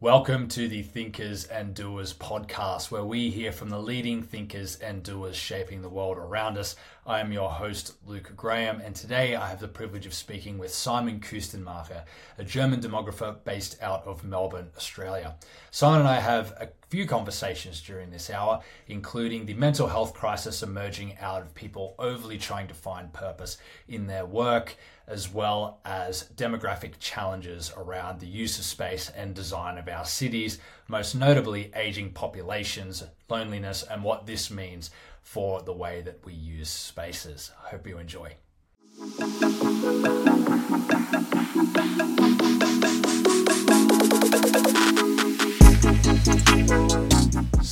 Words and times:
Welcome 0.00 0.46
to 0.50 0.68
the 0.68 0.82
Thinkers 0.82 1.46
and 1.46 1.74
Doers 1.74 2.14
podcast, 2.14 2.92
where 2.92 3.02
we 3.02 3.30
hear 3.30 3.50
from 3.50 3.68
the 3.68 3.80
leading 3.80 4.22
thinkers 4.22 4.76
and 4.76 5.02
doers 5.02 5.34
shaping 5.34 5.82
the 5.82 5.88
world 5.88 6.18
around 6.18 6.56
us. 6.56 6.76
I 7.04 7.18
am 7.18 7.32
your 7.32 7.50
host, 7.50 7.94
Luke 8.06 8.32
Graham, 8.36 8.80
and 8.80 8.94
today 8.94 9.34
I 9.34 9.48
have 9.48 9.58
the 9.58 9.66
privilege 9.66 10.06
of 10.06 10.14
speaking 10.14 10.56
with 10.56 10.72
Simon 10.72 11.18
Kuestenmacher, 11.18 12.04
a 12.38 12.44
German 12.44 12.80
demographer 12.80 13.42
based 13.42 13.82
out 13.82 14.06
of 14.06 14.22
Melbourne, 14.22 14.70
Australia. 14.76 15.34
Simon 15.72 15.98
and 15.98 16.08
I 16.08 16.20
have 16.20 16.52
a 16.60 16.68
few 16.88 17.06
conversations 17.06 17.80
during 17.80 18.10
this 18.10 18.30
hour, 18.30 18.60
including 18.86 19.46
the 19.46 19.54
mental 19.54 19.88
health 19.88 20.14
crisis 20.14 20.62
emerging 20.62 21.16
out 21.20 21.42
of 21.42 21.54
people 21.54 21.94
overly 21.98 22.38
trying 22.38 22.68
to 22.68 22.74
find 22.74 23.12
purpose 23.12 23.58
in 23.88 24.06
their 24.06 24.24
work 24.26 24.76
as 25.06 25.32
well 25.32 25.80
as 25.84 26.30
demographic 26.36 26.92
challenges 27.00 27.72
around 27.76 28.20
the 28.20 28.26
use 28.26 28.58
of 28.58 28.64
space 28.64 29.10
and 29.16 29.34
design 29.34 29.78
of 29.78 29.88
our 29.88 30.04
cities, 30.04 30.58
most 30.86 31.14
notably 31.14 31.72
aging 31.74 32.12
populations, 32.12 33.02
loneliness, 33.28 33.82
and 33.82 34.04
what 34.04 34.26
this 34.26 34.50
means 34.50 34.90
for 35.22 35.62
the 35.62 35.72
way 35.72 36.02
that 36.02 36.24
we 36.24 36.34
use 36.34 36.68
spaces. 36.68 37.50
I 37.64 37.70
hope 37.70 37.86
you 37.86 37.98
enjoy. 37.98 38.34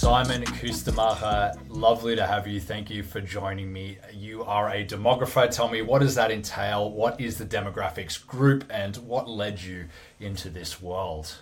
Simon 0.06 0.44
Kuestenmacher, 0.44 1.58
lovely 1.68 2.14
to 2.14 2.24
have 2.24 2.46
you. 2.46 2.60
Thank 2.60 2.90
you 2.90 3.02
for 3.02 3.20
joining 3.20 3.72
me. 3.72 3.98
You 4.14 4.44
are 4.44 4.70
a 4.70 4.86
demographer. 4.86 5.50
Tell 5.50 5.66
me, 5.66 5.82
what 5.82 5.98
does 5.98 6.14
that 6.14 6.30
entail? 6.30 6.92
What 6.92 7.20
is 7.20 7.38
the 7.38 7.44
demographics 7.44 8.24
group 8.24 8.64
and 8.70 8.96
what 8.98 9.28
led 9.28 9.60
you 9.60 9.88
into 10.20 10.48
this 10.48 10.80
world? 10.80 11.38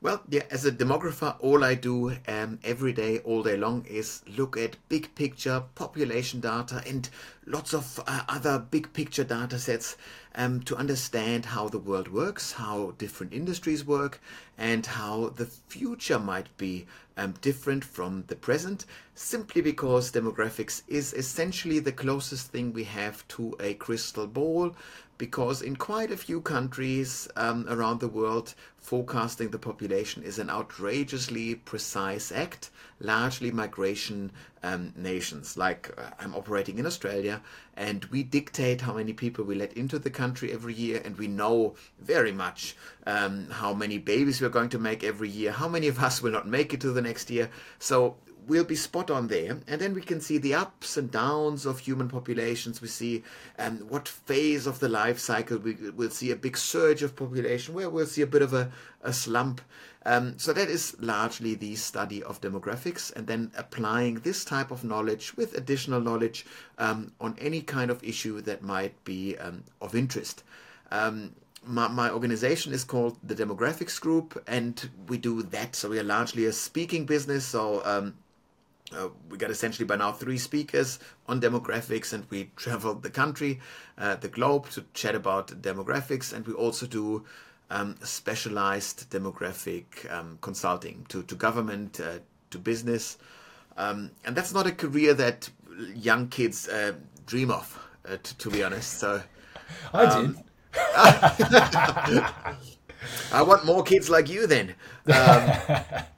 Well, 0.00 0.22
yeah, 0.30 0.44
as 0.50 0.64
a 0.64 0.70
demographer, 0.70 1.36
all 1.40 1.64
I 1.64 1.74
do 1.74 2.16
um, 2.28 2.60
every 2.62 2.92
day, 2.92 3.18
all 3.18 3.42
day 3.42 3.56
long, 3.56 3.84
is 3.84 4.22
look 4.28 4.56
at 4.56 4.76
big 4.88 5.12
picture 5.16 5.64
population 5.74 6.38
data 6.38 6.82
and 6.86 7.10
lots 7.46 7.74
of 7.74 8.00
uh, 8.06 8.22
other 8.28 8.60
big 8.60 8.92
picture 8.92 9.24
data 9.24 9.58
sets 9.58 9.96
um, 10.36 10.60
to 10.62 10.76
understand 10.76 11.46
how 11.46 11.68
the 11.68 11.80
world 11.80 12.08
works, 12.08 12.52
how 12.52 12.94
different 12.96 13.32
industries 13.32 13.84
work, 13.84 14.20
and 14.56 14.86
how 14.86 15.30
the 15.30 15.46
future 15.46 16.20
might 16.20 16.56
be 16.56 16.86
um, 17.18 17.34
different 17.40 17.84
from 17.84 18.24
the 18.28 18.36
present, 18.36 18.86
simply 19.14 19.60
because 19.60 20.12
demographics 20.12 20.82
is 20.88 21.12
essentially 21.12 21.80
the 21.80 21.92
closest 21.92 22.50
thing 22.50 22.72
we 22.72 22.84
have 22.84 23.26
to 23.28 23.54
a 23.60 23.74
crystal 23.74 24.26
ball 24.26 24.74
because 25.18 25.60
in 25.62 25.76
quite 25.76 26.12
a 26.12 26.16
few 26.16 26.40
countries 26.40 27.28
um, 27.36 27.66
around 27.68 27.98
the 28.00 28.08
world, 28.08 28.54
forecasting 28.78 29.50
the 29.50 29.58
population 29.58 30.22
is 30.22 30.38
an 30.38 30.48
outrageously 30.48 31.56
precise 31.56 32.30
act, 32.32 32.70
largely 33.00 33.50
migration 33.50 34.30
um, 34.62 34.92
nations. 34.96 35.56
Like 35.56 35.90
uh, 35.98 36.10
I'm 36.20 36.34
operating 36.34 36.78
in 36.78 36.86
Australia, 36.86 37.42
and 37.76 38.04
we 38.06 38.22
dictate 38.22 38.80
how 38.80 38.94
many 38.94 39.12
people 39.12 39.44
we 39.44 39.56
let 39.56 39.72
into 39.72 39.98
the 39.98 40.10
country 40.10 40.52
every 40.52 40.74
year, 40.74 41.02
and 41.04 41.18
we 41.18 41.26
know 41.26 41.74
very 42.00 42.32
much 42.32 42.76
um, 43.06 43.50
how 43.50 43.74
many 43.74 43.98
babies 43.98 44.40
we're 44.40 44.48
going 44.48 44.70
to 44.70 44.78
make 44.78 45.02
every 45.02 45.28
year, 45.28 45.50
how 45.50 45.68
many 45.68 45.88
of 45.88 45.98
us 45.98 46.22
will 46.22 46.32
not 46.32 46.46
make 46.46 46.72
it 46.72 46.80
to 46.80 46.92
the 46.92 47.02
next 47.02 47.28
year. 47.28 47.50
So 47.78 48.16
we'll 48.48 48.64
be 48.64 48.74
spot 48.74 49.10
on 49.10 49.28
there. 49.28 49.58
And 49.68 49.80
then 49.80 49.94
we 49.94 50.00
can 50.00 50.20
see 50.20 50.38
the 50.38 50.54
ups 50.54 50.96
and 50.96 51.10
downs 51.10 51.66
of 51.66 51.78
human 51.78 52.08
populations. 52.08 52.80
We 52.80 52.88
see 52.88 53.22
um, 53.58 53.78
what 53.88 54.08
phase 54.08 54.66
of 54.66 54.80
the 54.80 54.88
life 54.88 55.18
cycle 55.18 55.58
we 55.58 55.74
will 55.74 56.10
see 56.10 56.30
a 56.30 56.36
big 56.36 56.56
surge 56.56 57.02
of 57.02 57.14
population, 57.14 57.74
where 57.74 57.90
we'll 57.90 58.06
see 58.06 58.22
a 58.22 58.26
bit 58.26 58.42
of 58.42 58.54
a, 58.54 58.72
a 59.02 59.12
slump. 59.12 59.60
Um, 60.06 60.38
so 60.38 60.52
that 60.54 60.68
is 60.68 60.96
largely 61.00 61.54
the 61.54 61.76
study 61.76 62.22
of 62.22 62.40
demographics 62.40 63.14
and 63.14 63.26
then 63.26 63.52
applying 63.56 64.20
this 64.20 64.44
type 64.44 64.70
of 64.70 64.82
knowledge 64.82 65.36
with 65.36 65.54
additional 65.54 66.00
knowledge 66.00 66.46
um, 66.78 67.12
on 67.20 67.36
any 67.38 67.60
kind 67.60 67.90
of 67.90 68.02
issue 68.02 68.40
that 68.40 68.62
might 68.62 69.04
be 69.04 69.36
um, 69.36 69.64
of 69.82 69.94
interest. 69.94 70.44
Um, 70.90 71.34
my, 71.66 71.88
my, 71.88 72.10
organization 72.10 72.72
is 72.72 72.84
called 72.84 73.18
the 73.22 73.34
Demographics 73.34 74.00
Group, 74.00 74.42
and 74.46 74.88
we 75.08 75.18
do 75.18 75.42
that. 75.42 75.76
So 75.76 75.90
we 75.90 75.98
are 75.98 76.04
largely 76.04 76.46
a 76.46 76.52
speaking 76.52 77.04
business. 77.04 77.44
So 77.44 77.82
um, 77.84 78.14
uh, 78.96 79.08
we 79.28 79.36
got 79.36 79.50
essentially 79.50 79.86
by 79.86 79.96
now 79.96 80.12
three 80.12 80.38
speakers 80.38 80.98
on 81.26 81.40
demographics, 81.40 82.12
and 82.12 82.24
we 82.30 82.50
traveled 82.56 83.02
the 83.02 83.10
country, 83.10 83.60
uh, 83.98 84.16
the 84.16 84.28
globe 84.28 84.68
to 84.70 84.84
chat 84.94 85.14
about 85.14 85.48
demographics, 85.62 86.32
and 86.32 86.46
we 86.46 86.54
also 86.54 86.86
do 86.86 87.24
um, 87.70 87.96
specialized 88.02 89.10
demographic 89.10 90.10
um, 90.10 90.38
consulting 90.40 91.04
to, 91.08 91.22
to 91.24 91.34
government, 91.34 92.00
uh, 92.00 92.18
to 92.50 92.58
business. 92.58 93.18
Um, 93.76 94.10
and 94.24 94.34
that's 94.34 94.54
not 94.54 94.66
a 94.66 94.72
career 94.72 95.14
that 95.14 95.48
young 95.94 96.28
kids 96.28 96.68
uh, 96.68 96.94
dream 97.26 97.50
of, 97.50 97.78
uh, 98.08 98.16
to, 98.22 98.38
to, 98.38 98.50
be 98.50 98.62
honest. 98.62 98.98
So 98.98 99.22
I 99.92 100.04
did. 100.06 100.14
Um, 100.14 100.38
I 103.32 103.42
want 103.42 103.64
more 103.64 103.82
kids 103.82 104.10
like 104.10 104.28
you 104.28 104.46
then. 104.46 104.74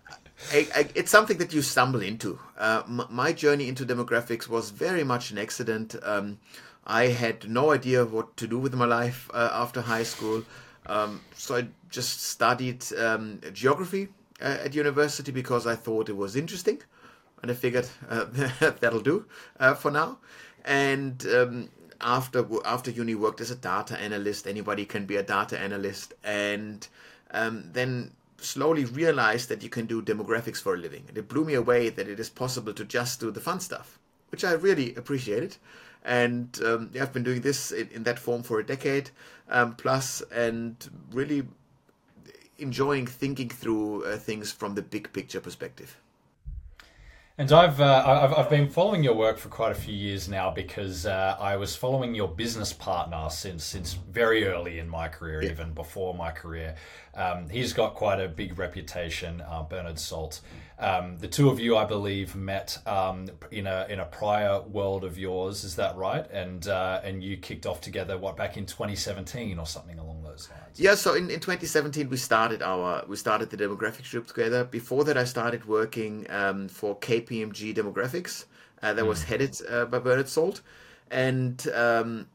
I, 0.51 0.67
I, 0.75 0.89
it's 0.95 1.11
something 1.11 1.39
that 1.39 1.53
you 1.53 1.63
stumble 1.63 2.03
into. 2.03 2.39
Uh, 2.59 2.83
m- 2.87 3.07
my 3.09 3.33
journey 3.33 3.69
into 3.69 3.87
demographics 3.87 4.49
was 4.49 4.71
very 4.71 5.05
much 5.05 5.31
an 5.31 5.39
accident. 5.39 5.95
Um, 6.03 6.39
I 6.85 7.07
had 7.07 7.49
no 7.49 7.71
idea 7.71 8.05
what 8.05 8.37
to 8.39 8.49
do 8.49 8.59
with 8.59 8.75
my 8.75 8.85
life 8.85 9.31
uh, 9.33 9.51
after 9.53 9.81
high 9.81 10.03
school, 10.03 10.43
um, 10.87 11.21
so 11.35 11.57
I 11.57 11.69
just 11.89 12.23
studied 12.23 12.85
um, 12.99 13.41
geography 13.53 14.09
uh, 14.41 14.59
at 14.65 14.75
university 14.75 15.31
because 15.31 15.67
I 15.67 15.77
thought 15.77 16.09
it 16.09 16.17
was 16.17 16.35
interesting, 16.35 16.83
and 17.43 17.51
I 17.51 17.55
figured 17.55 17.89
uh, 18.09 18.25
that'll 18.81 19.01
do 19.01 19.27
uh, 19.61 19.75
for 19.75 19.91
now. 19.91 20.19
And 20.65 21.25
um, 21.27 21.69
after 22.01 22.45
after 22.65 22.91
uni, 22.91 23.15
worked 23.15 23.41
as 23.41 23.51
a 23.51 23.57
data 23.57 23.99
analyst. 24.01 24.47
Anybody 24.47 24.85
can 24.85 25.07
be 25.07 25.17
a 25.17 25.23
data 25.23 25.59
analyst, 25.59 26.15
and 26.25 26.87
um, 27.31 27.71
then 27.73 28.13
slowly 28.43 28.85
realized 28.85 29.49
that 29.49 29.63
you 29.63 29.69
can 29.69 29.87
do 29.87 30.03
demographics 30.03 30.63
for 30.63 30.75
a 30.75 30.79
living. 30.79 31.05
And 31.09 31.19
it 31.19 31.29
blew 31.29 31.45
me 31.45 31.55
away 31.55 31.89
that 31.89 32.09
it 32.09 32.21
is 32.21 32.29
possible 32.29 32.73
to 32.73 32.85
just 32.85 33.21
do 33.21 33.31
the 33.31 33.41
fun 33.41 33.61
stuff, 33.61 33.99
which 34.31 34.45
I 34.45 34.53
really 34.53 34.95
appreciated. 34.95 35.57
And 36.05 36.59
um, 36.65 36.91
yeah, 36.93 37.03
I've 37.03 37.13
been 37.13 37.23
doing 37.23 37.43
this 37.43 37.73
in, 37.73 37.89
in, 37.89 38.03
that 38.05 38.19
form 38.19 38.43
for 38.43 38.59
a 38.59 38.65
decade 38.65 39.11
um, 39.51 39.75
plus, 39.75 40.23
and 40.33 40.75
really 41.13 41.47
enjoying 42.59 43.07
thinking 43.07 43.49
through 43.49 44.05
uh, 44.05 44.17
things 44.17 44.51
from 44.51 44.75
the 44.75 44.83
big 44.83 45.13
picture 45.13 45.41
perspective. 45.41 45.99
And 47.41 47.51
I've, 47.53 47.81
uh, 47.81 48.05
I've, 48.07 48.35
I've 48.35 48.51
been 48.51 48.69
following 48.69 49.03
your 49.03 49.15
work 49.15 49.39
for 49.39 49.49
quite 49.49 49.73
a 49.73 49.75
few 49.75 49.95
years 49.95 50.29
now 50.29 50.51
because 50.51 51.07
uh, 51.07 51.39
I 51.41 51.57
was 51.57 51.75
following 51.75 52.15
your 52.15 52.29
business 52.29 52.71
partner 52.71 53.31
since 53.31 53.65
since 53.65 53.95
very 53.95 54.45
early 54.47 54.79
in 54.79 54.87
my 54.87 55.09
career, 55.09 55.43
yeah. 55.43 55.53
even 55.53 55.73
before 55.73 56.13
my 56.13 56.33
career. 56.33 56.77
Um, 57.21 57.51
he's 57.51 57.75
got 57.75 57.95
quite 57.95 58.19
a 58.19 58.29
big 58.29 58.59
reputation, 58.59 59.43
uh, 59.43 59.63
Bernard 59.63 59.99
Salt. 59.99 60.41
Um, 60.79 61.19
the 61.19 61.29
two 61.29 61.51
of 61.51 61.61
you, 61.61 61.77
I 61.77 61.85
believe, 61.85 62.35
met 62.35 62.79
um, 62.87 63.29
in 63.51 63.67
a 63.67 63.87
in 63.91 64.01
a 64.01 64.07
prior 64.07 64.63
world 64.63 65.05
of 65.05 65.19
yours. 65.19 65.63
Is 65.63 65.77
that 65.77 65.95
right? 65.97 66.27
And 66.31 66.67
uh, 66.67 67.03
and 67.05 67.23
you 67.23 67.37
kicked 67.37 67.67
off 67.67 67.83
together 67.83 68.17
what 68.17 68.39
back 68.39 68.57
in 68.57 68.65
2017 68.65 69.59
or 69.59 69.67
something 69.67 69.99
along 69.99 70.23
those 70.23 70.49
lines. 70.51 70.81
Yeah. 70.81 70.95
So 70.95 71.13
in, 71.15 71.25
in 71.31 71.41
2017 71.41 72.09
we 72.09 72.17
started 72.17 72.63
our 72.63 73.05
we 73.07 73.17
started 73.17 73.51
the 73.51 73.59
demographics 73.59 74.11
group 74.11 74.27
together. 74.27 74.65
Before 74.65 75.05
that, 75.05 75.19
I 75.19 75.25
started 75.25 75.67
working 75.67 76.27
um, 76.31 76.69
for 76.69 76.97
KPMG 76.99 77.75
Demographics. 77.75 78.47
Uh, 78.83 78.95
that 78.95 79.05
was 79.05 79.23
headed 79.25 79.61
uh, 79.69 79.85
by 79.85 79.99
Bernard 79.99 80.27
Salt, 80.27 80.63
and 81.11 81.69
um, 81.75 82.27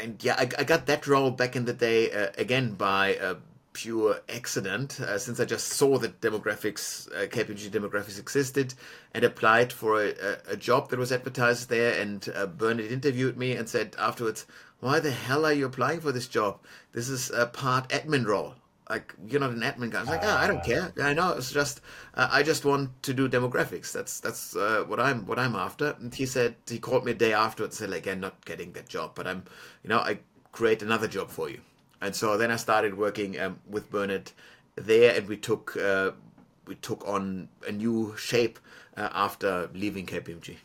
and 0.00 0.22
yeah, 0.22 0.36
I, 0.38 0.42
I, 0.56 0.62
got 0.62 0.86
that 0.86 1.08
role 1.08 1.32
back 1.32 1.56
in 1.56 1.64
the 1.64 1.72
day 1.72 2.12
uh, 2.12 2.28
again 2.38 2.74
by 2.74 3.16
uh, 3.16 3.34
pure 3.74 4.20
accident 4.28 4.98
uh, 5.00 5.18
since 5.18 5.38
I 5.38 5.44
just 5.44 5.68
saw 5.68 5.98
that 5.98 6.20
demographics, 6.20 7.12
uh, 7.12 7.26
KPMG 7.26 7.68
demographics 7.68 8.18
existed 8.18 8.72
and 9.12 9.24
applied 9.24 9.72
for 9.72 10.02
a, 10.02 10.14
a, 10.48 10.56
job 10.56 10.88
that 10.88 10.98
was 10.98 11.12
advertised 11.12 11.68
there. 11.68 12.00
And 12.00 12.26
uh, 12.34 12.46
Bernard 12.46 12.90
interviewed 12.90 13.36
me 13.36 13.52
and 13.52 13.68
said 13.68 13.96
afterwards, 13.98 14.46
Why 14.80 15.00
the 15.00 15.10
hell 15.10 15.44
are 15.44 15.52
you 15.52 15.66
applying 15.66 16.00
for 16.00 16.12
this 16.12 16.28
job? 16.28 16.60
This 16.92 17.08
is 17.08 17.30
a 17.30 17.46
part 17.46 17.88
admin 17.90 18.24
role. 18.24 18.54
Like 18.88 19.14
you're 19.26 19.40
not 19.40 19.50
an 19.50 19.60
admin 19.60 19.90
guy. 19.90 19.98
I 19.98 20.02
was 20.02 20.10
like, 20.10 20.24
oh, 20.24 20.36
I 20.36 20.46
don't 20.46 20.62
care. 20.62 20.92
I 21.02 21.14
know. 21.14 21.32
It's 21.32 21.50
just 21.50 21.80
uh, 22.14 22.28
I 22.30 22.42
just 22.42 22.64
want 22.64 23.02
to 23.04 23.14
do 23.14 23.28
demographics. 23.28 23.92
That's 23.92 24.20
that's 24.20 24.54
uh, 24.54 24.84
what 24.86 25.00
I'm 25.00 25.26
what 25.26 25.38
I'm 25.38 25.54
after. 25.54 25.96
And 25.98 26.14
he 26.14 26.26
said 26.26 26.56
he 26.68 26.78
called 26.78 27.04
me 27.04 27.12
a 27.12 27.14
day 27.14 27.32
afterwards 27.32 27.80
and 27.80 27.90
said, 27.90 27.96
like, 27.96 28.06
I'm 28.06 28.20
not 28.20 28.44
getting 28.44 28.72
that 28.72 28.88
job, 28.88 29.12
but 29.14 29.26
I'm, 29.26 29.44
you 29.82 29.88
know, 29.88 29.98
I 29.98 30.18
create 30.52 30.82
another 30.82 31.08
job 31.08 31.30
for 31.30 31.48
you. 31.48 31.60
And 32.04 32.14
so 32.14 32.36
then 32.36 32.50
I 32.50 32.56
started 32.56 32.98
working 32.98 33.40
um, 33.40 33.60
with 33.66 33.90
Bernard 33.90 34.30
there, 34.76 35.16
and 35.16 35.26
we 35.26 35.38
took 35.38 35.74
uh, 35.74 36.10
we 36.66 36.74
took 36.74 37.08
on 37.08 37.48
a 37.66 37.72
new 37.72 38.14
shape 38.18 38.58
uh, 38.94 39.08
after 39.14 39.70
leaving 39.72 40.04
KPMG. 40.04 40.56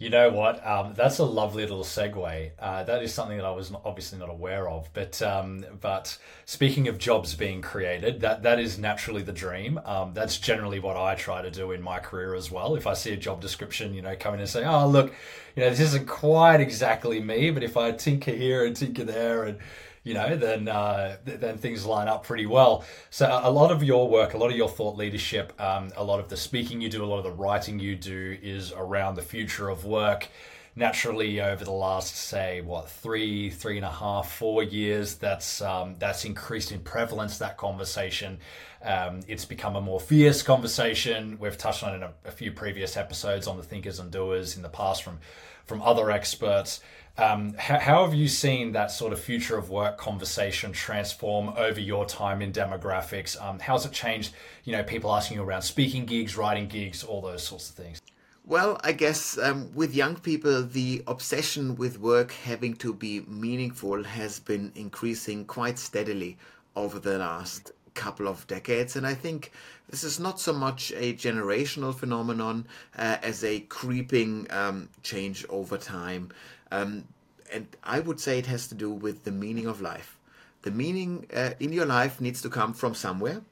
You 0.00 0.08
know 0.08 0.30
what? 0.30 0.66
Um, 0.66 0.94
that's 0.94 1.18
a 1.18 1.24
lovely 1.24 1.62
little 1.62 1.84
segue. 1.84 2.50
Uh, 2.58 2.82
that 2.84 3.02
is 3.02 3.12
something 3.14 3.36
that 3.36 3.44
I 3.44 3.50
was 3.50 3.70
obviously 3.84 4.18
not 4.18 4.30
aware 4.30 4.68
of. 4.68 4.88
But 4.94 5.22
um, 5.22 5.64
but 5.80 6.18
speaking 6.44 6.88
of 6.88 6.98
jobs 6.98 7.36
being 7.36 7.62
created, 7.62 8.20
that 8.22 8.42
that 8.42 8.58
is 8.58 8.80
naturally 8.80 9.22
the 9.22 9.32
dream. 9.32 9.78
Um, 9.84 10.12
that's 10.12 10.38
generally 10.38 10.80
what 10.80 10.96
I 10.96 11.14
try 11.14 11.40
to 11.40 11.52
do 11.52 11.70
in 11.70 11.82
my 11.82 12.00
career 12.00 12.34
as 12.34 12.50
well. 12.50 12.74
If 12.74 12.88
I 12.88 12.94
see 12.94 13.12
a 13.12 13.16
job 13.16 13.40
description, 13.40 13.94
you 13.94 14.02
know, 14.02 14.16
come 14.18 14.34
in 14.34 14.40
and 14.40 14.48
say, 14.48 14.64
"Oh, 14.64 14.88
look, 14.88 15.14
you 15.54 15.62
know, 15.62 15.70
this 15.70 15.80
isn't 15.80 16.08
quite 16.08 16.60
exactly 16.60 17.20
me," 17.20 17.52
but 17.52 17.62
if 17.62 17.76
I 17.76 17.92
tinker 17.92 18.32
here 18.32 18.64
and 18.64 18.74
tinker 18.74 19.04
there 19.04 19.44
and 19.44 19.58
you 20.02 20.14
know, 20.14 20.34
then 20.34 20.66
uh, 20.66 21.16
then 21.24 21.58
things 21.58 21.84
line 21.84 22.08
up 22.08 22.24
pretty 22.24 22.46
well. 22.46 22.84
So 23.10 23.40
a 23.42 23.50
lot 23.50 23.70
of 23.70 23.82
your 23.82 24.08
work, 24.08 24.32
a 24.34 24.38
lot 24.38 24.50
of 24.50 24.56
your 24.56 24.68
thought 24.68 24.96
leadership, 24.96 25.52
um, 25.60 25.90
a 25.96 26.02
lot 26.04 26.20
of 26.20 26.28
the 26.28 26.36
speaking 26.36 26.80
you 26.80 26.88
do, 26.88 27.04
a 27.04 27.06
lot 27.06 27.18
of 27.18 27.24
the 27.24 27.32
writing 27.32 27.78
you 27.78 27.96
do 27.96 28.38
is 28.42 28.72
around 28.72 29.16
the 29.16 29.22
future 29.22 29.68
of 29.68 29.84
work. 29.84 30.28
Naturally, 30.76 31.40
over 31.40 31.64
the 31.64 31.72
last 31.72 32.16
say 32.16 32.60
what 32.60 32.88
three, 32.88 33.50
three 33.50 33.76
and 33.76 33.84
a 33.84 33.90
half, 33.90 34.32
four 34.32 34.62
years, 34.62 35.16
that's 35.16 35.60
um, 35.60 35.96
that's 35.98 36.24
increased 36.24 36.72
in 36.72 36.80
prevalence. 36.80 37.36
That 37.36 37.58
conversation, 37.58 38.38
um, 38.82 39.20
it's 39.28 39.44
become 39.44 39.76
a 39.76 39.80
more 39.80 40.00
fierce 40.00 40.42
conversation. 40.42 41.36
We've 41.38 41.58
touched 41.58 41.82
on 41.82 41.92
it 41.92 41.96
in 41.96 42.02
a, 42.04 42.12
a 42.24 42.30
few 42.30 42.52
previous 42.52 42.96
episodes 42.96 43.46
on 43.46 43.58
the 43.58 43.64
thinkers 43.64 43.98
and 43.98 44.10
doers 44.10 44.56
in 44.56 44.62
the 44.62 44.68
past 44.70 45.02
from 45.02 45.18
from 45.66 45.82
other 45.82 46.10
experts. 46.10 46.80
Um, 47.18 47.54
how, 47.58 47.78
how, 47.78 48.04
have 48.04 48.14
you 48.14 48.28
seen 48.28 48.72
that 48.72 48.90
sort 48.90 49.12
of 49.12 49.20
future 49.20 49.58
of 49.58 49.68
work 49.68 49.98
conversation 49.98 50.72
transform 50.72 51.50
over 51.50 51.80
your 51.80 52.06
time 52.06 52.40
in 52.40 52.52
demographics? 52.52 53.40
Um, 53.42 53.58
how's 53.58 53.84
it 53.84 53.92
changed? 53.92 54.32
You 54.64 54.72
know, 54.72 54.82
people 54.82 55.14
asking 55.14 55.36
you 55.36 55.42
around 55.42 55.62
speaking 55.62 56.06
gigs, 56.06 56.36
writing 56.36 56.66
gigs, 56.66 57.04
all 57.04 57.20
those 57.20 57.42
sorts 57.42 57.68
of 57.68 57.76
things. 57.76 58.00
Well, 58.46 58.80
I 58.82 58.92
guess 58.92 59.38
um, 59.38 59.70
with 59.74 59.94
young 59.94 60.16
people, 60.16 60.62
the 60.62 61.02
obsession 61.06 61.76
with 61.76 62.00
work 62.00 62.32
having 62.32 62.74
to 62.76 62.94
be 62.94 63.20
meaningful 63.20 64.02
has 64.02 64.40
been 64.40 64.72
increasing 64.74 65.44
quite 65.44 65.78
steadily 65.78 66.38
over 66.74 66.98
the 66.98 67.18
last 67.18 67.72
couple 67.94 68.28
of 68.28 68.46
decades. 68.46 68.96
And 68.96 69.06
I 69.06 69.14
think 69.14 69.52
this 69.88 70.04
is 70.04 70.18
not 70.18 70.40
so 70.40 70.52
much 70.52 70.92
a 70.96 71.14
generational 71.14 71.94
phenomenon 71.94 72.66
uh, 72.96 73.18
as 73.22 73.44
a 73.44 73.60
creeping 73.60 74.46
um, 74.50 74.88
change 75.02 75.44
over 75.48 75.76
time. 75.76 76.30
Um, 76.70 77.04
and 77.52 77.66
I 77.82 78.00
would 78.00 78.20
say 78.20 78.38
it 78.38 78.46
has 78.46 78.68
to 78.68 78.74
do 78.74 78.90
with 78.90 79.24
the 79.24 79.32
meaning 79.32 79.66
of 79.66 79.80
life. 79.80 80.18
The 80.62 80.70
meaning 80.70 81.26
uh, 81.34 81.50
in 81.58 81.72
your 81.72 81.86
life 81.86 82.20
needs 82.20 82.42
to 82.42 82.50
come 82.50 82.72
from 82.74 82.94
somewhere. 82.94 83.42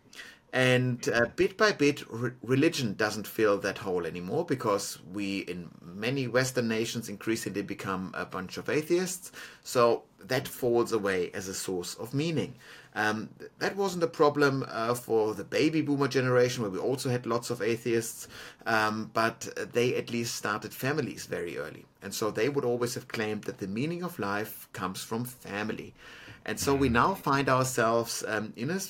And 0.53 1.07
uh, 1.11 1.27
bit 1.37 1.59
by 1.59 1.73
bit, 1.73 2.11
re- 2.11 2.31
religion 2.43 2.95
doesn't 2.95 3.27
fill 3.27 3.59
that 3.59 3.79
hole 3.79 4.07
anymore 4.07 4.47
because 4.47 4.99
we, 5.13 5.41
in 5.41 5.69
many 5.83 6.27
Western 6.27 6.69
nations, 6.69 7.09
increasingly 7.09 7.61
become 7.61 8.13
a 8.15 8.25
bunch 8.25 8.57
of 8.57 8.71
atheists. 8.71 9.31
So 9.63 10.05
that 10.25 10.49
falls 10.49 10.93
away 10.93 11.31
as 11.35 11.49
a 11.49 11.55
source 11.55 11.95
of 11.97 12.15
meaning. 12.15 12.55
Um, 12.95 13.29
that 13.59 13.77
wasn't 13.77 14.05
a 14.05 14.09
problem 14.09 14.65
uh, 14.69 14.95
for 14.95 15.35
the 15.35 15.45
baby 15.45 15.83
boomer 15.83 16.09
generation, 16.09 16.63
where 16.63 16.71
we 16.71 16.79
also 16.79 17.11
had 17.11 17.27
lots 17.27 17.51
of 17.51 17.61
atheists, 17.61 18.27
um, 18.65 19.11
but 19.13 19.49
they 19.75 19.97
at 19.97 20.11
least 20.11 20.35
started 20.35 20.73
families 20.73 21.27
very 21.27 21.59
early. 21.59 21.85
And 22.03 22.15
so 22.15 22.31
they 22.31 22.49
would 22.49 22.65
always 22.65 22.95
have 22.95 23.09
claimed 23.09 23.45
that 23.45 23.59
the 23.59 23.67
meaning 23.67 24.03
of 24.03 24.19
life 24.19 24.69
comes 24.73 25.03
from 25.03 25.25
family. 25.25 25.95
And 26.45 26.59
so 26.59 26.75
we 26.75 26.89
now 26.89 27.15
find 27.15 27.49
ourselves 27.49 28.25
um, 28.27 28.53
in 28.57 28.71
a 28.71 28.81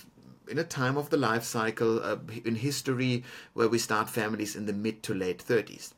in 0.49 0.58
a 0.58 0.64
time 0.64 0.96
of 0.96 1.10
the 1.10 1.16
life 1.16 1.44
cycle 1.44 2.02
uh, 2.02 2.16
in 2.44 2.55
history 2.55 3.22
where 3.52 3.69
we 3.69 3.78
start 3.78 4.08
families 4.08 4.56
in 4.56 4.64
the 4.64 4.72
mid 4.72 5.02
to 5.02 5.12
late 5.12 5.44
30s. 5.46 5.93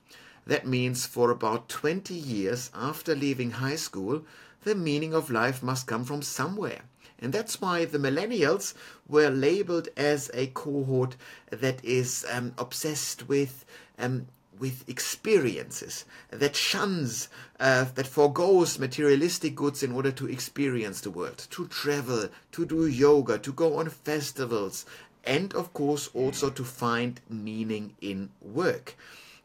That 0.47 0.67
means 0.67 1.07
for 1.07 1.31
about 1.31 1.69
20 1.69 2.15
years 2.15 2.71
after 2.75 3.15
leaving 3.15 3.53
high 3.53 3.77
school, 3.77 4.25
the 4.65 4.75
meaning 4.75 5.15
of 5.15 5.31
life 5.31 5.63
must 5.63 5.87
come 5.87 6.05
from 6.05 6.23
somewhere. 6.23 6.83
And 7.21 7.33
that's 7.33 7.61
why 7.61 7.85
the 7.85 7.99
millennials 7.99 8.75
were 9.07 9.29
labeled 9.29 9.89
as 9.97 10.31
a 10.33 10.49
cohort 10.49 11.17
that 11.51 11.85
is 11.85 12.27
um, 12.31 12.55
obsessed 12.59 13.29
with 13.29 13.65
um, 13.99 14.27
with 14.61 14.89
experiences, 14.89 16.05
that 16.29 16.55
shuns, 16.55 17.29
uh, 17.59 17.87
that 17.95 18.07
foregoes 18.07 18.79
materialistic 18.79 19.57
goods 19.57 19.83
in 19.83 19.93
order 19.93 20.13
to 20.13 20.29
experience 20.29 21.01
the 21.01 21.11
world, 21.11 21.47
to 21.51 21.67
travel, 21.67 22.29
to 22.53 22.67
do 22.67 22.87
yoga, 22.87 23.39
to 23.39 23.53
go 23.53 23.79
on 23.79 23.89
festivals, 23.89 24.85
and 25.25 25.55
of 25.55 25.73
course 25.73 26.11
also 26.15 26.51
to 26.51 26.63
find 26.63 27.21
meaning 27.29 27.95
in 28.01 28.29
work. 28.41 28.95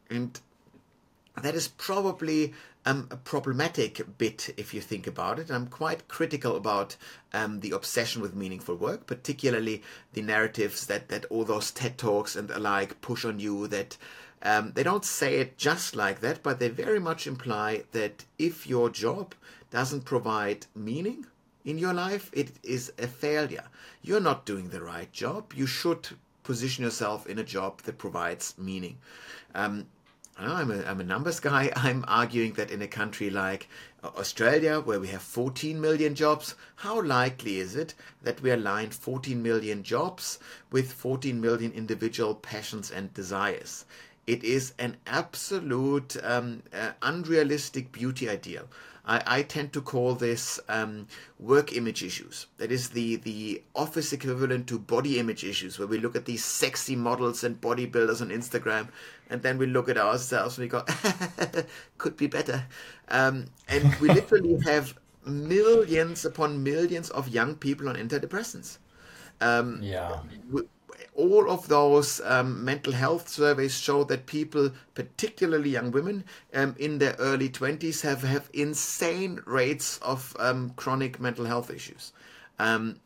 And 0.09 0.39
that 1.41 1.55
is 1.55 1.67
probably 1.67 2.53
um, 2.85 3.07
a 3.09 3.17
problematic 3.17 4.17
bit 4.17 4.53
if 4.57 4.73
you 4.73 4.81
think 4.81 5.07
about 5.07 5.39
it. 5.39 5.49
I'm 5.49 5.67
quite 5.67 6.07
critical 6.07 6.55
about 6.55 6.95
um, 7.33 7.59
the 7.61 7.71
obsession 7.71 8.21
with 8.21 8.35
meaningful 8.35 8.75
work, 8.75 9.07
particularly 9.07 9.81
the 10.13 10.21
narratives 10.21 10.85
that, 10.87 11.09
that 11.09 11.25
all 11.25 11.43
those 11.43 11.71
TED 11.71 11.97
Talks 11.97 12.35
and 12.35 12.51
alike 12.51 13.01
push 13.01 13.25
on 13.25 13.39
you 13.39 13.67
that 13.67 13.97
um, 14.41 14.73
they 14.75 14.83
don't 14.83 15.05
say 15.05 15.39
it 15.39 15.57
just 15.57 15.95
like 15.95 16.19
that, 16.21 16.43
but 16.43 16.59
they 16.59 16.69
very 16.69 16.99
much 16.99 17.25
imply 17.25 17.83
that 17.91 18.25
if 18.37 18.67
your 18.67 18.89
job 18.89 19.33
doesn't 19.71 20.05
provide 20.05 20.67
meaning 20.75 21.25
in 21.63 21.77
your 21.77 21.93
life, 21.93 22.29
it 22.33 22.51
is 22.63 22.93
a 22.99 23.07
failure. 23.07 23.65
You're 24.01 24.19
not 24.19 24.45
doing 24.45 24.69
the 24.69 24.81
right 24.81 25.11
job. 25.11 25.53
You 25.53 25.65
should 25.65 26.09
position 26.43 26.83
yourself 26.83 27.25
in 27.27 27.39
a 27.39 27.43
job 27.43 27.81
that 27.83 27.97
provides 27.97 28.53
meaning. 28.57 28.99
Um, 29.55 29.87
I'm 30.37 30.69
a, 30.69 30.83
I'm 30.83 30.99
a 30.99 31.03
numbers 31.03 31.39
guy. 31.39 31.71
I'm 31.75 32.03
arguing 32.07 32.53
that 32.53 32.69
in 32.69 32.81
a 32.81 32.87
country 32.87 33.29
like 33.29 33.67
Australia, 34.03 34.79
where 34.79 34.99
we 34.99 35.07
have 35.07 35.21
14 35.21 35.79
million 35.79 36.13
jobs, 36.13 36.55
how 36.75 37.01
likely 37.01 37.57
is 37.59 37.75
it 37.75 37.95
that 38.21 38.41
we 38.41 38.51
align 38.51 38.89
14 38.91 39.41
million 39.41 39.81
jobs 39.81 40.37
with 40.71 40.91
14 40.93 41.39
million 41.39 41.71
individual 41.71 42.35
passions 42.35 42.91
and 42.91 43.13
desires? 43.13 43.85
It 44.27 44.43
is 44.43 44.73
an 44.79 44.97
absolute 45.05 46.17
um, 46.23 46.63
uh, 46.73 46.91
unrealistic 47.01 47.91
beauty 47.91 48.27
ideal. 48.29 48.67
I, 49.07 49.21
I 49.27 49.41
tend 49.43 49.71
to 49.73 49.81
call 49.81 50.15
this 50.15 50.59
um, 50.67 51.07
work 51.39 51.75
image 51.75 52.03
issues. 52.03 52.47
That 52.57 52.71
is 52.71 52.89
the, 52.89 53.17
the 53.17 53.61
office 53.75 54.11
equivalent 54.13 54.67
to 54.67 54.79
body 54.79 55.19
image 55.19 55.43
issues, 55.43 55.77
where 55.77 55.87
we 55.87 55.99
look 55.99 56.15
at 56.15 56.25
these 56.25 56.43
sexy 56.43 56.95
models 56.95 57.43
and 57.43 57.61
bodybuilders 57.61 58.21
on 58.21 58.29
Instagram, 58.29 58.87
and 59.29 59.43
then 59.43 59.59
we 59.59 59.67
look 59.67 59.89
at 59.89 59.97
ourselves 59.97 60.57
and 60.57 60.65
we 60.65 60.69
go, 60.69 60.83
could 61.99 62.17
be 62.17 62.27
better. 62.27 62.65
Um, 63.09 63.45
and 63.67 63.93
we 63.97 64.09
literally 64.13 64.59
have 64.65 64.97
millions 65.23 66.25
upon 66.25 66.63
millions 66.63 67.09
of 67.11 67.29
young 67.29 67.55
people 67.55 67.89
on 67.89 67.95
antidepressants. 67.95 68.79
Um, 69.41 69.79
yeah 69.83 70.21
all 71.15 71.49
of 71.49 71.67
those 71.67 72.19
um, 72.21 72.63
mental 72.63 72.93
health 72.93 73.29
surveys 73.29 73.77
show 73.79 74.03
that 74.03 74.25
people, 74.25 74.71
particularly 74.93 75.69
young 75.69 75.91
women 75.91 76.25
um, 76.53 76.75
in 76.77 76.97
their 76.99 77.15
early 77.19 77.49
20s, 77.49 78.01
have, 78.01 78.23
have 78.23 78.49
insane 78.53 79.41
rates 79.45 79.97
of 79.99 80.35
um, 80.39 80.71
chronic 80.71 81.19
mental 81.19 81.45
health 81.45 81.71
issues. 81.71 82.11
Um, 82.59 82.99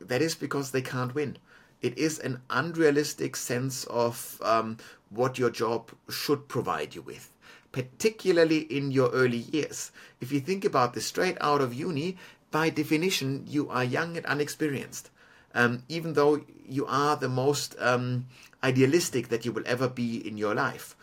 that 0.00 0.22
is 0.22 0.34
because 0.34 0.70
they 0.70 0.82
can't 0.82 1.14
win. 1.14 1.38
It 1.82 1.98
is 1.98 2.18
an 2.20 2.40
unrealistic 2.50 3.36
sense 3.36 3.84
of 3.84 4.40
um, 4.42 4.78
what 5.10 5.38
your 5.38 5.50
job 5.50 5.90
should 6.08 6.48
provide 6.48 6.94
you 6.94 7.02
with 7.02 7.30
particularly 7.72 8.60
in 8.60 8.90
your 8.90 9.10
early 9.10 9.36
years. 9.36 9.92
If 10.18 10.32
you 10.32 10.40
think 10.40 10.64
about 10.64 10.94
this 10.94 11.04
straight 11.04 11.36
out 11.42 11.60
of 11.60 11.74
uni, 11.74 12.16
by 12.50 12.70
definition, 12.70 13.44
you 13.46 13.68
are 13.68 13.84
young 13.84 14.16
and 14.16 14.24
unexperienced 14.24 15.10
um, 15.56 15.82
even 15.88 16.12
though 16.12 16.44
you 16.68 16.86
are 16.86 17.16
the 17.16 17.28
most 17.28 17.74
um, 17.80 18.26
idealistic 18.62 19.28
that 19.28 19.44
you 19.44 19.50
will 19.50 19.64
ever 19.66 19.88
be 19.88 20.16
in 20.26 20.36
your 20.36 20.54
life. 20.54 20.94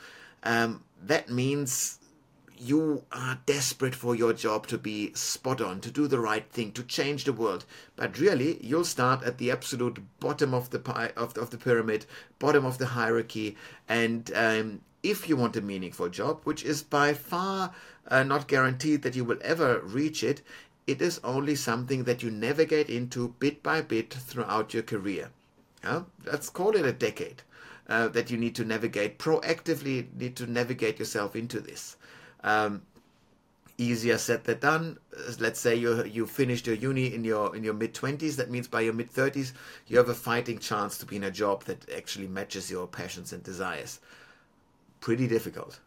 Um, 0.44 0.84
that 1.02 1.30
means 1.30 2.00
you 2.58 3.04
are 3.12 3.40
desperate 3.46 3.96
for 3.96 4.16
your 4.16 4.32
job 4.32 4.68
to 4.68 4.78
be 4.78 5.12
spot 5.16 5.60
on, 5.60 5.82
to 5.82 5.92
do 5.92 6.08
the 6.08 6.20
right 6.20 6.50
thing, 6.50 6.72
to 6.74 6.84
change 6.84 7.26
the 7.26 7.34
world. 7.34 7.66
But 7.96 8.20
really, 8.20 8.64
you'll 8.64 8.86
start 8.86 9.24
at 9.24 9.38
the 9.38 9.52
absolute 9.52 10.00
bottom 10.20 10.54
of 10.54 10.70
the 10.70 10.80
pie, 10.80 11.12
of, 11.18 11.34
the, 11.34 11.42
of 11.42 11.50
the 11.50 11.58
pyramid, 11.58 12.06
bottom 12.40 12.64
of 12.64 12.78
the 12.78 12.86
hierarchy. 12.86 13.58
And 13.90 14.32
um, 14.36 14.82
if 15.02 15.28
you 15.28 15.36
want 15.36 15.58
a 15.58 15.62
meaningful 15.62 16.10
job, 16.10 16.42
which 16.44 16.64
is 16.64 16.84
by 16.84 17.14
far 17.14 17.74
uh, 18.08 18.24
not 18.24 18.48
guaranteed 18.48 19.02
that 19.02 19.16
you 19.16 19.26
will 19.26 19.40
ever 19.42 19.82
reach 19.82 20.24
it, 20.24 20.42
it 20.86 21.02
is 21.02 21.20
only 21.24 21.56
something 21.56 22.04
that 22.04 22.24
you 22.24 22.32
navigate 22.32 22.90
into 22.90 23.30
bit 23.40 23.64
by 23.64 23.82
bit 23.82 24.14
throughout 24.14 24.74
your 24.74 24.84
career. 24.84 25.30
Yeah? 25.84 26.04
Let's 26.26 26.50
call 26.50 26.76
it 26.76 26.86
a 26.86 26.92
decade 26.94 27.44
uh, 27.88 28.08
that 28.10 28.30
you 28.32 28.38
need 28.38 28.56
to 28.56 28.66
navigate, 28.66 29.20
proactively 29.20 30.08
need 30.16 30.36
to 30.38 30.48
navigate 30.48 31.00
yourself 31.00 31.36
into 31.36 31.60
this. 31.60 31.98
Um, 32.44 32.82
easier 33.78 34.18
said 34.18 34.44
than 34.44 34.60
done. 34.60 34.98
Let's 35.40 35.60
say 35.60 35.76
you 35.76 36.04
you 36.06 36.28
finished 36.28 36.68
your 36.68 36.76
uni 36.76 37.14
in 37.14 37.24
your 37.24 37.56
in 37.56 37.64
your 37.64 37.74
mid 37.74 37.94
twenties. 37.94 38.38
That 38.38 38.52
means 38.52 38.68
by 38.68 38.82
your 38.82 38.94
mid 38.94 39.10
thirties, 39.10 39.54
you 39.88 39.98
have 39.98 40.10
a 40.10 40.14
fighting 40.14 40.60
chance 40.60 40.98
to 41.00 41.06
be 41.06 41.16
in 41.16 41.24
a 41.24 41.32
job 41.32 41.64
that 41.66 41.90
actually 41.92 42.28
matches 42.28 42.70
your 42.70 42.88
passions 42.88 43.34
and 43.34 43.44
desires. 43.44 44.00
Pretty 45.00 45.28
difficult. 45.28 45.80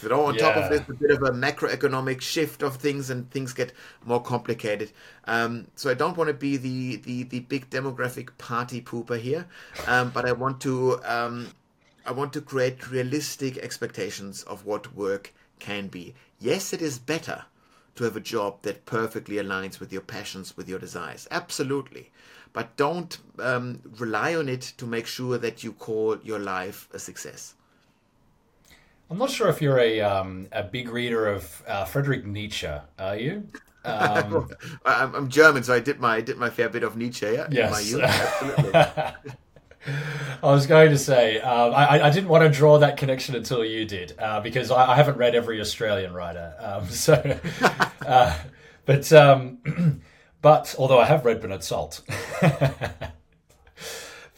Throw 0.00 0.26
on 0.26 0.34
Yeah. 0.34 0.42
top 0.42 0.56
of 0.56 0.70
this 0.70 0.88
a 0.88 0.92
bit 0.92 1.10
of 1.10 1.22
a 1.24 1.32
macroeconomic 1.32 2.20
shift 2.20 2.62
of 2.62 2.76
things, 2.76 3.10
and 3.10 3.28
things 3.32 3.52
get 3.52 3.72
more 4.04 4.22
complicated. 4.22 4.92
Um, 5.24 5.66
so 5.74 5.90
I 5.90 5.94
don't 5.94 6.16
want 6.16 6.28
to 6.28 6.34
be 6.34 6.56
the, 6.56 6.96
the, 6.96 7.24
the 7.24 7.40
big 7.40 7.68
demographic 7.68 8.28
party 8.38 8.80
pooper 8.80 9.18
here, 9.18 9.46
um, 9.88 10.10
but 10.10 10.24
I 10.24 10.32
want 10.32 10.60
to 10.60 11.00
um, 11.04 11.52
I 12.06 12.12
want 12.12 12.32
to 12.34 12.40
create 12.40 12.90
realistic 12.90 13.58
expectations 13.58 14.44
of 14.44 14.64
what 14.64 14.94
work 14.94 15.34
can 15.58 15.88
be. 15.88 16.14
Yes, 16.38 16.72
it 16.72 16.80
is 16.80 16.98
better 16.98 17.44
to 17.96 18.04
have 18.04 18.16
a 18.16 18.20
job 18.20 18.62
that 18.62 18.86
perfectly 18.86 19.36
aligns 19.36 19.80
with 19.80 19.92
your 19.92 20.02
passions, 20.02 20.56
with 20.56 20.68
your 20.68 20.78
desires. 20.78 21.26
Absolutely. 21.32 22.10
But 22.52 22.76
don't 22.76 23.18
um, 23.40 23.82
rely 23.98 24.36
on 24.36 24.48
it 24.48 24.62
to 24.78 24.86
make 24.86 25.06
sure 25.06 25.36
that 25.38 25.64
you 25.64 25.72
call 25.72 26.18
your 26.22 26.38
life 26.38 26.88
a 26.94 26.98
success. 27.00 27.54
I'm 29.10 29.18
not 29.18 29.30
sure 29.30 29.48
if 29.48 29.62
you're 29.62 29.78
a 29.78 30.00
um, 30.02 30.48
a 30.52 30.62
big 30.62 30.90
reader 30.90 31.26
of 31.28 31.62
uh, 31.66 31.84
Friedrich 31.84 32.24
Nietzsche. 32.26 32.68
Are 32.98 33.16
you? 33.16 33.48
Um, 33.84 34.50
I'm, 34.84 35.14
I'm 35.14 35.28
German, 35.30 35.62
so 35.62 35.72
I 35.72 35.80
did 35.80 35.98
my 35.98 36.16
I 36.16 36.20
did 36.20 36.36
my 36.36 36.50
fair 36.50 36.68
bit 36.68 36.82
of 36.82 36.96
Nietzsche. 36.96 37.24
Yeah, 37.24 37.46
in 37.46 37.52
Yes. 37.52 37.70
my 37.72 37.80
youth, 37.80 38.02
absolutely. 38.02 38.72
I 40.42 40.52
was 40.52 40.66
going 40.66 40.90
to 40.90 40.98
say 40.98 41.40
um, 41.40 41.72
I, 41.72 42.02
I 42.02 42.10
didn't 42.10 42.28
want 42.28 42.42
to 42.44 42.50
draw 42.50 42.78
that 42.80 42.98
connection 42.98 43.34
until 43.34 43.64
you 43.64 43.86
did 43.86 44.14
uh, 44.18 44.40
because 44.40 44.70
I, 44.70 44.92
I 44.92 44.94
haven't 44.96 45.16
read 45.16 45.34
every 45.34 45.58
Australian 45.60 46.12
writer. 46.12 46.54
Um, 46.58 46.86
so, 46.90 47.38
uh, 48.04 48.36
but 48.84 49.10
um, 49.12 50.02
but 50.42 50.74
although 50.78 50.98
I 50.98 51.06
have 51.06 51.24
read 51.24 51.40
Bernard 51.40 51.64
Salt. 51.64 52.02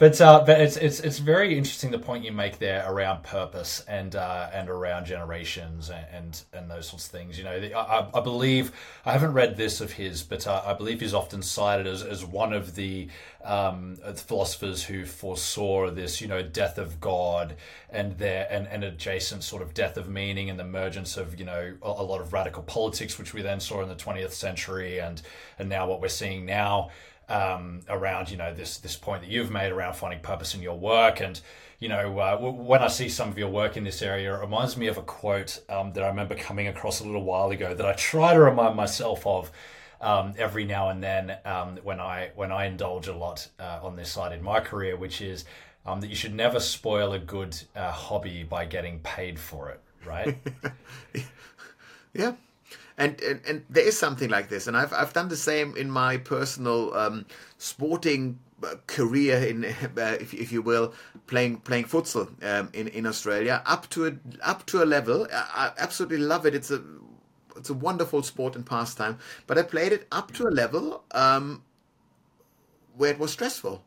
But 0.01 0.19
uh, 0.19 0.43
but 0.47 0.59
it's 0.59 0.77
it's 0.77 0.99
it's 0.99 1.19
very 1.19 1.55
interesting 1.55 1.91
the 1.91 1.99
point 1.99 2.25
you 2.25 2.31
make 2.31 2.57
there 2.57 2.83
around 2.91 3.21
purpose 3.21 3.85
and 3.87 4.15
uh, 4.15 4.49
and 4.51 4.67
around 4.67 5.05
generations 5.05 5.91
and, 5.91 6.05
and 6.11 6.43
and 6.53 6.71
those 6.71 6.87
sorts 6.87 7.05
of 7.05 7.11
things. 7.11 7.37
You 7.37 7.43
know, 7.43 7.59
the, 7.59 7.75
I, 7.75 8.09
I 8.11 8.19
believe 8.21 8.71
I 9.05 9.11
haven't 9.11 9.33
read 9.33 9.57
this 9.57 9.79
of 9.79 9.91
his, 9.91 10.23
but 10.23 10.47
uh, 10.47 10.63
I 10.65 10.73
believe 10.73 11.01
he's 11.01 11.13
often 11.13 11.43
cited 11.43 11.85
as, 11.85 12.01
as 12.01 12.25
one 12.25 12.51
of 12.51 12.73
the 12.73 13.09
um, 13.43 13.97
philosophers 14.15 14.83
who 14.83 15.05
foresaw 15.05 15.91
this, 15.91 16.19
you 16.19 16.27
know, 16.27 16.41
death 16.41 16.79
of 16.79 16.99
God 16.99 17.55
and 17.91 18.17
there 18.17 18.47
and, 18.49 18.67
and 18.69 18.83
adjacent 18.83 19.43
sort 19.43 19.61
of 19.61 19.75
death 19.75 19.97
of 19.97 20.09
meaning 20.09 20.49
and 20.49 20.57
the 20.57 20.63
emergence 20.63 21.15
of 21.15 21.37
you 21.37 21.45
know 21.45 21.75
a, 21.83 21.87
a 21.87 22.01
lot 22.01 22.21
of 22.21 22.33
radical 22.33 22.63
politics, 22.63 23.19
which 23.19 23.35
we 23.35 23.43
then 23.43 23.59
saw 23.59 23.83
in 23.83 23.87
the 23.87 23.93
20th 23.93 24.31
century 24.31 24.99
and 24.99 25.21
and 25.59 25.69
now 25.69 25.87
what 25.87 26.01
we're 26.01 26.07
seeing 26.07 26.43
now 26.43 26.89
um, 27.31 27.79
around 27.87 28.29
you 28.29 28.37
know 28.37 28.53
this 28.53 28.77
this 28.79 28.95
point 28.95 29.21
that 29.21 29.29
you've 29.29 29.51
made 29.51 29.71
around 29.71 29.95
finding 29.95 30.19
purpose 30.19 30.53
in 30.53 30.61
your 30.61 30.77
work 30.77 31.21
and 31.21 31.39
you 31.79 31.87
know 31.87 32.19
uh, 32.19 32.31
w- 32.31 32.53
when 32.53 32.81
I 32.81 32.87
see 32.87 33.07
some 33.09 33.29
of 33.29 33.37
your 33.37 33.49
work 33.49 33.77
in 33.77 33.83
this 33.83 34.01
area 34.01 34.35
it 34.35 34.41
reminds 34.41 34.75
me 34.75 34.87
of 34.87 34.97
a 34.97 35.01
quote 35.01 35.61
um, 35.69 35.93
that 35.93 36.03
I 36.03 36.07
remember 36.07 36.35
coming 36.35 36.67
across 36.67 36.99
a 36.99 37.05
little 37.05 37.23
while 37.23 37.49
ago 37.51 37.73
that 37.73 37.85
I 37.85 37.93
try 37.93 38.33
to 38.33 38.39
remind 38.39 38.75
myself 38.75 39.25
of 39.25 39.51
um, 40.01 40.33
every 40.37 40.65
now 40.65 40.89
and 40.89 41.01
then 41.01 41.37
um, 41.45 41.77
when 41.83 41.99
I 41.99 42.31
when 42.35 42.51
I 42.51 42.65
indulge 42.65 43.07
a 43.07 43.15
lot 43.15 43.47
uh, 43.59 43.79
on 43.81 43.95
this 43.95 44.11
side 44.11 44.33
in 44.33 44.43
my 44.43 44.59
career 44.59 44.97
which 44.97 45.21
is 45.21 45.45
um, 45.85 46.01
that 46.01 46.07
you 46.07 46.15
should 46.15 46.35
never 46.35 46.59
spoil 46.59 47.13
a 47.13 47.19
good 47.19 47.55
uh, 47.75 47.91
hobby 47.91 48.43
by 48.43 48.65
getting 48.65 48.99
paid 48.99 49.39
for 49.39 49.69
it 49.69 49.79
right 50.05 50.37
Yeah. 52.13 52.33
And, 53.01 53.19
and 53.21 53.41
and 53.47 53.65
there 53.67 53.87
is 53.87 53.97
something 53.97 54.29
like 54.29 54.49
this, 54.49 54.67
and 54.67 54.77
I've 54.77 54.93
I've 54.93 55.11
done 55.11 55.29
the 55.29 55.35
same 55.35 55.75
in 55.75 55.89
my 55.89 56.17
personal 56.17 56.93
um, 56.93 57.25
sporting 57.57 58.37
uh, 58.63 58.75
career, 58.85 59.37
in 59.37 59.65
uh, 59.97 60.17
if 60.19 60.35
if 60.35 60.51
you 60.51 60.61
will, 60.61 60.93
playing 61.25 61.57
playing 61.61 61.85
futsal 61.85 62.27
um, 62.43 62.69
in 62.73 62.87
in 62.89 63.07
Australia 63.07 63.63
up 63.65 63.89
to 63.89 64.05
a 64.05 64.11
up 64.43 64.67
to 64.67 64.83
a 64.83 64.85
level. 64.85 65.27
I, 65.33 65.45
I 65.65 65.71
absolutely 65.79 66.19
love 66.19 66.45
it. 66.45 66.53
It's 66.53 66.69
a 66.69 66.83
it's 67.57 67.71
a 67.71 67.73
wonderful 67.73 68.21
sport 68.21 68.55
and 68.55 68.63
pastime, 68.65 69.17
but 69.47 69.57
I 69.57 69.63
played 69.63 69.93
it 69.93 70.07
up 70.11 70.31
to 70.33 70.47
a 70.47 70.53
level 70.61 71.03
um, 71.11 71.63
where 72.95 73.11
it 73.11 73.17
was 73.17 73.31
stressful, 73.31 73.83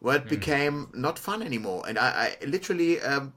where 0.00 0.16
it 0.16 0.28
became 0.28 0.88
not 0.94 1.16
fun 1.16 1.42
anymore, 1.42 1.84
and 1.86 1.96
I, 1.96 2.34
I 2.42 2.44
literally. 2.44 3.00
Um, 3.00 3.34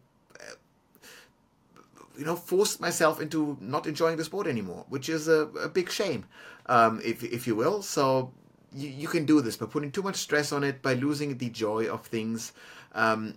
you 2.18 2.26
know, 2.26 2.36
forced 2.36 2.80
myself 2.82 3.22
into 3.22 3.58
not 3.60 3.88
enjoying 3.88 4.18
the 4.18 4.24
sport 4.24 4.48
anymore, 4.48 4.86
which 4.90 5.10
is 5.10 5.28
a, 5.28 5.48
a 5.64 5.70
big 5.70 5.90
shame, 5.90 6.26
um, 6.68 7.02
if 7.04 7.24
if 7.24 7.48
you 7.48 7.56
will. 7.56 7.82
So 7.82 8.32
you, 8.74 8.90
you 8.90 9.08
can 9.08 9.26
do 9.26 9.42
this 9.42 9.58
by 9.58 9.66
putting 9.66 9.92
too 9.92 10.04
much 10.04 10.16
stress 10.16 10.52
on 10.52 10.64
it, 10.64 10.82
by 10.82 10.94
losing 10.94 11.38
the 11.38 11.50
joy 11.50 11.88
of 11.88 12.06
things. 12.06 12.54
Um, 12.94 13.36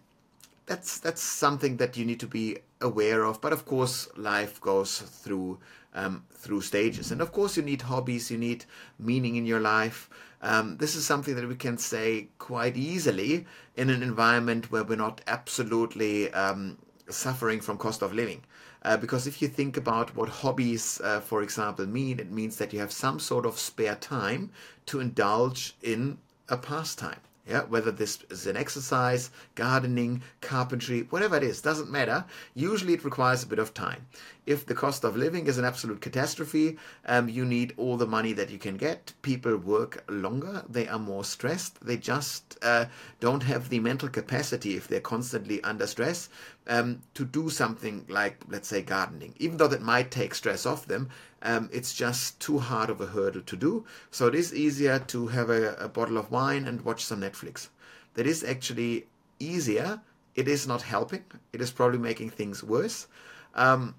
that's 0.67 0.99
that's 0.99 1.23
something 1.23 1.77
that 1.77 1.97
you 1.97 2.05
need 2.05 2.21
to 2.21 2.27
be 2.27 2.59
aware 2.81 3.25
of. 3.25 3.41
But 3.41 3.53
of 3.53 3.67
course, 3.67 4.09
life 4.17 4.61
goes 4.61 4.99
through 4.99 5.59
um, 5.95 6.25
through 6.33 6.63
stages, 6.63 7.13
and 7.13 7.21
of 7.21 7.33
course, 7.33 7.57
you 7.57 7.63
need 7.63 7.83
hobbies, 7.83 8.31
you 8.31 8.39
need 8.39 8.65
meaning 8.99 9.37
in 9.37 9.47
your 9.47 9.61
life. 9.61 10.09
Um, 10.43 10.77
this 10.77 10.95
is 10.95 11.07
something 11.07 11.37
that 11.37 11.49
we 11.49 11.55
can 11.55 11.79
say 11.79 12.29
quite 12.39 12.77
easily 12.77 13.47
in 13.77 13.89
an 13.89 14.03
environment 14.03 14.71
where 14.71 14.85
we're 14.85 14.97
not 14.97 15.23
absolutely 15.27 16.31
um, 16.33 16.77
suffering 17.09 17.61
from 17.61 17.79
cost 17.79 18.03
of 18.03 18.13
living. 18.13 18.43
Uh, 18.85 18.99
because 18.99 19.27
if 19.27 19.41
you 19.41 19.49
think 19.49 19.77
about 19.77 20.15
what 20.15 20.29
hobbies, 20.29 21.01
uh, 21.03 21.21
for 21.21 21.43
example, 21.43 21.87
mean, 21.87 22.21
it 22.21 22.31
means 22.31 22.57
that 22.57 22.73
you 22.73 22.79
have 22.79 22.93
some 22.93 23.19
sort 23.19 23.47
of 23.47 23.59
spare 23.59 23.95
time 23.95 24.51
to 24.87 25.01
indulge 25.01 25.75
in 25.83 26.19
a 26.49 26.57
pastime. 26.57 27.21
Yeah, 27.47 27.65
whether 27.65 27.91
this 27.91 28.21
is 28.31 28.47
an 28.47 28.57
exercise, 28.57 29.31
gardening, 29.55 30.23
carpentry, 30.41 31.03
whatever 31.11 31.37
it 31.37 31.43
is, 31.43 31.61
doesn't 31.61 31.91
matter. 31.91 32.25
Usually 32.55 32.95
it 32.95 33.05
requires 33.05 33.43
a 33.43 33.47
bit 33.47 33.59
of 33.59 33.75
time. 33.75 34.07
If 34.47 34.67
the 34.67 34.75
cost 34.75 35.05
of 35.05 35.17
living 35.17 35.47
is 35.47 35.57
an 35.57 35.65
absolute 35.65 36.01
catastrophe, 36.01 36.77
um, 37.07 37.29
you 37.29 37.45
need 37.45 37.73
all 37.77 37.97
the 37.97 38.07
money 38.07 38.33
that 38.35 38.51
you 38.51 38.59
can 38.59 38.77
get. 38.77 39.15
People 39.23 39.57
work 39.57 40.05
longer, 40.09 40.65
they 40.69 40.87
are 40.87 40.99
more 40.99 41.25
stressed, 41.25 41.85
they 41.85 41.97
just 41.97 42.59
uh, 42.63 42.87
don't 43.21 43.43
have 43.43 43.71
the 43.71 43.81
mental 43.81 44.09
capacity 44.09 44.77
if 44.77 44.87
they're 44.87 45.01
constantly 45.01 45.63
under 45.65 45.87
stress 45.87 46.29
um, 46.67 47.01
to 47.15 47.25
do 47.25 47.49
something 47.49 48.05
like, 48.09 48.43
let's 48.49 48.69
say, 48.69 48.83
gardening. 48.83 49.35
Even 49.39 49.57
though 49.57 49.69
that 49.69 49.83
might 49.83 50.11
take 50.11 50.35
stress 50.35 50.67
off 50.67 50.87
them, 50.87 51.09
um, 51.43 51.71
it's 51.73 51.95
just 51.95 52.39
too 52.41 52.59
hard 52.59 52.91
of 52.91 53.01
a 53.01 53.07
hurdle 53.07 53.43
to 53.43 53.57
do. 53.57 53.85
So 54.11 54.27
it 54.27 54.35
is 54.35 54.55
easier 54.55 54.99
to 54.99 55.29
have 55.29 55.51
a, 55.51 55.75
a 55.77 55.89
bottle 55.89 56.19
of 56.19 56.31
wine 56.31 56.67
and 56.67 56.83
watch 56.83 57.05
some 57.05 57.21
Netflix. 57.21 57.69
That 58.15 58.27
is 58.27 58.45
actually 58.45 59.07
easier. 59.39 60.01
It 60.35 60.49
is 60.49 60.67
not 60.67 60.83
helping. 60.83 61.25
It 61.53 61.61
is 61.61 61.71
probably 61.71 61.99
making 61.99 62.31
things 62.31 62.63
worse. 62.63 63.07
Um, 63.55 63.95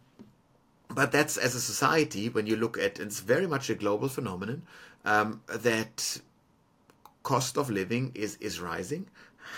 but 0.96 1.12
that's 1.12 1.38
as 1.38 1.54
a 1.56 1.62
society, 1.62 2.30
when 2.30 2.48
you 2.48 2.56
look 2.56 2.78
at 2.78 3.00
it's 3.00 3.20
very 3.20 3.48
much 3.48 3.70
a 3.70 3.76
global 3.76 4.08
phenomenon 4.08 4.64
um, 5.04 5.42
that 5.48 6.22
cost 7.24 7.58
of 7.58 7.70
living 7.70 8.12
is, 8.16 8.38
is 8.38 8.62
rising. 8.62 9.08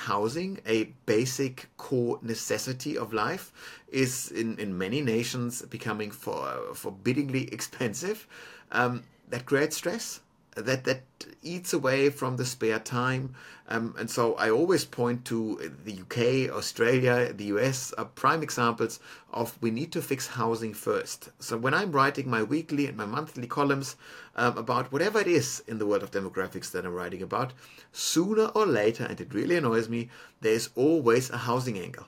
Housing, 0.06 0.60
a 0.65 0.86
basic 1.06 1.70
core 1.77 2.20
necessity 2.22 2.98
of 2.98 3.13
life, 3.13 3.53
is 3.88 4.32
in, 4.32 4.58
in 4.60 4.77
many 4.77 5.00
nations 5.01 5.62
becoming 5.62 6.12
for, 6.12 6.74
forbiddingly 6.74 7.53
expensive. 7.53 8.27
Um, 8.72 9.03
that 9.29 9.46
creates 9.46 9.77
stress. 9.77 10.20
That 10.57 10.85
that 10.85 11.03
eats 11.43 11.71
away 11.71 12.09
from 12.09 12.37
the 12.37 12.45
spare 12.45 12.79
time, 12.79 13.35
um, 13.69 13.93
and 13.99 14.09
so 14.09 14.33
I 14.35 14.49
always 14.49 14.85
point 14.85 15.23
to 15.25 15.71
the 15.85 16.01
UK, 16.01 16.51
Australia, 16.51 17.31
the 17.31 17.45
US 17.55 17.93
are 17.93 18.05
prime 18.05 18.41
examples 18.41 18.99
of 19.31 19.57
we 19.61 19.71
need 19.71 19.91
to 19.91 20.01
fix 20.01 20.27
housing 20.27 20.73
first. 20.73 21.29
So 21.39 21.57
when 21.57 21.75
I'm 21.75 21.91
writing 21.91 22.29
my 22.29 22.41
weekly 22.41 22.87
and 22.87 22.97
my 22.97 23.05
monthly 23.05 23.45
columns 23.45 23.95
um, 24.35 24.57
about 24.57 24.91
whatever 24.91 25.19
it 25.19 25.27
is 25.27 25.63
in 25.67 25.77
the 25.77 25.85
world 25.85 26.03
of 26.03 26.11
demographics 26.11 26.71
that 26.71 26.85
I'm 26.85 26.93
writing 26.93 27.21
about, 27.21 27.53
sooner 27.91 28.45
or 28.55 28.65
later, 28.65 29.03
and 29.03 29.21
it 29.21 29.33
really 29.33 29.57
annoys 29.57 29.87
me, 29.87 30.09
there 30.41 30.53
is 30.53 30.69
always 30.75 31.29
a 31.29 31.37
housing 31.37 31.77
angle 31.77 32.07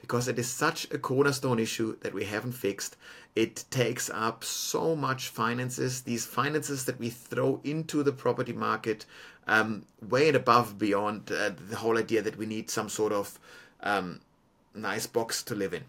because 0.00 0.28
it 0.28 0.38
is 0.38 0.48
such 0.48 0.84
a 0.90 0.98
cornerstone 0.98 1.58
issue 1.58 1.96
that 2.00 2.14
we 2.14 2.24
haven't 2.24 2.52
fixed. 2.52 2.96
It 3.36 3.64
takes 3.70 4.10
up 4.10 4.42
so 4.42 4.96
much 4.96 5.28
finances, 5.28 6.02
these 6.02 6.26
finances 6.26 6.84
that 6.86 6.98
we 6.98 7.10
throw 7.10 7.60
into 7.64 8.02
the 8.02 8.12
property 8.12 8.52
market, 8.52 9.06
um, 9.46 9.84
way 10.08 10.28
and 10.28 10.36
above 10.36 10.78
beyond 10.78 11.30
uh, 11.30 11.50
the 11.68 11.76
whole 11.76 11.98
idea 11.98 12.22
that 12.22 12.36
we 12.36 12.46
need 12.46 12.70
some 12.70 12.88
sort 12.88 13.12
of 13.12 13.38
um, 13.82 14.20
nice 14.74 15.06
box 15.06 15.42
to 15.44 15.54
live 15.54 15.74
in. 15.74 15.84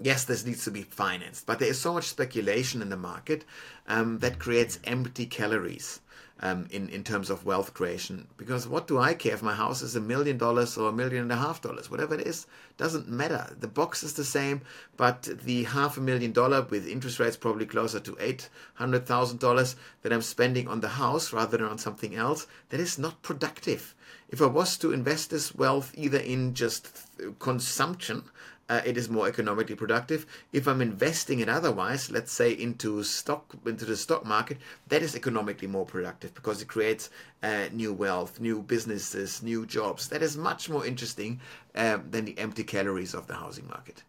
Yes, 0.00 0.24
this 0.24 0.44
needs 0.44 0.64
to 0.64 0.70
be 0.70 0.82
financed, 0.82 1.46
but 1.46 1.58
there 1.58 1.68
is 1.68 1.80
so 1.80 1.94
much 1.94 2.08
speculation 2.08 2.82
in 2.82 2.88
the 2.88 2.96
market 2.96 3.44
um, 3.86 4.18
that 4.18 4.38
creates 4.38 4.78
empty 4.84 5.26
calories 5.26 6.00
um, 6.42 6.66
in, 6.70 6.88
in 6.88 7.04
terms 7.04 7.30
of 7.30 7.46
wealth 7.46 7.72
creation. 7.72 8.26
Because 8.36 8.66
what 8.66 8.86
do 8.88 8.98
I 8.98 9.14
care 9.14 9.34
if 9.34 9.42
my 9.42 9.54
house 9.54 9.80
is 9.80 9.96
a 9.96 10.00
million 10.00 10.36
dollars 10.36 10.76
or 10.76 10.88
a 10.88 10.92
million 10.92 11.22
and 11.22 11.32
a 11.32 11.36
half 11.36 11.62
dollars? 11.62 11.90
Whatever 11.90 12.16
it 12.16 12.26
is, 12.26 12.46
doesn't 12.76 13.08
matter. 13.08 13.56
The 13.58 13.68
box 13.68 14.02
is 14.02 14.14
the 14.14 14.24
same, 14.24 14.62
but 14.96 15.22
the 15.44 15.64
half 15.64 15.96
a 15.96 16.00
million 16.00 16.32
dollar 16.32 16.62
with 16.62 16.86
interest 16.86 17.20
rates 17.20 17.36
probably 17.36 17.66
closer 17.66 18.00
to 18.00 18.16
eight 18.20 18.48
hundred 18.74 19.06
thousand 19.06 19.38
dollars 19.38 19.76
that 20.02 20.12
I'm 20.12 20.22
spending 20.22 20.68
on 20.68 20.80
the 20.80 20.88
house 20.88 21.32
rather 21.32 21.56
than 21.56 21.66
on 21.66 21.78
something 21.78 22.14
else, 22.14 22.46
that 22.70 22.80
is 22.80 22.98
not 22.98 23.22
productive. 23.22 23.94
If 24.28 24.40
I 24.40 24.46
was 24.46 24.76
to 24.78 24.92
invest 24.92 25.30
this 25.30 25.54
wealth 25.54 25.92
either 25.94 26.18
in 26.18 26.54
just 26.54 27.06
consumption, 27.38 28.24
uh, 28.72 28.80
it 28.86 28.96
is 28.96 29.10
more 29.10 29.28
economically 29.28 29.76
productive. 29.76 30.24
If 30.52 30.66
I'm 30.66 30.80
investing 30.80 31.40
it 31.40 31.48
otherwise, 31.48 32.10
let's 32.10 32.32
say 32.32 32.52
into 32.52 33.02
stock 33.02 33.54
into 33.66 33.84
the 33.84 33.96
stock 33.96 34.24
market, 34.24 34.56
that 34.88 35.02
is 35.02 35.14
economically 35.14 35.68
more 35.68 35.84
productive 35.84 36.32
because 36.34 36.62
it 36.62 36.68
creates 36.68 37.10
uh, 37.42 37.66
new 37.72 37.92
wealth, 37.92 38.40
new 38.40 38.62
businesses, 38.62 39.42
new 39.42 39.66
jobs. 39.66 40.08
That 40.08 40.22
is 40.22 40.38
much 40.38 40.70
more 40.70 40.86
interesting 40.86 41.40
um, 41.74 42.04
than 42.10 42.24
the 42.24 42.38
empty 42.38 42.64
calories 42.64 43.12
of 43.12 43.26
the 43.26 43.34
housing 43.34 43.68
market. 43.68 44.04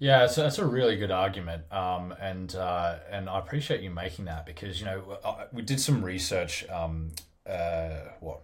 Yeah, 0.00 0.26
so 0.26 0.42
that's 0.42 0.58
a 0.58 0.66
really 0.66 0.96
good 0.96 1.12
argument, 1.12 1.62
um, 1.70 2.12
and 2.20 2.52
uh, 2.56 2.96
and 3.08 3.30
I 3.30 3.38
appreciate 3.38 3.80
you 3.82 3.90
making 3.90 4.24
that 4.24 4.44
because 4.44 4.80
you 4.80 4.86
know 4.86 4.98
we 5.52 5.62
did 5.62 5.78
some 5.78 6.04
research. 6.04 6.68
Um, 6.68 7.12
uh, 7.44 7.98
what 8.20 8.40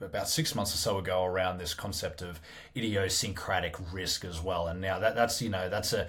about 0.00 0.28
six 0.28 0.54
months 0.54 0.74
or 0.74 0.78
so 0.78 0.98
ago 0.98 1.24
around 1.24 1.58
this 1.58 1.74
concept 1.74 2.22
of 2.22 2.40
idiosyncratic 2.76 3.76
risk 3.92 4.24
as 4.24 4.40
well, 4.40 4.68
and 4.68 4.80
now 4.80 4.98
that 4.98 5.14
that's 5.14 5.40
you 5.42 5.50
know 5.50 5.68
that's 5.68 5.92
a 5.92 6.06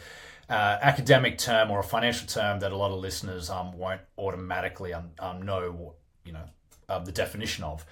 uh, 0.50 0.78
academic 0.82 1.38
term 1.38 1.70
or 1.70 1.80
a 1.80 1.84
financial 1.84 2.28
term 2.28 2.60
that 2.60 2.72
a 2.72 2.78
lot 2.78 2.92
of 2.92 3.00
listeners 3.00 3.50
um, 3.50 3.78
won't 3.78 4.02
automatically 4.18 4.94
um, 4.94 5.12
um 5.20 5.42
know 5.42 5.94
you 6.26 6.32
know 6.32 6.44
uh, 6.88 7.00
the 7.00 7.12
definition 7.12 7.64
of. 7.64 7.86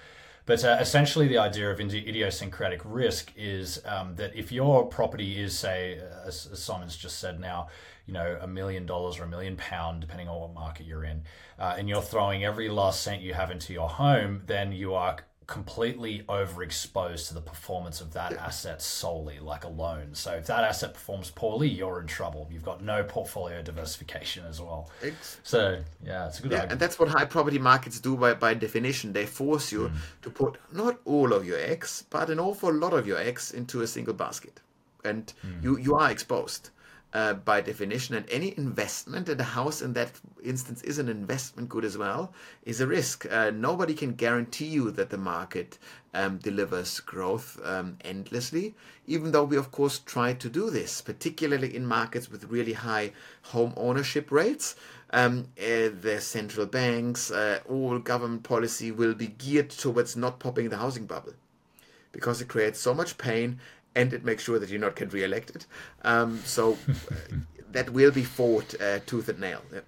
But 0.48 0.64
uh, 0.64 0.78
essentially, 0.80 1.28
the 1.28 1.36
idea 1.36 1.70
of 1.70 1.78
idiosyncratic 1.78 2.80
risk 2.82 3.32
is 3.36 3.82
um, 3.84 4.16
that 4.16 4.34
if 4.34 4.50
your 4.50 4.86
property 4.86 5.38
is, 5.38 5.56
say, 5.58 6.00
as, 6.24 6.48
as, 6.50 6.62
Simon's 6.62 6.96
just 6.96 7.18
said 7.18 7.38
now, 7.38 7.68
you 8.06 8.14
know, 8.14 8.38
a 8.40 8.46
million 8.46 8.86
dollars 8.86 9.18
or 9.18 9.24
a 9.24 9.28
million 9.28 9.56
pound, 9.56 10.00
depending 10.00 10.26
on 10.26 10.40
what 10.40 10.54
market 10.54 10.86
you're 10.86 11.04
in, 11.04 11.24
uh, 11.58 11.74
and 11.76 11.86
you're 11.86 12.00
throwing 12.00 12.44
every 12.44 12.70
last 12.70 13.02
cent 13.02 13.20
you 13.20 13.34
have 13.34 13.50
into 13.50 13.74
your 13.74 13.90
home, 13.90 14.42
then 14.46 14.72
you 14.72 14.94
are 14.94 15.18
completely 15.48 16.22
overexposed 16.28 17.26
to 17.26 17.34
the 17.34 17.40
performance 17.40 18.02
of 18.02 18.12
that 18.12 18.34
asset 18.34 18.82
solely, 18.82 19.40
like 19.40 19.64
a 19.64 19.68
loan. 19.68 20.10
So 20.12 20.32
if 20.34 20.46
that 20.46 20.62
asset 20.62 20.92
performs 20.92 21.30
poorly, 21.30 21.68
you're 21.68 22.00
in 22.00 22.06
trouble. 22.06 22.46
You've 22.52 22.64
got 22.64 22.84
no 22.84 23.02
portfolio 23.02 23.62
diversification 23.62 24.44
as 24.46 24.60
well. 24.60 24.90
So 25.42 25.80
yeah, 26.04 26.26
it's 26.26 26.38
a 26.38 26.42
good. 26.42 26.52
Yeah, 26.52 26.58
argument. 26.58 26.72
and 26.72 26.80
that's 26.80 26.98
what 26.98 27.08
high 27.08 27.24
property 27.24 27.58
markets 27.58 27.98
do 27.98 28.14
by 28.14 28.34
by 28.34 28.54
definition. 28.54 29.14
They 29.14 29.24
force 29.24 29.72
you 29.72 29.88
mm. 29.88 29.96
to 30.20 30.30
put 30.30 30.58
not 30.70 31.00
all 31.06 31.32
of 31.32 31.46
your 31.46 31.58
eggs, 31.58 32.04
but 32.10 32.28
an 32.28 32.38
awful 32.38 32.72
lot 32.72 32.92
of 32.92 33.06
your 33.06 33.18
eggs 33.18 33.52
into 33.52 33.80
a 33.80 33.86
single 33.86 34.14
basket, 34.14 34.60
and 35.02 35.32
mm. 35.44 35.62
you 35.64 35.78
you 35.78 35.94
are 35.94 36.10
exposed 36.10 36.70
uh, 37.12 37.34
by 37.34 37.60
definition. 37.60 38.14
And 38.14 38.28
any 38.30 38.54
investment, 38.56 39.28
and 39.28 39.40
a 39.40 39.44
house 39.44 39.80
in 39.82 39.92
that 39.94 40.12
instance 40.44 40.82
is 40.82 40.98
an 40.98 41.08
investment 41.08 41.68
good 41.68 41.84
as 41.84 41.96
well, 41.96 42.32
is 42.64 42.80
a 42.80 42.86
risk. 42.86 43.26
Uh, 43.30 43.50
nobody 43.50 43.94
can 43.94 44.14
guarantee 44.14 44.66
you 44.66 44.90
that 44.92 45.10
the 45.10 45.18
market 45.18 45.78
um, 46.14 46.38
delivers 46.38 47.00
growth 47.00 47.58
um, 47.64 47.96
endlessly, 48.04 48.74
even 49.06 49.32
though 49.32 49.44
we, 49.44 49.56
of 49.56 49.70
course, 49.72 49.98
try 49.98 50.32
to 50.34 50.48
do 50.48 50.70
this, 50.70 51.00
particularly 51.00 51.74
in 51.74 51.86
markets 51.86 52.30
with 52.30 52.44
really 52.44 52.74
high 52.74 53.12
home 53.42 53.72
ownership 53.76 54.30
rates. 54.30 54.74
Um, 55.10 55.48
uh, 55.58 55.88
the 56.00 56.18
central 56.20 56.66
banks, 56.66 57.30
uh, 57.30 57.60
all 57.66 57.98
government 57.98 58.42
policy 58.42 58.92
will 58.92 59.14
be 59.14 59.28
geared 59.28 59.70
towards 59.70 60.16
not 60.16 60.38
popping 60.38 60.68
the 60.68 60.76
housing 60.76 61.06
bubble 61.06 61.32
because 62.12 62.40
it 62.40 62.48
creates 62.48 62.80
so 62.80 62.94
much 62.94 63.18
pain 63.18 63.60
and 63.94 64.12
it 64.12 64.24
makes 64.24 64.44
sure 64.44 64.58
that 64.58 64.68
you're 64.68 64.80
not 64.80 64.96
get 64.96 65.12
re-elected. 65.12 65.66
Um, 66.02 66.40
so 66.44 66.78
uh, 66.88 67.14
that 67.72 67.90
will 67.90 68.10
be 68.10 68.24
fought 68.24 68.74
uh, 68.80 69.00
tooth 69.06 69.28
and 69.28 69.40
nail. 69.40 69.62
Yeah. 69.72 69.80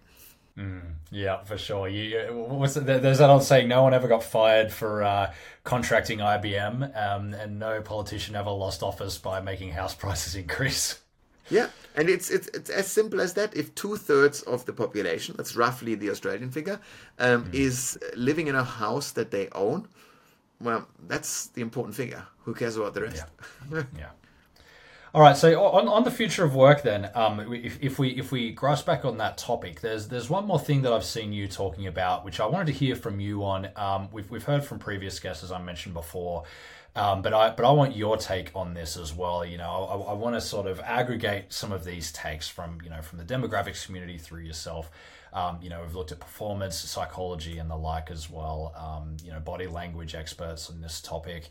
Mm, 0.59 0.83
yeah, 1.11 1.43
for 1.45 1.57
sure. 1.57 1.89
You, 1.89 2.19
what's 2.33 2.75
the, 2.75 2.81
there's 2.81 3.19
that 3.19 3.31
old 3.31 3.45
saying: 3.45 3.69
no 3.69 3.83
one 3.83 3.95
ever 3.95 4.09
got 4.09 4.23
fired 4.23 4.73
for 4.73 5.03
uh, 5.03 5.33
contracting 5.65 6.19
IBM, 6.19 6.97
um, 6.97 7.35
and 7.35 7.59
no 7.59 7.81
politician 7.81 8.37
ever 8.37 8.51
lost 8.51 8.83
office 8.83 9.17
by 9.17 9.41
making 9.41 9.73
house 9.73 9.95
prices 10.05 10.35
increase. 10.35 11.01
Yeah, 11.49 11.69
and 11.97 12.09
it's 12.09 12.31
it's, 12.31 12.49
it's 12.49 12.71
as 12.71 12.87
simple 12.89 13.21
as 13.21 13.35
that. 13.35 13.57
If 13.57 13.75
two 13.75 13.97
thirds 13.97 14.43
of 14.43 14.67
the 14.67 14.73
population, 14.73 15.35
that's 15.37 15.57
roughly 15.57 15.95
the 15.95 16.11
Australian 16.11 16.51
figure, 16.51 16.79
um, 17.19 17.45
mm. 17.45 17.55
is 17.55 17.99
living 18.15 18.47
in 18.47 18.55
a 18.55 18.65
house 18.65 19.13
that 19.13 19.31
they 19.31 19.49
own, 19.53 19.89
well, 20.61 20.87
that's 21.07 21.47
the 21.49 21.63
important 21.63 21.95
figure. 21.95 22.27
Who 22.45 22.55
cares 22.55 22.77
about 22.77 22.95
the 22.95 23.03
rest? 23.03 23.25
Yeah. 23.73 23.83
yeah. 23.97 24.11
All 25.13 25.21
right. 25.21 25.37
So 25.37 25.61
on, 25.61 25.89
on 25.89 26.05
the 26.05 26.11
future 26.11 26.45
of 26.45 26.55
work, 26.55 26.83
then, 26.83 27.11
um, 27.15 27.53
if, 27.53 27.83
if 27.83 27.99
we 27.99 28.11
if 28.11 28.31
we 28.31 28.53
grasp 28.53 28.87
back 28.87 29.05
on 29.05 29.19
that 29.19 29.39
topic, 29.39 29.81
there's 29.81 30.07
there's 30.07 30.31
one 30.31 30.47
more 30.47 30.59
thing 30.59 30.83
that 30.83 30.93
I've 30.93 31.05
seen 31.05 31.33
you 31.33 31.49
talking 31.49 31.89
about, 31.89 32.25
which 32.25 32.39
I 32.39 32.47
wanted 32.47 32.69
to 32.69 32.73
hear 32.73 32.95
from 32.95 33.19
you 33.19 33.45
on. 33.45 33.69
Um, 33.75 34.09
we've 34.13 34.31
we've 34.31 34.45
heard 34.45 34.65
from 34.65 34.79
previous 34.79 35.19
guests, 35.19 35.43
as 35.43 35.51
I 35.51 35.61
mentioned 35.61 35.95
before, 35.95 36.45
um, 36.95 37.23
but 37.23 37.35
I 37.35 37.51
but 37.51 37.65
I 37.65 37.73
want 37.73 37.97
your 37.97 38.19
take 38.19 38.53
on 38.55 38.75
this 38.75 38.97
as 38.97 39.13
well. 39.13 39.45
You 39.45 39.59
know, 39.59 39.71
I, 39.71 40.11
I 40.11 40.13
want 40.13 40.37
to 40.37 40.41
sort 40.41 40.69
of 40.69 40.79
aggregate 40.79 41.53
some 41.53 41.73
of 41.73 41.85
these 41.85 42.13
takes 42.13 42.49
from 42.49 42.79
you 42.85 42.91
know 42.91 43.03
from 43.03 43.19
the 43.19 43.25
demographics 43.25 43.85
community 43.85 44.17
through 44.17 44.43
yourself. 44.43 44.93
Um, 45.33 45.59
you 45.63 45.71
know, 45.71 45.81
we've 45.83 45.95
looked 45.95 46.13
at 46.13 46.21
performance 46.21 46.77
psychology 46.77 47.59
and 47.59 47.71
the 47.71 47.77
like 47.77 48.11
as 48.11 48.29
well. 48.29 48.73
Um, 48.77 49.17
you 49.25 49.31
know, 49.31 49.41
body 49.41 49.67
language 49.67 50.15
experts 50.15 50.71
on 50.71 50.81
this 50.81 51.01
topic 51.01 51.51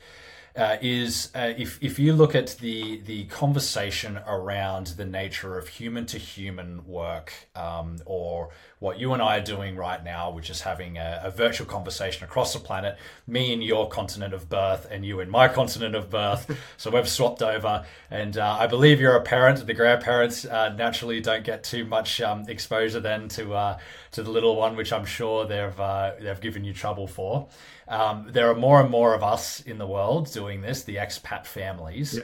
uh, 0.56 0.78
is 0.82 1.32
uh, 1.36 1.54
if, 1.58 1.82
if 1.82 2.00
you 2.00 2.14
look 2.14 2.36
at 2.36 2.58
the 2.60 3.00
the 3.02 3.26
conversation 3.26 4.20
around 4.28 4.88
the 4.88 5.06
nature 5.06 5.58
of 5.58 5.68
human 5.68 6.06
to 6.08 6.18
human 6.18 6.86
work, 6.86 7.34
um, 7.56 7.98
or 8.06 8.50
what 8.80 9.00
you 9.00 9.14
and 9.14 9.22
I 9.22 9.38
are 9.38 9.44
doing 9.44 9.76
right 9.76 10.04
now, 10.04 10.32
which 10.32 10.50
is 10.50 10.62
having 10.62 10.98
a, 10.98 11.22
a, 11.26 11.32
virtual 11.32 11.68
conversation 11.68 12.24
across 12.24 12.54
the 12.54 12.60
planet, 12.60 12.98
me 13.28 13.52
in 13.52 13.62
your 13.62 13.90
continent 13.90 14.34
of 14.34 14.48
birth 14.48 14.88
and 14.90 15.06
you 15.06 15.20
in 15.20 15.30
my 15.30 15.50
continent 15.50 15.96
of 15.96 16.10
birth. 16.10 16.58
so 16.78 16.90
we've 16.90 17.08
swapped 17.08 17.42
over, 17.42 17.86
and 18.10 18.38
uh, 18.38 18.58
I 18.60 18.68
believe 18.68 19.00
you're 19.02 19.18
a 19.18 19.22
parent. 19.22 19.66
The 19.66 19.74
grandparents 19.74 20.46
uh, 20.46 20.70
naturally 20.70 21.20
don't 21.20 21.44
get 21.44 21.64
too 21.64 21.86
much 21.86 22.22
um, 22.22 22.46
exposure 22.48 23.02
then 23.02 23.28
to 23.30 23.54
uh, 23.54 23.80
to 24.12 24.24
the 24.24 24.32
little 24.32 24.56
one, 24.56 24.76
which 24.76 24.94
I'm 24.94 25.06
sure 25.06 25.46
they've 25.46 25.80
uh, 25.80 26.14
they've 26.20 26.42
given 26.42 26.64
you 26.64 26.74
trouble 26.74 27.08
for. 27.08 27.48
Um, 27.90 28.28
there 28.30 28.50
are 28.50 28.56
more 28.56 28.80
and 28.80 28.90
more 28.90 29.16
of 29.16 29.24
us 29.24 29.62
in 29.62 29.80
the 29.80 29.88
world 29.88 30.32
doing 30.32 30.62
this, 30.62 30.84
the 30.84 30.98
expat 30.98 31.46
families. 31.46 32.18
Yeah. 32.18 32.24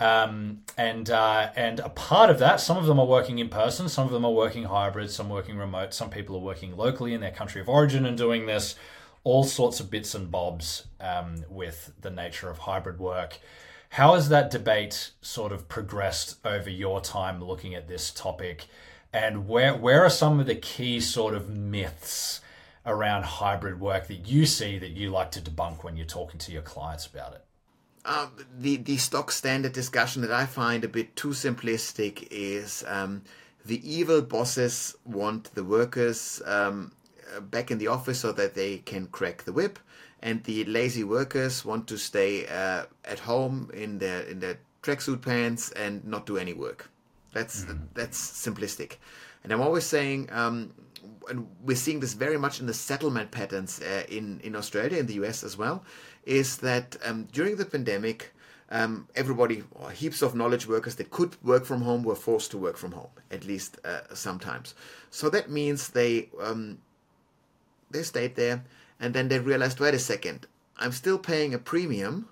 Um, 0.00 0.60
and 0.78 1.10
uh, 1.10 1.50
and 1.56 1.80
a 1.80 1.90
part 1.90 2.30
of 2.30 2.38
that, 2.38 2.60
some 2.60 2.78
of 2.78 2.86
them 2.86 2.98
are 2.98 3.06
working 3.06 3.38
in 3.38 3.50
person, 3.50 3.88
some 3.90 4.06
of 4.06 4.12
them 4.12 4.24
are 4.24 4.32
working 4.32 4.64
hybrid, 4.64 5.10
some 5.10 5.28
working 5.28 5.58
remote, 5.58 5.92
some 5.92 6.08
people 6.08 6.36
are 6.36 6.40
working 6.40 6.74
locally 6.74 7.12
in 7.12 7.20
their 7.20 7.32
country 7.32 7.60
of 7.60 7.68
origin 7.68 8.06
and 8.06 8.16
doing 8.16 8.46
this. 8.46 8.76
All 9.24 9.44
sorts 9.44 9.80
of 9.80 9.90
bits 9.90 10.14
and 10.14 10.30
bobs 10.30 10.86
um, 10.98 11.44
with 11.50 11.92
the 12.00 12.10
nature 12.10 12.48
of 12.48 12.58
hybrid 12.58 12.98
work. 12.98 13.38
How 13.90 14.14
has 14.14 14.30
that 14.30 14.50
debate 14.50 15.10
sort 15.20 15.52
of 15.52 15.68
progressed 15.68 16.38
over 16.46 16.70
your 16.70 17.02
time 17.02 17.44
looking 17.44 17.74
at 17.74 17.86
this 17.86 18.10
topic? 18.10 18.68
And 19.12 19.46
where 19.48 19.74
where 19.74 20.02
are 20.04 20.10
some 20.10 20.40
of 20.40 20.46
the 20.46 20.54
key 20.54 21.00
sort 21.00 21.34
of 21.34 21.50
myths 21.50 22.40
around 22.86 23.24
hybrid 23.24 23.80
work 23.80 24.06
that 24.08 24.26
you 24.28 24.46
see 24.46 24.78
that 24.78 24.90
you 24.90 25.10
like 25.10 25.30
to 25.32 25.40
debunk 25.40 25.84
when 25.84 25.96
you're 25.96 26.06
talking 26.06 26.38
to 26.38 26.52
your 26.52 26.62
clients 26.62 27.06
about 27.06 27.34
it? 27.34 27.44
Um, 28.04 28.30
the 28.58 28.76
the 28.76 28.96
stock 28.96 29.30
standard 29.30 29.74
discussion 29.74 30.22
that 30.22 30.32
I 30.32 30.46
find 30.46 30.84
a 30.84 30.88
bit 30.88 31.16
too 31.16 31.28
simplistic 31.28 32.26
is 32.30 32.82
um, 32.88 33.22
the 33.66 33.78
evil 33.88 34.22
bosses 34.22 34.96
want 35.04 35.54
the 35.54 35.64
workers 35.64 36.40
um, 36.46 36.92
back 37.50 37.70
in 37.70 37.76
the 37.76 37.88
office 37.88 38.20
so 38.20 38.32
that 38.32 38.54
they 38.54 38.78
can 38.78 39.06
crack 39.08 39.42
the 39.42 39.52
whip, 39.52 39.78
and 40.22 40.42
the 40.44 40.64
lazy 40.64 41.04
workers 41.04 41.62
want 41.62 41.86
to 41.88 41.98
stay 41.98 42.46
uh, 42.46 42.84
at 43.04 43.18
home 43.18 43.70
in 43.74 43.98
their 43.98 44.22
in 44.22 44.40
their 44.40 44.58
tracksuit 44.82 45.20
pants 45.20 45.70
and 45.72 46.02
not 46.06 46.24
do 46.24 46.38
any 46.38 46.54
work. 46.54 46.90
That's 47.34 47.64
mm-hmm. 47.64 47.84
that's 47.92 48.18
simplistic, 48.18 48.96
and 49.44 49.52
I'm 49.52 49.60
always 49.60 49.84
saying 49.84 50.30
um, 50.32 50.72
and 51.28 51.46
we're 51.62 51.76
seeing 51.76 52.00
this 52.00 52.14
very 52.14 52.38
much 52.38 52.60
in 52.60 52.66
the 52.66 52.74
settlement 52.74 53.30
patterns 53.30 53.80
uh, 53.80 54.04
in 54.08 54.40
in 54.40 54.56
Australia, 54.56 54.98
in 54.98 55.06
the 55.06 55.14
US 55.14 55.44
as 55.44 55.56
well, 55.56 55.84
is 56.24 56.58
that 56.58 56.96
um, 57.04 57.28
during 57.32 57.56
the 57.56 57.64
pandemic, 57.64 58.32
um, 58.70 59.08
everybody, 59.14 59.64
or 59.72 59.90
heaps 59.90 60.22
of 60.22 60.34
knowledge 60.34 60.66
workers 60.66 60.94
that 60.96 61.10
could 61.10 61.36
work 61.42 61.64
from 61.64 61.82
home, 61.82 62.02
were 62.02 62.14
forced 62.14 62.50
to 62.52 62.58
work 62.58 62.76
from 62.76 62.92
home, 62.92 63.10
at 63.30 63.44
least 63.44 63.78
uh, 63.84 64.00
sometimes. 64.14 64.74
So 65.10 65.30
that 65.30 65.50
means 65.50 65.88
they 65.88 66.28
um, 66.40 66.78
they 67.90 68.02
stayed 68.02 68.36
there, 68.36 68.64
and 68.98 69.14
then 69.14 69.28
they 69.28 69.38
realized, 69.38 69.80
wait 69.80 69.94
a 69.94 69.98
second, 69.98 70.46
I'm 70.78 70.92
still 70.92 71.18
paying 71.18 71.54
a 71.54 71.58
premium 71.58 72.28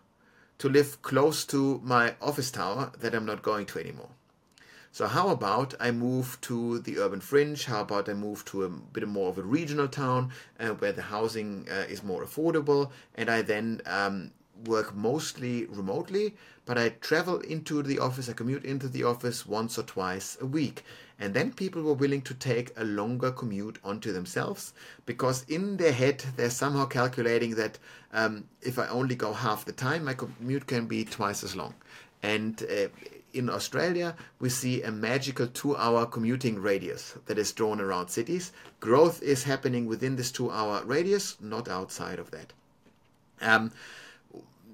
to 0.58 0.68
live 0.68 1.00
close 1.02 1.44
to 1.46 1.80
my 1.84 2.14
office 2.20 2.50
tower 2.50 2.92
that 2.98 3.14
I'm 3.14 3.26
not 3.26 3.42
going 3.42 3.66
to 3.66 3.78
anymore. 3.78 4.10
So 4.92 5.06
how 5.06 5.28
about 5.28 5.74
I 5.78 5.90
move 5.90 6.38
to 6.42 6.78
the 6.80 6.98
urban 6.98 7.20
fringe? 7.20 7.66
How 7.66 7.82
about 7.82 8.08
I 8.08 8.14
move 8.14 8.44
to 8.46 8.64
a 8.64 8.68
bit 8.68 9.06
more 9.06 9.28
of 9.28 9.38
a 9.38 9.42
regional 9.42 9.88
town 9.88 10.32
uh, 10.58 10.68
where 10.68 10.92
the 10.92 11.02
housing 11.02 11.66
uh, 11.70 11.84
is 11.88 12.02
more 12.02 12.24
affordable, 12.24 12.90
and 13.14 13.30
I 13.30 13.42
then 13.42 13.82
um, 13.86 14.32
work 14.66 14.94
mostly 14.94 15.66
remotely, 15.66 16.34
but 16.64 16.78
I 16.78 16.90
travel 17.00 17.40
into 17.40 17.82
the 17.82 17.98
office, 17.98 18.28
I 18.28 18.32
commute 18.32 18.64
into 18.64 18.88
the 18.88 19.04
office 19.04 19.46
once 19.46 19.78
or 19.78 19.82
twice 19.82 20.36
a 20.40 20.46
week. 20.46 20.84
And 21.20 21.34
then 21.34 21.52
people 21.52 21.82
were 21.82 21.94
willing 21.94 22.22
to 22.22 22.34
take 22.34 22.72
a 22.76 22.84
longer 22.84 23.32
commute 23.32 23.78
onto 23.82 24.12
themselves 24.12 24.72
because 25.04 25.44
in 25.48 25.76
their 25.76 25.92
head 25.92 26.24
they're 26.36 26.50
somehow 26.50 26.86
calculating 26.86 27.56
that 27.56 27.78
um, 28.12 28.44
if 28.62 28.78
I 28.78 28.86
only 28.88 29.16
go 29.16 29.32
half 29.32 29.64
the 29.64 29.72
time, 29.72 30.04
my 30.04 30.14
commute 30.14 30.66
can 30.66 30.86
be 30.86 31.04
twice 31.04 31.42
as 31.42 31.56
long. 31.56 31.74
And 32.22 32.62
uh, 32.62 32.88
in 33.38 33.48
Australia, 33.48 34.16
we 34.40 34.48
see 34.48 34.82
a 34.82 34.90
magical 34.90 35.46
two 35.46 35.76
hour 35.76 36.04
commuting 36.04 36.60
radius 36.60 37.14
that 37.26 37.38
is 37.38 37.52
drawn 37.52 37.80
around 37.80 38.08
cities. 38.08 38.52
Growth 38.80 39.22
is 39.22 39.44
happening 39.44 39.86
within 39.86 40.16
this 40.16 40.32
two 40.32 40.50
hour 40.50 40.82
radius, 40.84 41.36
not 41.40 41.68
outside 41.68 42.18
of 42.18 42.30
that. 42.32 42.52
Um, 43.40 43.72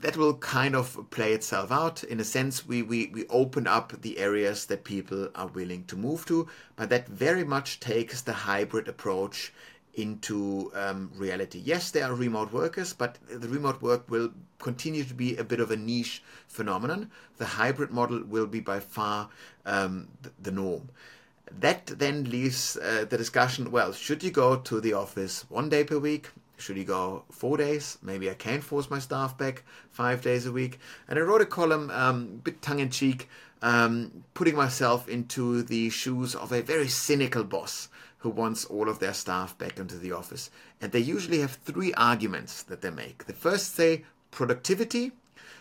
that 0.01 0.17
will 0.17 0.35
kind 0.35 0.75
of 0.75 1.07
play 1.11 1.33
itself 1.33 1.73
out. 1.73 2.05
In 2.05 2.21
a 2.21 2.25
sense, 2.25 2.67
we, 2.67 2.83
we, 2.83 3.07
we 3.07 3.27
open 3.29 3.67
up 3.67 4.03
the 4.03 4.19
areas 4.19 4.67
that 4.67 4.85
people 4.85 5.31
are 5.35 5.47
willing 5.47 5.85
to 5.85 5.97
move 5.97 6.27
to, 6.27 6.49
but 6.77 6.91
that 6.91 7.09
very 7.09 7.45
much 7.45 7.81
takes 7.81 8.21
the 8.21 8.33
hybrid 8.33 8.87
approach 8.87 9.53
into 9.97 10.71
um, 10.75 11.11
reality. 11.17 11.61
Yes, 11.65 11.91
there 11.91 12.05
are 12.05 12.15
remote 12.15 12.53
workers, 12.53 12.93
but 12.93 13.19
the 13.29 13.49
remote 13.49 13.81
work 13.83 14.11
will 14.11 14.31
continue 14.59 15.05
to 15.05 15.15
be 15.15 15.37
a 15.37 15.45
bit 15.45 15.61
of 15.61 15.71
a 15.71 15.77
niche 15.77 16.23
phenomenon. 16.49 17.11
The 17.39 17.45
hybrid 17.45 17.91
model 17.91 18.23
will 18.25 18.47
be 18.47 18.61
by 18.61 18.81
far 18.81 19.29
um, 19.65 20.09
the 20.41 20.51
norm. 20.51 20.91
That 21.61 21.87
then 21.87 22.25
leaves 22.31 22.77
uh, 22.77 23.05
the 23.09 23.19
discussion 23.19 23.71
well, 23.71 23.93
should 23.93 24.23
you 24.23 24.31
go 24.31 24.57
to 24.57 24.81
the 24.81 24.95
office 24.95 25.45
one 25.49 25.69
day 25.69 25.85
per 25.85 25.99
week? 25.99 26.31
Should 26.57 26.77
you 26.77 26.85
go 26.85 27.25
four 27.31 27.57
days? 27.57 27.99
Maybe 28.03 28.31
I 28.31 28.35
can 28.35 28.61
force 28.61 28.89
my 28.89 28.99
staff 28.99 29.37
back 29.37 29.65
five 29.91 30.23
days 30.23 30.47
a 30.47 30.53
week. 30.53 30.79
And 31.09 31.19
I 31.19 31.23
wrote 31.23 31.43
a 31.43 31.47
column, 31.47 31.91
um, 31.91 32.41
bit 32.43 32.63
tongue 32.63 32.79
in 32.79 32.91
cheek, 32.91 33.29
um, 33.61 34.25
putting 34.35 34.55
myself 34.55 35.09
into 35.09 35.63
the 35.63 35.91
shoes 35.91 36.35
of 36.35 36.53
a 36.53 36.63
very 36.63 36.89
cynical 36.89 37.45
boss 37.45 37.89
who 38.25 38.31
wants 38.31 38.65
all 38.65 38.89
of 38.89 39.01
their 39.01 39.13
staff 39.13 39.57
back 39.59 39.79
into 39.79 39.99
the 39.99 40.11
office. 40.11 40.51
And 40.81 40.91
they 40.93 40.99
usually 40.99 41.41
have 41.41 41.57
three 41.57 41.93
arguments 41.93 42.63
that 42.63 42.81
they 42.81 42.89
make. 42.89 43.27
The 43.27 43.35
first 43.35 43.75
say 43.75 44.05
productivity 44.31 45.13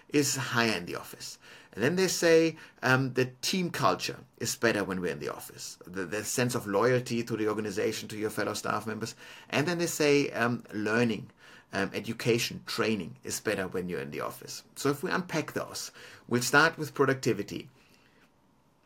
is 0.08 0.38
higher 0.38 0.78
in 0.78 0.86
the 0.86 0.96
office. 0.96 1.38
And 1.74 1.84
then 1.84 1.98
they 1.98 2.08
say 2.08 2.56
um, 2.82 3.16
the 3.16 3.26
team 3.42 3.70
culture 3.70 4.16
is 4.38 4.56
better 4.56 4.82
when 4.82 5.02
we're 5.02 5.12
in 5.12 5.20
the 5.20 5.28
office, 5.28 5.78
the, 5.86 6.06
the, 6.06 6.24
sense 6.24 6.56
of 6.56 6.66
loyalty 6.66 7.22
to 7.22 7.36
the 7.36 7.50
organization, 7.50 8.08
to 8.08 8.18
your 8.18 8.30
fellow 8.30 8.54
staff 8.54 8.88
members. 8.88 9.14
And 9.50 9.68
then 9.68 9.80
they 9.80 9.88
say 9.88 10.30
um, 10.30 10.64
learning, 10.72 11.32
um, 11.74 11.92
education, 11.94 12.62
training 12.66 13.18
is 13.26 13.42
better 13.42 13.68
when 13.68 13.90
you're 13.90 14.00
in 14.00 14.12
the 14.12 14.22
office. 14.22 14.64
So 14.78 14.90
if 14.90 15.04
we 15.04 15.12
unpack 15.12 15.52
those, 15.52 15.92
we'll 16.30 16.44
start 16.44 16.78
with 16.78 16.94
productivity. 16.94 17.68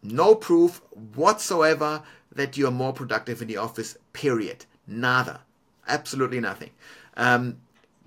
No 0.09 0.35
proof 0.35 0.81
whatsoever 1.15 2.01
that 2.31 2.55
you 2.55 2.65
are 2.65 2.71
more 2.71 2.93
productive 2.93 3.41
in 3.41 3.49
the 3.49 3.57
office, 3.57 3.97
period. 4.13 4.65
Nada. 4.87 5.41
Absolutely 5.85 6.39
nothing. 6.39 6.69
Um, 7.17 7.57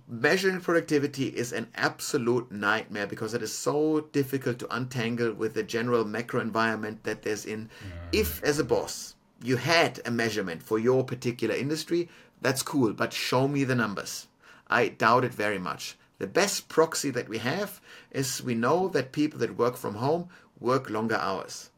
measuring 0.09 0.63
productivity 0.63 1.27
is 1.27 1.53
an 1.53 1.69
absolute 1.75 2.51
nightmare 2.51 3.07
because 3.07 3.35
it 3.35 3.43
is 3.43 3.53
so 3.53 4.01
difficult 4.13 4.59
to 4.61 4.75
untangle 4.75 5.35
with 5.35 5.53
the 5.53 5.63
general 5.63 6.07
macro 6.07 6.41
environment 6.41 7.05
that 7.05 7.21
there's 7.21 7.45
in. 7.45 7.67
Mm. 7.67 7.91
If, 8.13 8.43
as 8.43 8.59
a 8.59 8.65
boss, 8.65 9.15
you 9.43 9.57
had 9.57 10.01
a 10.07 10.11
measurement 10.11 10.63
for 10.63 10.79
your 10.79 11.05
particular 11.05 11.55
industry, 11.55 12.09
that's 12.41 12.63
cool, 12.63 12.95
but 12.95 13.13
show 13.13 13.47
me 13.47 13.65
the 13.65 13.75
numbers. 13.75 14.27
I 14.69 14.89
doubt 14.89 15.25
it 15.25 15.35
very 15.35 15.59
much. 15.59 15.99
The 16.19 16.27
best 16.27 16.69
proxy 16.69 17.11
that 17.11 17.29
we 17.29 17.39
have 17.39 17.81
is 18.11 18.43
we 18.43 18.55
know 18.55 18.89
that 18.89 19.13
people 19.13 19.39
that 19.41 19.59
work 19.59 19.77
from 19.77 19.97
home 19.97 20.31
work 20.59 20.89
longer 20.89 21.17
hours. 21.17 21.70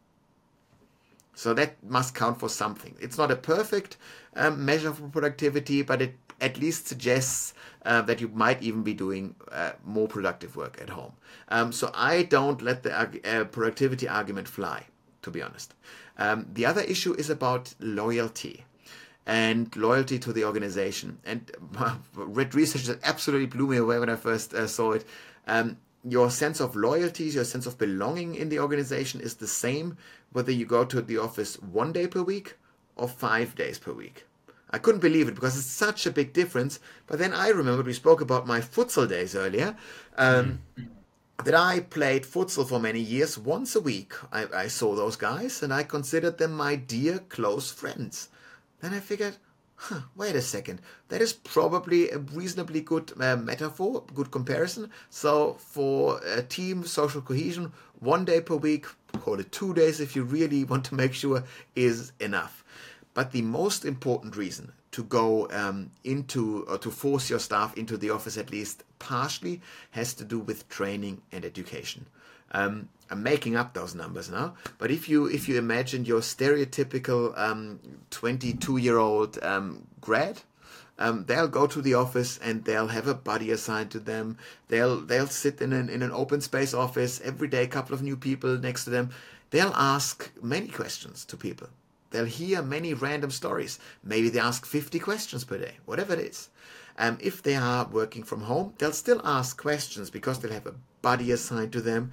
So 1.35 1.55
that 1.55 1.83
must 1.83 2.15
count 2.15 2.39
for 2.39 2.49
something. 2.49 2.95
It's 3.01 3.19
not 3.19 3.31
a 3.31 3.37
perfect 3.37 3.97
um, 4.37 4.65
measure 4.65 4.93
for 4.93 5.09
productivity, 5.09 5.83
but 5.83 6.03
it 6.03 6.15
at 6.41 6.59
least 6.59 6.87
suggests 6.87 7.55
uh, 7.87 8.03
that 8.03 8.21
you 8.21 8.29
might 8.29 8.63
even 8.63 8.83
be 8.83 8.93
doing 8.93 9.35
uh, 9.51 9.73
more 9.85 10.09
productive 10.09 10.57
work 10.57 10.79
at 10.81 10.91
home. 10.91 11.13
Um, 11.49 11.73
so 11.73 11.91
I 11.95 12.25
don't 12.25 12.61
let 12.61 12.83
the 12.83 12.93
uh, 12.95 13.45
productivity 13.45 14.09
argument 14.09 14.49
fly, 14.49 14.87
to 15.23 15.31
be 15.31 15.41
honest. 15.41 15.75
Um, 16.19 16.47
the 16.53 16.67
other 16.67 16.83
issue 16.83 17.15
is 17.15 17.31
about 17.31 17.75
loyalty 17.81 18.65
and 19.27 19.75
loyalty 19.77 20.19
to 20.19 20.33
the 20.33 20.45
organization. 20.45 21.19
And 21.25 21.51
read 22.15 22.55
research 22.55 22.99
absolutely 23.05 23.47
blew 23.47 23.69
me 23.69 23.77
away 23.77 23.99
when 23.99 24.09
I 24.09 24.17
first 24.17 24.53
uh, 24.53 24.67
saw 24.67 24.93
it. 24.93 25.07
Um, 25.47 25.79
your 26.05 26.31
sense 26.31 26.61
of 26.61 26.75
loyalty, 26.75 27.25
your 27.25 27.45
sense 27.45 27.67
of 27.67 27.79
belonging 27.79 28.35
in 28.35 28.49
the 28.49 28.59
organization 28.59 29.21
is 29.21 29.37
the 29.37 29.47
same 29.47 29.97
whether 30.33 30.51
you 30.51 30.67
go 30.67 30.85
to 30.85 31.01
the 31.01 31.19
office 31.19 31.61
one 31.61 31.93
day 31.93 32.07
per 32.07 32.23
week 32.23 32.57
or 32.97 33.09
five 33.09 33.55
days 33.55 33.79
per 33.79 33.93
week. 33.93 34.27
I 34.71 34.79
couldn't 34.79 35.01
believe 35.01 35.29
it 35.29 35.35
because 35.35 35.57
it's 35.57 35.67
such 35.67 36.07
a 36.07 36.11
big 36.11 36.33
difference. 36.33 36.81
But 37.07 37.19
then 37.19 37.35
I 37.35 37.49
remembered 37.49 37.87
we 37.87 37.93
spoke 37.93 38.21
about 38.21 38.47
my 38.47 38.61
futsal 38.61 39.09
days 39.09 39.37
earlier. 39.37 39.77
Um, 40.17 40.61
mm. 40.79 40.89
That 41.45 41.55
I 41.55 41.81
played 41.81 42.23
futsal 42.23 42.69
for 42.69 42.79
many 42.79 43.01
years. 43.01 43.37
Once 43.37 43.75
a 43.75 43.81
week, 43.81 44.13
I, 44.33 44.47
I 44.55 44.67
saw 44.69 44.95
those 44.95 45.17
guys 45.17 45.63
and 45.63 45.75
I 45.75 45.83
considered 45.83 46.39
them 46.39 46.53
my 46.53 46.77
dear 46.77 47.19
close 47.19 47.73
friends. 47.73 48.29
Then 48.81 48.95
I 48.95 49.01
figured, 49.01 49.39
huh, 49.83 50.03
wait 50.15 50.37
a 50.37 50.41
second, 50.41 50.81
that 51.09 51.21
is 51.21 51.33
probably 51.33 52.09
a 52.11 52.19
reasonably 52.19 52.81
good 52.81 53.13
uh, 53.21 53.37
metaphor, 53.37 54.05
good 54.15 54.31
comparison. 54.31 54.91
So 55.11 55.55
for 55.55 56.21
a 56.25 56.43
team 56.43 56.85
social 56.85 57.21
cohesion, 57.21 57.73
one 57.99 58.25
day 58.25 58.41
per 58.41 58.55
week, 58.55 58.87
call 59.21 59.41
it 59.41 59.51
two 59.51 59.75
days 59.75 60.01
if 60.01 60.15
you 60.15 60.23
really 60.23 60.63
want 60.65 60.85
to 60.87 60.95
make 60.95 61.15
sure, 61.15 61.43
is 61.75 62.13
enough. 62.21 62.65
But 63.13 63.33
the 63.33 63.43
most 63.43 63.85
important 63.85 64.37
reason 64.37 64.73
to 64.93 65.03
go 65.03 65.49
um, 65.51 65.91
into 66.05 66.65
or 66.69 66.79
to 66.79 66.91
force 66.91 67.29
your 67.29 67.41
staff 67.41 67.77
into 67.77 67.97
the 67.97 68.11
office 68.11 68.39
at 68.39 68.51
least 68.51 68.85
partially 69.01 69.61
has 69.91 70.15
to 70.15 70.25
do 70.25 70.39
with 70.39 70.69
training 70.69 71.23
and 71.33 71.45
education. 71.45 72.07
Um, 72.53 72.89
I'm 73.11 73.23
making 73.23 73.57
up 73.57 73.75
those 73.75 73.95
numbers 73.95 74.31
now, 74.31 74.55
but 74.79 74.91
if 74.91 75.09
you 75.09 75.27
if 75.27 75.49
you 75.49 75.59
imagine 75.59 76.07
your 76.07 76.21
stereotypical 76.21 77.35
22 78.11 78.73
um, 78.73 78.79
year 78.79 78.97
old 78.97 79.43
um, 79.43 79.87
grad, 80.01 80.41
um, 80.99 81.25
they'll 81.27 81.49
go 81.49 81.67
to 81.67 81.83
the 81.83 81.95
office 81.95 82.39
and 82.39 82.65
they'll 82.65 82.89
have 82.89 83.09
a 83.09 83.15
buddy 83.15 83.51
assigned 83.51 83.91
to 83.91 83.99
them. 83.99 84.39
They'll 84.69 85.01
they'll 85.01 85.27
sit 85.27 85.61
in 85.61 85.73
an 85.73 85.91
in 85.91 86.03
an 86.03 86.13
open 86.13 86.41
space 86.41 86.73
office 86.73 87.21
every 87.23 87.49
day, 87.49 87.65
a 87.65 87.69
couple 87.69 87.95
of 87.95 88.03
new 88.03 88.17
people 88.17 88.57
next 88.59 88.85
to 88.85 88.91
them. 88.91 89.11
They'll 89.51 89.75
ask 89.75 90.31
many 90.43 90.69
questions 90.69 91.27
to 91.27 91.37
people. 91.37 91.69
They'll 92.13 92.25
hear 92.25 92.63
many 92.63 92.95
random 92.95 93.31
stories. 93.31 93.79
Maybe 94.05 94.29
they 94.29 94.39
ask 94.39 94.65
50 94.65 94.99
questions 94.99 95.45
per 95.45 95.59
day, 95.59 95.79
whatever 95.85 96.15
it 96.15 96.21
is. 96.21 96.49
Um, 96.99 97.19
if 97.21 97.43
they 97.43 97.57
are 97.57 97.87
working 97.87 98.23
from 98.23 98.43
home, 98.43 98.75
they'll 98.79 98.93
still 98.93 99.21
ask 99.25 99.61
questions 99.61 100.11
because 100.11 100.39
they'll 100.39 100.53
have 100.53 100.67
a 100.67 100.75
buddy 101.01 101.31
assigned 101.33 101.73
to 101.73 101.81
them 101.81 102.13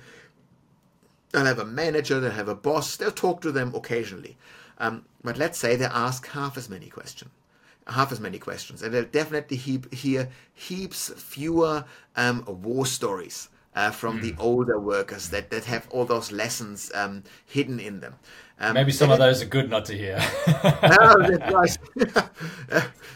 They'll 1.32 1.46
have 1.46 1.60
a 1.60 1.66
manager, 1.66 2.20
they'll 2.20 2.32
have 2.32 2.48
a 2.48 2.56
boss, 2.56 2.96
they'll 2.96 3.12
talk 3.12 3.42
to 3.42 3.52
them 3.52 3.74
occasionally. 3.76 4.38
Um, 4.80 5.06
but 5.24 5.38
let's 5.38 5.60
say 5.60 5.76
they 5.76 5.86
ask 5.86 6.28
half 6.28 6.58
as 6.58 6.70
many 6.70 6.90
questions. 6.90 7.32
Half 7.88 8.12
as 8.12 8.20
many 8.20 8.38
questions, 8.38 8.84
and 8.84 8.94
they'll 8.94 9.04
definitely 9.04 9.58
heap, 9.58 9.92
hear 9.92 10.30
heaps 10.54 11.12
fewer 11.16 11.86
um, 12.16 12.44
war 12.46 12.86
stories 12.86 13.50
uh, 13.76 13.90
from 13.90 14.20
mm. 14.20 14.22
the 14.22 14.32
hmm. 14.34 14.42
older 14.42 14.80
workers 14.80 15.30
that, 15.30 15.50
that 15.50 15.66
have 15.66 15.88
all 15.90 16.06
those 16.06 16.32
lessons 16.32 16.92
um, 16.94 17.24
hidden 17.48 17.80
in 17.80 18.00
them. 18.00 18.14
Um, 18.60 18.76
Maybe 18.76 18.92
some 18.92 19.10
of 19.10 19.18
those 19.18 19.42
are 19.42 19.46
good 19.46 19.72
not 19.72 19.86
to 19.86 19.98
hear. 19.98 20.20
that's 20.46 21.52
right. 21.52 21.78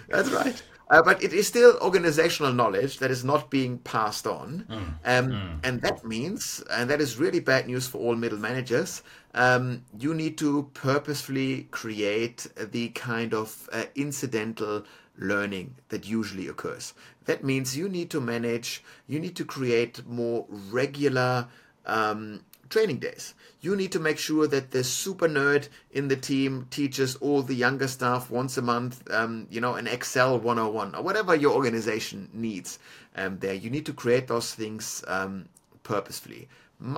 that's 0.08 0.30
right. 0.32 0.64
Uh, 0.94 1.02
but 1.02 1.24
it 1.24 1.34
is 1.34 1.48
still 1.48 1.76
organizational 1.82 2.54
knowledge 2.54 3.00
that 3.00 3.10
is 3.10 3.24
not 3.24 3.50
being 3.50 3.80
passed 3.80 4.28
on. 4.28 4.64
Mm. 4.70 4.76
Um, 5.06 5.32
mm. 5.32 5.60
And 5.64 5.82
that 5.82 6.06
means, 6.06 6.64
and 6.70 6.88
that 6.88 7.02
is 7.02 7.18
really 7.18 7.40
bad 7.40 7.66
news 7.66 7.88
for 7.88 7.98
all 7.98 8.16
middle 8.16 8.38
managers, 8.38 9.02
um, 9.34 9.84
you 9.98 10.14
need 10.14 10.38
to 10.38 10.70
purposefully 10.76 11.68
create 11.72 12.46
the 12.56 12.90
kind 12.90 13.34
of 13.34 13.68
uh, 13.74 13.86
incidental 13.96 14.84
learning 15.18 15.74
that 15.90 16.08
usually 16.08 16.48
occurs. 16.48 16.94
That 17.26 17.44
means 17.44 17.76
you 17.76 17.90
need 17.90 18.12
to 18.12 18.22
manage, 18.22 18.84
you 19.08 19.20
need 19.20 19.36
to 19.38 19.46
create 19.46 20.06
more 20.08 20.46
regular 20.70 21.48
um, 21.88 22.42
training 22.70 22.98
days. 22.98 23.34
You 23.62 23.76
need 23.76 23.92
to 23.94 24.00
make 24.00 24.18
sure 24.18 24.48
that 24.48 24.72
the 24.72 24.84
super 24.84 25.28
nerd 25.28 25.70
in 25.92 26.08
the 26.08 26.16
team 26.16 26.68
teaches 26.70 27.16
all 27.18 27.42
the 27.42 27.56
younger 27.56 27.88
staff 27.88 28.30
once 28.30 28.58
a 28.58 28.62
month, 28.62 29.10
um, 29.12 29.48
you 29.50 29.62
know, 29.62 29.76
an 29.76 29.88
Excel 29.88 30.38
101 30.38 30.96
or 30.96 31.02
whatever 31.02 31.36
your 31.36 31.54
organization 31.54 32.30
needs. 32.34 32.80
Um, 33.16 33.40
there, 33.40 33.54
you 33.54 33.70
need 33.70 33.86
to 33.86 33.94
create 33.94 34.28
those 34.28 34.54
things 34.54 35.04
um, 35.08 35.46
purposefully. 35.84 36.50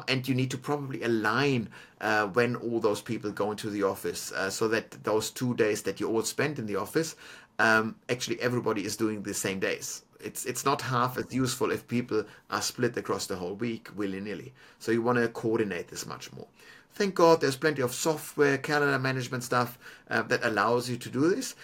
And 0.07 0.27
you 0.27 0.33
need 0.33 0.49
to 0.51 0.57
probably 0.57 1.03
align 1.03 1.69
uh, 2.01 2.27
when 2.27 2.55
all 2.55 2.79
those 2.79 3.01
people 3.01 3.31
go 3.31 3.51
into 3.51 3.69
the 3.69 3.83
office 3.83 4.31
uh, 4.31 4.49
so 4.49 4.67
that 4.69 5.03
those 5.03 5.29
two 5.29 5.53
days 5.55 5.83
that 5.83 5.99
you 5.99 6.09
all 6.09 6.23
spend 6.23 6.57
in 6.57 6.65
the 6.65 6.77
office, 6.77 7.15
um, 7.59 7.95
actually 8.09 8.41
everybody 8.41 8.83
is 8.83 8.97
doing 8.97 9.21
the 9.21 9.33
same 9.33 9.59
days 9.59 10.03
it's 10.25 10.45
it's 10.45 10.65
not 10.65 10.81
half 10.81 11.17
as 11.17 11.33
useful 11.33 11.71
if 11.71 11.87
people 11.87 12.25
are 12.49 12.61
split 12.61 12.97
across 12.97 13.27
the 13.27 13.35
whole 13.35 13.53
week 13.53 13.89
willy 13.95 14.19
nilly. 14.19 14.53
So 14.79 14.91
you 14.91 15.01
want 15.01 15.19
to 15.19 15.27
coordinate 15.27 15.87
this 15.89 16.05
much 16.05 16.33
more. 16.33 16.47
Thank 16.93 17.15
God 17.15 17.41
there's 17.41 17.57
plenty 17.57 17.81
of 17.81 17.93
software, 17.93 18.57
calendar 18.57 18.97
management 18.99 19.43
stuff 19.43 19.77
uh, 20.09 20.21
that 20.23 20.43
allows 20.43 20.89
you 20.89 20.97
to 20.97 21.09
do 21.09 21.29
this. 21.29 21.55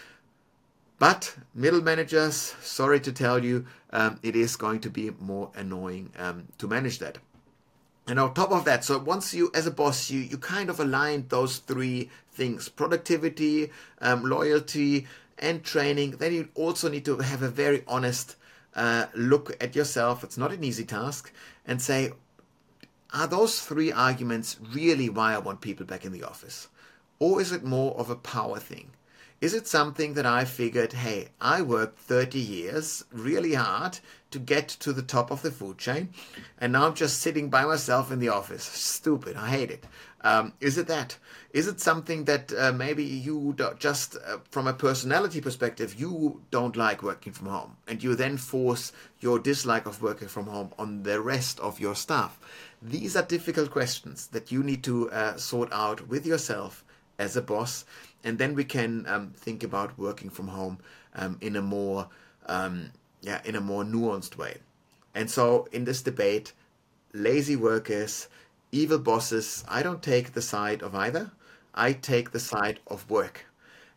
But 1.00 1.36
middle 1.56 1.82
managers, 1.82 2.36
sorry 2.62 3.00
to 3.00 3.12
tell 3.12 3.44
you, 3.44 3.66
um, 3.92 4.20
it 4.22 4.36
is 4.36 4.56
going 4.56 4.82
to 4.82 4.90
be 4.90 5.10
more 5.20 5.50
annoying 5.56 6.12
um, 6.20 6.48
to 6.60 6.68
manage 6.68 7.00
that. 7.00 7.18
And 8.08 8.20
on 8.20 8.34
top 8.34 8.52
of 8.52 8.66
that, 8.66 8.84
so 8.84 9.00
once 9.00 9.34
you, 9.34 9.50
as 9.56 9.66
a 9.66 9.72
boss, 9.72 10.12
you, 10.12 10.20
you 10.20 10.38
kind 10.38 10.70
of 10.70 10.80
aligned 10.80 11.30
those 11.30 11.58
three 11.58 12.10
things 12.32 12.70
productivity, 12.70 13.72
um, 14.00 14.24
loyalty, 14.24 15.08
and 15.40 15.64
training, 15.64 16.12
then 16.18 16.34
you 16.34 16.50
also 16.56 16.90
need 16.90 17.06
to 17.06 17.18
have 17.18 17.42
a 17.42 17.50
very 17.50 17.84
honest 17.88 18.36
uh, 18.76 19.08
look 19.14 19.56
at 19.62 19.76
yourself. 19.76 20.24
It's 20.24 20.38
not 20.38 20.52
an 20.52 20.64
easy 20.64 20.86
task, 20.86 21.32
and 21.66 21.82
say, 21.82 22.12
are 23.14 23.28
those 23.28 23.62
three 23.62 23.92
arguments 23.92 24.58
really 24.74 25.10
why 25.10 25.34
I 25.34 25.40
want 25.40 25.62
people 25.62 25.86
back 25.86 26.06
in 26.06 26.14
the 26.14 26.24
office? 26.24 26.70
Or 27.20 27.42
is 27.42 27.52
it 27.52 27.64
more 27.64 27.94
of 27.98 28.10
a 28.10 28.16
power 28.16 28.60
thing? 28.60 28.92
Is 29.42 29.54
it 29.56 29.68
something 29.68 30.14
that 30.14 30.26
I 30.26 30.46
figured, 30.46 30.94
hey, 30.94 31.30
I 31.42 31.64
worked 31.64 31.98
30 31.98 32.40
years 32.40 33.04
really 33.12 33.56
hard 33.56 33.98
to 34.30 34.38
get 34.38 34.68
to 34.68 34.94
the 34.94 35.02
top 35.02 35.32
of 35.32 35.42
the 35.42 35.52
food 35.52 35.80
chain, 35.80 36.14
and 36.60 36.72
now 36.72 36.86
I'm 36.86 36.94
just 36.94 37.20
sitting 37.20 37.50
by 37.50 37.66
myself 37.66 38.12
in 38.12 38.20
the 38.20 38.30
office? 38.30 38.64
Stupid. 38.64 39.36
I 39.36 39.50
hate 39.50 39.72
it. 39.72 39.86
Um, 40.24 40.54
is 40.60 40.78
it 40.78 40.88
that? 40.88 41.18
Is 41.52 41.68
it 41.68 41.80
something 41.82 42.26
that 42.26 42.54
uh, 42.54 42.72
maybe 42.72 43.04
you 43.04 43.56
just, 43.80 44.16
uh, 44.16 44.38
from 44.52 44.68
a 44.68 44.74
personality 44.74 45.42
perspective, 45.42 46.00
you 46.00 46.42
don't 46.52 46.76
like 46.76 47.02
working 47.02 47.34
from 47.34 47.48
home, 47.48 47.78
and 47.88 48.04
you 48.04 48.16
then 48.16 48.38
force 48.38 48.92
your 49.20 49.40
dislike 49.40 49.88
of 49.88 50.02
working 50.02 50.28
from 50.28 50.46
home 50.46 50.72
on 50.78 51.04
the 51.04 51.20
rest 51.20 51.60
of 51.60 51.80
your 51.80 51.96
staff? 51.96 52.40
These 52.82 53.16
are 53.16 53.24
difficult 53.24 53.72
questions 53.72 54.28
that 54.28 54.52
you 54.52 54.64
need 54.64 54.84
to 54.84 55.10
uh, 55.12 55.38
sort 55.38 55.74
out 55.74 56.08
with 56.08 56.26
yourself 56.26 56.86
as 57.18 57.36
a 57.36 57.42
boss, 57.42 57.86
and 58.24 58.38
then 58.38 58.54
we 58.54 58.64
can 58.64 59.06
um, 59.08 59.34
think 59.36 59.64
about 59.64 59.98
working 59.98 60.30
from 60.30 60.48
home 60.48 60.78
um, 61.16 61.38
in 61.42 61.56
a 61.56 61.62
more, 61.62 62.08
um, 62.46 62.92
yeah, 63.22 63.42
in 63.44 63.56
a 63.56 63.62
more 63.62 63.84
nuanced 63.84 64.38
way. 64.38 64.58
And 65.14 65.30
so, 65.30 65.68
in 65.72 65.86
this 65.86 66.02
debate, 66.02 66.54
lazy 67.14 67.56
workers 67.56 68.28
evil 68.72 69.00
bosses, 69.00 69.64
I 69.68 69.84
don't 69.84 70.02
take 70.04 70.34
the 70.34 70.42
side 70.42 70.82
of 70.84 70.96
either. 70.96 71.32
I 71.74 71.94
take 71.94 72.32
the 72.32 72.40
side 72.40 72.80
of 72.88 73.10
work. 73.10 73.46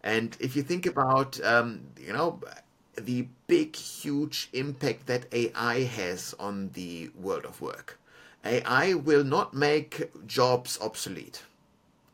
And 0.03 0.37
if 0.41 0.55
you 0.57 0.63
think 0.63 0.87
about, 0.87 1.43
um, 1.45 1.83
you 1.99 2.13
know, 2.13 2.41
the 2.97 3.29
big, 3.47 3.75
huge 3.77 4.49
impact 4.53 5.07
that 5.07 5.27
AI 5.33 5.83
has 5.85 6.35
on 6.39 6.71
the 6.75 7.11
world 7.15 7.45
of 7.45 7.61
work, 7.61 7.99
AI 8.45 8.95
will 8.95 9.25
not 9.25 9.55
make 9.55 10.11
jobs 10.27 10.79
obsolete. 10.81 11.43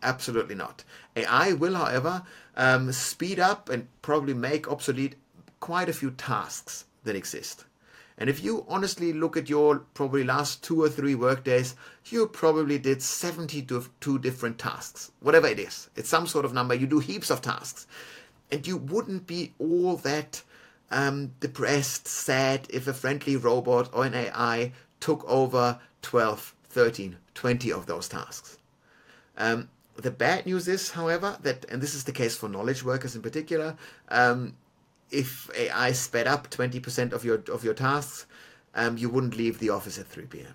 Absolutely 0.03 0.55
not. 0.55 0.85
AI 1.17 1.53
will, 1.53 1.75
however, 1.75 2.23
um, 2.57 2.93
speed 2.93 3.41
up 3.41 3.69
and 3.69 3.89
probably 4.03 4.35
make 4.35 4.69
obsolete 4.69 5.17
quite 5.61 5.89
a 5.89 5.93
few 5.93 6.11
tasks 6.11 6.85
that 7.05 7.17
exist. 7.17 7.65
And 8.21 8.29
if 8.29 8.45
you 8.45 8.67
honestly 8.69 9.15
look 9.15 9.39
at 9.39 9.49
your 9.49 9.79
probably 9.95 10.25
last 10.25 10.63
two 10.63 10.83
or 10.83 10.91
three 10.91 11.15
work 11.15 11.43
days, 11.43 11.75
you 12.05 12.27
probably 12.27 12.79
did 12.79 13.03
72 13.03 14.19
different 14.19 14.59
tasks, 14.59 15.11
whatever 15.21 15.47
it 15.47 15.59
is. 15.59 15.89
It's 15.97 16.11
some 16.11 16.27
sort 16.27 16.45
of 16.45 16.53
number. 16.53 16.75
You 16.75 16.87
do 16.87 16.99
heaps 16.99 17.31
of 17.31 17.41
tasks. 17.41 17.87
And 18.53 18.67
you 18.67 18.77
wouldn't 18.77 19.27
be 19.27 19.55
all 19.59 19.97
that 19.97 20.43
um, 20.91 21.33
depressed, 21.41 22.07
sad 22.07 22.67
if 22.69 22.87
a 22.87 22.93
friendly 22.93 23.37
robot 23.37 23.89
or 23.95 24.05
an 24.05 24.15
AI 24.15 24.73
took 24.99 25.25
over 25.27 25.79
12, 26.03 26.55
13, 26.69 27.17
20 27.35 27.73
of 27.73 27.87
those 27.87 28.07
tasks. 28.07 28.59
Um, 29.39 29.71
the 29.97 30.11
bad 30.11 30.45
news 30.45 30.69
is, 30.69 30.91
however, 30.91 31.39
that, 31.43 31.65
and 31.71 31.81
this 31.81 31.95
is 31.95 32.05
the 32.05 32.13
case 32.13 32.37
for 32.37 32.49
knowledge 32.49 32.85
workers 32.85 33.17
in 33.17 33.23
particular, 33.23 33.77
um, 34.09 34.57
if 35.11 35.51
AI 35.57 35.93
sped 35.93 36.27
up 36.27 36.51
20% 36.51 37.13
of 37.13 37.25
your 37.25 37.43
of 37.53 37.65
your 37.65 37.75
tasks, 37.75 38.27
um, 38.75 38.97
you 38.97 39.09
wouldn't 39.09 39.37
leave 39.37 39.59
the 39.59 39.71
office 39.71 39.99
at 39.99 40.07
3 40.07 40.27
p.m. 40.27 40.55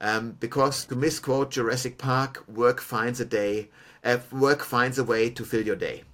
Um, 0.00 0.36
because 0.38 0.84
to 0.86 0.96
misquote 0.96 1.50
Jurassic 1.50 1.98
Park, 1.98 2.44
work 2.48 2.80
finds 2.80 3.20
a 3.20 3.24
day, 3.24 3.70
uh, 4.04 4.18
work 4.30 4.62
finds 4.62 4.98
a 4.98 5.04
way 5.04 5.30
to 5.30 5.44
fill 5.44 5.64
your 5.64 5.76
day. 5.76 6.04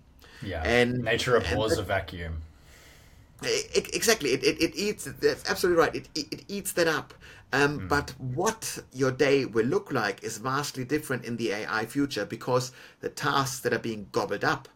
Yeah, 0.40 0.62
and 0.62 0.98
nature 1.02 1.36
abhors 1.36 1.78
a 1.78 1.82
vacuum. 1.82 2.42
It, 3.44 3.92
exactly, 3.92 4.30
it, 4.30 4.44
it, 4.44 4.62
it, 4.62 4.76
eats. 4.76 5.04
That's 5.04 5.48
absolutely 5.50 5.80
right. 5.80 5.94
It, 5.96 6.08
it, 6.14 6.32
it 6.32 6.44
eats 6.48 6.72
that 6.72 6.86
up. 6.86 7.12
Um, 7.52 7.80
mm. 7.80 7.88
But 7.88 8.10
what 8.18 8.78
your 8.92 9.10
day 9.10 9.44
will 9.44 9.66
look 9.66 9.92
like 9.92 10.22
is 10.22 10.38
vastly 10.38 10.84
different 10.84 11.24
in 11.24 11.36
the 11.36 11.50
AI 11.50 11.84
future 11.86 12.24
because 12.24 12.72
the 13.00 13.08
tasks 13.08 13.60
that 13.60 13.72
are 13.72 13.80
being 13.80 14.06
gobbled 14.12 14.44
up 14.44 14.68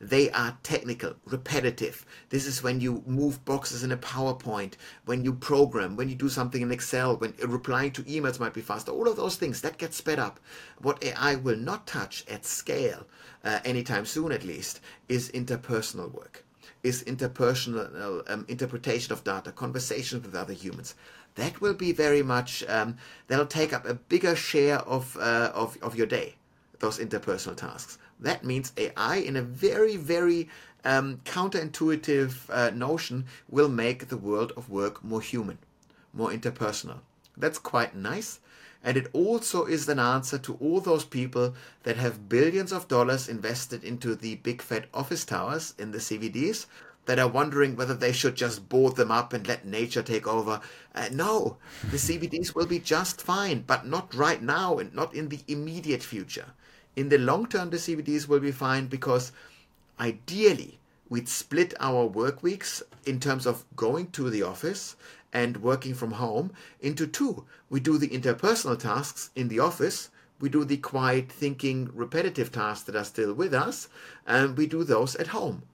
they 0.00 0.30
are 0.30 0.58
technical, 0.62 1.14
repetitive. 1.24 2.04
This 2.28 2.46
is 2.46 2.62
when 2.62 2.80
you 2.80 3.02
move 3.06 3.44
boxes 3.44 3.82
in 3.82 3.92
a 3.92 3.96
PowerPoint, 3.96 4.74
when 5.06 5.24
you 5.24 5.32
program, 5.32 5.96
when 5.96 6.08
you 6.08 6.14
do 6.14 6.28
something 6.28 6.60
in 6.60 6.70
Excel, 6.70 7.16
when 7.16 7.32
replying 7.42 7.92
to 7.92 8.02
emails 8.02 8.38
might 8.38 8.54
be 8.54 8.60
faster. 8.60 8.92
All 8.92 9.08
of 9.08 9.16
those 9.16 9.36
things 9.36 9.62
that 9.62 9.78
get 9.78 9.94
sped 9.94 10.18
up. 10.18 10.38
What 10.80 11.02
AI 11.02 11.36
will 11.36 11.56
not 11.56 11.86
touch 11.86 12.24
at 12.28 12.44
scale, 12.44 13.06
uh, 13.42 13.60
anytime 13.64 14.04
soon 14.04 14.32
at 14.32 14.44
least, 14.44 14.80
is 15.08 15.30
interpersonal 15.30 16.12
work, 16.12 16.44
is 16.82 17.02
interpersonal 17.04 18.30
um, 18.30 18.44
interpretation 18.48 19.12
of 19.12 19.24
data, 19.24 19.50
conversations 19.50 20.24
with 20.24 20.34
other 20.34 20.52
humans 20.52 20.94
that 21.36 21.60
will 21.60 21.74
be 21.74 21.92
very 21.92 22.22
much 22.22 22.64
um, 22.68 22.96
that'll 23.28 23.46
take 23.46 23.72
up 23.72 23.86
a 23.86 23.94
bigger 23.94 24.34
share 24.34 24.78
of, 24.78 25.16
uh, 25.18 25.52
of 25.54 25.76
of 25.82 25.94
your 25.94 26.06
day 26.06 26.34
those 26.80 26.98
interpersonal 26.98 27.56
tasks 27.56 27.98
that 28.20 28.44
means 28.44 28.72
AI, 28.76 29.16
in 29.16 29.36
a 29.36 29.42
very, 29.42 29.96
very 29.96 30.48
um, 30.84 31.20
counterintuitive 31.24 32.48
uh, 32.48 32.70
notion, 32.70 33.26
will 33.48 33.68
make 33.68 34.08
the 34.08 34.16
world 34.16 34.52
of 34.56 34.70
work 34.70 35.04
more 35.04 35.20
human, 35.20 35.58
more 36.14 36.30
interpersonal. 36.30 37.00
That's 37.36 37.58
quite 37.58 37.94
nice. 37.94 38.40
And 38.82 38.96
it 38.96 39.08
also 39.12 39.64
is 39.64 39.88
an 39.88 39.98
answer 39.98 40.38
to 40.38 40.54
all 40.60 40.80
those 40.80 41.04
people 41.04 41.54
that 41.82 41.96
have 41.96 42.28
billions 42.28 42.72
of 42.72 42.88
dollars 42.88 43.28
invested 43.28 43.84
into 43.84 44.14
the 44.14 44.36
big 44.36 44.62
fat 44.62 44.86
office 44.94 45.24
towers 45.24 45.74
in 45.78 45.90
the 45.90 45.98
CBDs 45.98 46.66
that 47.06 47.18
are 47.18 47.28
wondering 47.28 47.76
whether 47.76 47.94
they 47.94 48.12
should 48.12 48.34
just 48.34 48.68
board 48.68 48.96
them 48.96 49.10
up 49.10 49.32
and 49.32 49.46
let 49.46 49.64
nature 49.66 50.02
take 50.02 50.26
over. 50.26 50.60
Uh, 50.94 51.08
no, 51.12 51.56
the 51.90 51.96
CBDs 51.96 52.54
will 52.54 52.66
be 52.66 52.78
just 52.78 53.20
fine, 53.20 53.62
but 53.66 53.86
not 53.86 54.14
right 54.14 54.42
now 54.42 54.78
and 54.78 54.94
not 54.94 55.14
in 55.14 55.28
the 55.28 55.40
immediate 55.48 56.02
future 56.02 56.46
in 56.96 57.10
the 57.10 57.18
long 57.18 57.46
term, 57.46 57.68
the 57.68 57.76
CBDs 57.76 58.26
will 58.26 58.40
be 58.40 58.50
fine 58.50 58.86
because 58.86 59.30
ideally 60.00 60.78
we'd 61.10 61.28
split 61.28 61.74
our 61.78 62.06
work 62.06 62.42
weeks 62.42 62.82
in 63.04 63.20
terms 63.20 63.46
of 63.46 63.64
going 63.76 64.10
to 64.12 64.30
the 64.30 64.42
office 64.42 64.96
and 65.30 65.58
working 65.58 65.94
from 65.94 66.12
home 66.12 66.50
into 66.80 67.06
two. 67.06 67.44
We 67.68 67.80
do 67.80 67.98
the 67.98 68.08
interpersonal 68.08 68.78
tasks 68.78 69.28
in 69.36 69.48
the 69.48 69.58
office. 69.60 70.08
We 70.40 70.48
do 70.48 70.64
the 70.64 70.78
quiet 70.78 71.30
thinking, 71.30 71.90
repetitive 71.92 72.50
tasks 72.50 72.84
that 72.84 72.96
are 72.96 73.04
still 73.04 73.34
with 73.34 73.52
us, 73.52 73.88
and 74.26 74.56
we 74.56 74.66
do 74.66 74.82
those 74.82 75.14
at 75.16 75.28
home. 75.28 75.64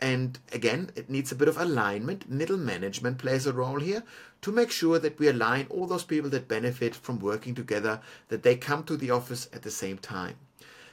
And 0.00 0.38
again, 0.52 0.90
it 0.94 1.10
needs 1.10 1.32
a 1.32 1.36
bit 1.36 1.48
of 1.48 1.58
alignment. 1.58 2.30
Middle 2.30 2.56
management 2.56 3.18
plays 3.18 3.46
a 3.46 3.52
role 3.52 3.80
here 3.80 4.04
to 4.42 4.52
make 4.52 4.70
sure 4.70 5.00
that 5.00 5.18
we 5.18 5.26
align 5.26 5.66
all 5.70 5.88
those 5.88 6.04
people 6.04 6.30
that 6.30 6.46
benefit 6.46 6.94
from 6.94 7.18
working 7.18 7.56
together, 7.56 8.00
that 8.28 8.44
they 8.44 8.54
come 8.54 8.84
to 8.84 8.96
the 8.96 9.10
office 9.10 9.48
at 9.52 9.62
the 9.62 9.72
same 9.72 9.98
time. 9.98 10.36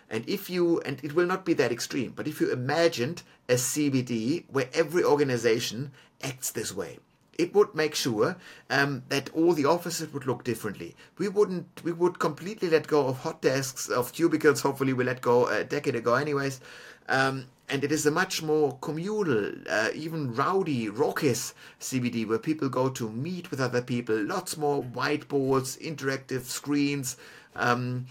And 0.09 0.27
if 0.29 0.49
you, 0.49 0.79
and 0.81 1.03
it 1.03 1.13
will 1.13 1.25
not 1.25 1.45
be 1.45 1.53
that 1.55 1.71
extreme, 1.71 2.13
but 2.15 2.27
if 2.27 2.39
you 2.39 2.51
imagined 2.51 3.23
a 3.49 3.53
CBD 3.53 4.45
where 4.47 4.69
every 4.73 5.03
organization 5.03 5.91
acts 6.21 6.51
this 6.51 6.73
way, 6.73 6.99
it 7.37 7.53
would 7.53 7.75
make 7.75 7.95
sure 7.95 8.37
um, 8.69 9.03
that 9.09 9.29
all 9.33 9.53
the 9.53 9.65
offices 9.65 10.13
would 10.13 10.25
look 10.25 10.43
differently. 10.43 10.95
We 11.17 11.27
wouldn't, 11.27 11.83
we 11.83 11.91
would 11.91 12.19
completely 12.19 12.69
let 12.69 12.87
go 12.87 13.07
of 13.07 13.19
hot 13.19 13.41
desks, 13.41 13.89
of 13.89 14.13
cubicles. 14.13 14.61
Hopefully, 14.61 14.93
we 14.93 15.03
let 15.03 15.21
go 15.21 15.47
a 15.47 15.63
decade 15.63 15.95
ago, 15.95 16.15
anyways. 16.15 16.61
Um, 17.09 17.47
and 17.67 17.83
it 17.83 17.91
is 17.91 18.05
a 18.05 18.11
much 18.11 18.43
more 18.43 18.77
communal, 18.79 19.51
uh, 19.69 19.89
even 19.95 20.33
rowdy, 20.33 20.87
raucous 20.87 21.53
CBD 21.79 22.27
where 22.27 22.37
people 22.37 22.69
go 22.69 22.89
to 22.89 23.09
meet 23.09 23.49
with 23.49 23.59
other 23.59 23.81
people. 23.81 24.15
Lots 24.15 24.55
more 24.55 24.83
whiteboards, 24.83 25.79
interactive 25.81 26.43
screens. 26.43 27.17
Um, 27.55 28.05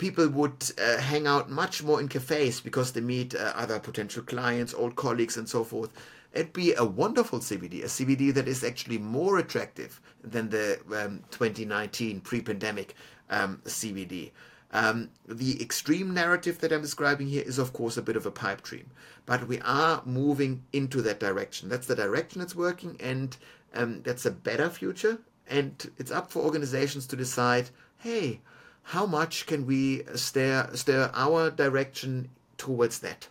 people 0.00 0.26
would 0.28 0.72
uh, 0.82 0.96
hang 0.96 1.26
out 1.26 1.50
much 1.50 1.82
more 1.82 2.00
in 2.00 2.08
cafes 2.08 2.60
because 2.60 2.92
they 2.92 3.02
meet 3.02 3.34
uh, 3.34 3.52
other 3.54 3.78
potential 3.78 4.22
clients, 4.22 4.72
old 4.72 4.96
colleagues, 4.96 5.36
and 5.36 5.46
so 5.48 5.62
forth. 5.62 5.90
It'd 6.32 6.54
be 6.54 6.74
a 6.74 6.84
wonderful 6.84 7.40
CBD, 7.40 7.82
a 7.82 7.86
CBD 7.86 8.32
that 8.34 8.48
is 8.48 8.64
actually 8.64 8.96
more 8.98 9.38
attractive 9.38 10.00
than 10.24 10.48
the 10.48 10.80
um, 10.96 11.22
2019 11.30 12.20
pre 12.22 12.40
pandemic 12.40 12.94
um, 13.28 13.60
CBD. 13.66 14.30
Um, 14.72 15.10
the 15.26 15.60
extreme 15.60 16.14
narrative 16.14 16.60
that 16.60 16.72
I'm 16.72 16.82
describing 16.82 17.26
here 17.26 17.42
is, 17.44 17.58
of 17.58 17.72
course, 17.72 17.96
a 17.96 18.02
bit 18.02 18.16
of 18.16 18.24
a 18.24 18.30
pipe 18.30 18.62
dream, 18.62 18.90
but 19.26 19.46
we 19.48 19.60
are 19.60 20.00
moving 20.06 20.62
into 20.72 21.02
that 21.02 21.20
direction. 21.20 21.68
That's 21.68 21.88
the 21.88 21.96
direction 21.96 22.40
it's 22.40 22.54
working, 22.54 22.96
and 23.00 23.36
um, 23.74 24.02
that's 24.02 24.24
a 24.24 24.30
better 24.30 24.70
future. 24.70 25.18
And 25.46 25.90
it's 25.98 26.12
up 26.12 26.30
for 26.30 26.42
organizations 26.42 27.06
to 27.08 27.16
decide 27.16 27.68
hey, 27.98 28.40
how 28.90 29.06
much 29.06 29.46
can 29.46 29.66
we 29.66 30.02
steer, 30.16 30.68
steer 30.74 31.12
our 31.14 31.48
direction 31.48 32.28
towards 32.58 32.98
that? 32.98 33.28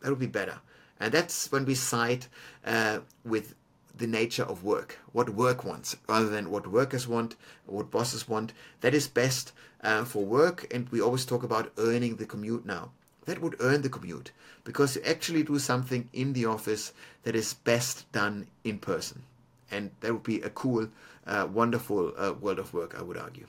That 0.00 0.10
would 0.10 0.18
be 0.18 0.26
better. 0.26 0.58
And 0.98 1.14
that's 1.14 1.52
when 1.52 1.64
we 1.64 1.76
side 1.76 2.26
uh, 2.66 2.98
with 3.24 3.54
the 3.96 4.08
nature 4.08 4.42
of 4.42 4.64
work, 4.64 4.98
what 5.12 5.30
work 5.30 5.64
wants, 5.64 5.96
rather 6.08 6.28
than 6.28 6.50
what 6.50 6.66
workers 6.66 7.06
want, 7.06 7.36
what 7.66 7.92
bosses 7.92 8.28
want. 8.28 8.52
That 8.80 8.92
is 8.92 9.06
best 9.06 9.52
uh, 9.84 10.04
for 10.04 10.24
work, 10.24 10.66
and 10.74 10.88
we 10.88 11.00
always 11.00 11.24
talk 11.24 11.44
about 11.44 11.70
earning 11.78 12.16
the 12.16 12.26
commute 12.26 12.66
now. 12.66 12.90
That 13.26 13.40
would 13.40 13.54
earn 13.60 13.82
the 13.82 13.88
commute 13.88 14.32
because 14.64 14.96
you 14.96 15.02
actually 15.02 15.44
do 15.44 15.60
something 15.60 16.08
in 16.12 16.32
the 16.32 16.46
office 16.46 16.92
that 17.22 17.36
is 17.36 17.54
best 17.54 18.10
done 18.10 18.48
in 18.64 18.80
person. 18.80 19.22
And 19.70 19.92
that 20.00 20.12
would 20.12 20.24
be 20.24 20.40
a 20.40 20.50
cool, 20.50 20.88
uh, 21.24 21.46
wonderful 21.52 22.12
uh, 22.18 22.32
world 22.32 22.58
of 22.58 22.74
work, 22.74 22.96
I 22.98 23.02
would 23.02 23.16
argue. 23.16 23.46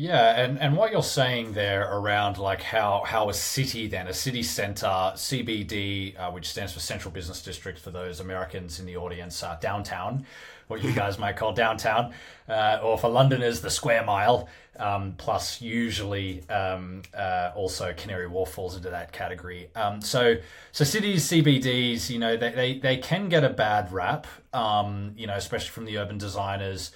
Yeah, 0.00 0.40
and, 0.40 0.60
and 0.60 0.76
what 0.76 0.92
you're 0.92 1.02
saying 1.02 1.54
there 1.54 1.92
around 1.92 2.38
like 2.38 2.62
how, 2.62 3.02
how 3.04 3.30
a 3.30 3.34
city 3.34 3.88
then, 3.88 4.06
a 4.06 4.14
city 4.14 4.44
center, 4.44 4.86
CBD, 4.86 6.16
uh, 6.16 6.30
which 6.30 6.48
stands 6.48 6.72
for 6.72 6.78
Central 6.78 7.10
Business 7.10 7.42
District 7.42 7.80
for 7.80 7.90
those 7.90 8.20
Americans 8.20 8.78
in 8.78 8.86
the 8.86 8.96
audience, 8.96 9.42
uh, 9.42 9.58
downtown, 9.60 10.24
what 10.68 10.84
you 10.84 10.92
guys 10.92 11.18
might 11.18 11.36
call 11.36 11.52
downtown, 11.52 12.14
uh, 12.48 12.78
or 12.80 12.96
for 12.96 13.08
Londoners, 13.08 13.60
the 13.60 13.70
square 13.70 14.04
mile, 14.04 14.48
um, 14.78 15.14
plus 15.18 15.60
usually 15.60 16.48
um, 16.48 17.02
uh, 17.12 17.50
also 17.56 17.92
Canary 17.92 18.28
Wharf 18.28 18.52
falls 18.52 18.76
into 18.76 18.90
that 18.90 19.10
category. 19.10 19.68
Um, 19.74 20.00
so, 20.00 20.36
so 20.70 20.84
cities, 20.84 21.28
CBDs, 21.28 22.08
you 22.08 22.20
know, 22.20 22.36
they, 22.36 22.52
they, 22.52 22.78
they 22.78 22.96
can 22.98 23.28
get 23.28 23.42
a 23.42 23.50
bad 23.50 23.92
rap, 23.92 24.28
um, 24.52 25.14
you 25.16 25.26
know, 25.26 25.34
especially 25.34 25.70
from 25.70 25.86
the 25.86 25.98
urban 25.98 26.18
designers 26.18 26.92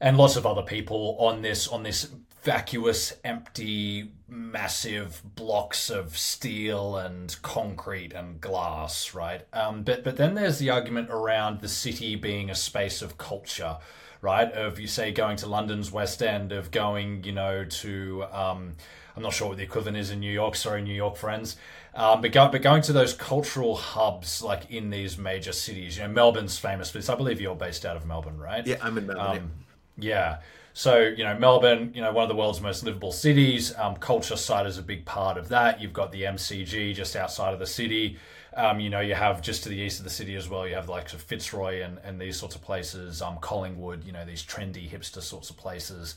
and 0.00 0.16
lots 0.16 0.36
of 0.36 0.46
other 0.46 0.62
people 0.62 1.16
on 1.18 1.42
this 1.42 1.68
on 1.68 1.82
this 1.82 2.08
vacuous, 2.42 3.14
empty, 3.24 4.12
massive 4.28 5.22
blocks 5.34 5.90
of 5.90 6.16
steel 6.16 6.96
and 6.96 7.36
concrete 7.42 8.12
and 8.12 8.40
glass, 8.40 9.12
right? 9.14 9.42
Um, 9.52 9.82
but 9.82 10.04
but 10.04 10.16
then 10.16 10.34
there's 10.34 10.58
the 10.58 10.70
argument 10.70 11.10
around 11.10 11.60
the 11.60 11.68
city 11.68 12.14
being 12.16 12.50
a 12.50 12.54
space 12.54 13.02
of 13.02 13.18
culture, 13.18 13.78
right? 14.20 14.50
Of 14.52 14.78
you 14.78 14.86
say 14.86 15.12
going 15.12 15.36
to 15.38 15.46
London's 15.46 15.90
West 15.90 16.22
End, 16.22 16.52
of 16.52 16.70
going, 16.70 17.24
you 17.24 17.32
know, 17.32 17.64
to 17.64 18.24
um, 18.32 18.76
I'm 19.16 19.22
not 19.22 19.32
sure 19.32 19.48
what 19.48 19.56
the 19.56 19.64
equivalent 19.64 19.96
is 19.96 20.10
in 20.10 20.20
New 20.20 20.32
York. 20.32 20.54
Sorry, 20.54 20.80
New 20.80 20.94
York 20.94 21.16
friends. 21.16 21.56
Um, 21.92 22.20
but, 22.20 22.30
go, 22.30 22.48
but 22.48 22.62
going 22.62 22.82
to 22.82 22.92
those 22.92 23.12
cultural 23.12 23.74
hubs 23.74 24.40
like 24.40 24.70
in 24.70 24.90
these 24.90 25.18
major 25.18 25.50
cities, 25.50 25.96
you 25.96 26.04
know, 26.04 26.08
Melbourne's 26.10 26.56
famous 26.56 26.92
for 26.92 26.98
this. 26.98 27.08
I 27.08 27.16
believe 27.16 27.40
you're 27.40 27.56
based 27.56 27.84
out 27.84 27.96
of 27.96 28.06
Melbourne, 28.06 28.38
right? 28.38 28.64
Yeah, 28.64 28.76
I'm 28.80 28.96
in 28.96 29.08
Melbourne. 29.08 29.38
Um, 29.38 29.50
yeah. 29.98 30.38
So, 30.72 31.00
you 31.00 31.24
know, 31.24 31.36
Melbourne, 31.36 31.90
you 31.94 32.00
know, 32.00 32.12
one 32.12 32.22
of 32.22 32.28
the 32.28 32.36
world's 32.36 32.60
most 32.60 32.84
livable 32.84 33.10
cities. 33.10 33.76
Um, 33.76 33.96
culture 33.96 34.36
side 34.36 34.66
is 34.66 34.78
a 34.78 34.82
big 34.82 35.04
part 35.04 35.36
of 35.36 35.48
that. 35.48 35.80
You've 35.80 35.92
got 35.92 36.12
the 36.12 36.22
MCG 36.22 36.94
just 36.94 37.16
outside 37.16 37.52
of 37.52 37.58
the 37.58 37.66
city. 37.66 38.16
Um, 38.56 38.78
you 38.78 38.88
know, 38.88 39.00
you 39.00 39.14
have 39.14 39.42
just 39.42 39.64
to 39.64 39.68
the 39.68 39.76
east 39.76 39.98
of 39.98 40.04
the 40.04 40.10
city 40.10 40.36
as 40.36 40.48
well, 40.48 40.66
you 40.66 40.74
have 40.74 40.88
like 40.88 41.08
Fitzroy 41.08 41.82
and, 41.82 41.98
and 42.04 42.20
these 42.20 42.36
sorts 42.36 42.54
of 42.54 42.62
places, 42.62 43.20
um, 43.20 43.38
Collingwood, 43.40 44.04
you 44.04 44.12
know, 44.12 44.24
these 44.24 44.42
trendy 44.42 44.88
hipster 44.88 45.20
sorts 45.20 45.50
of 45.50 45.56
places. 45.56 46.14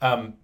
Um, 0.00 0.34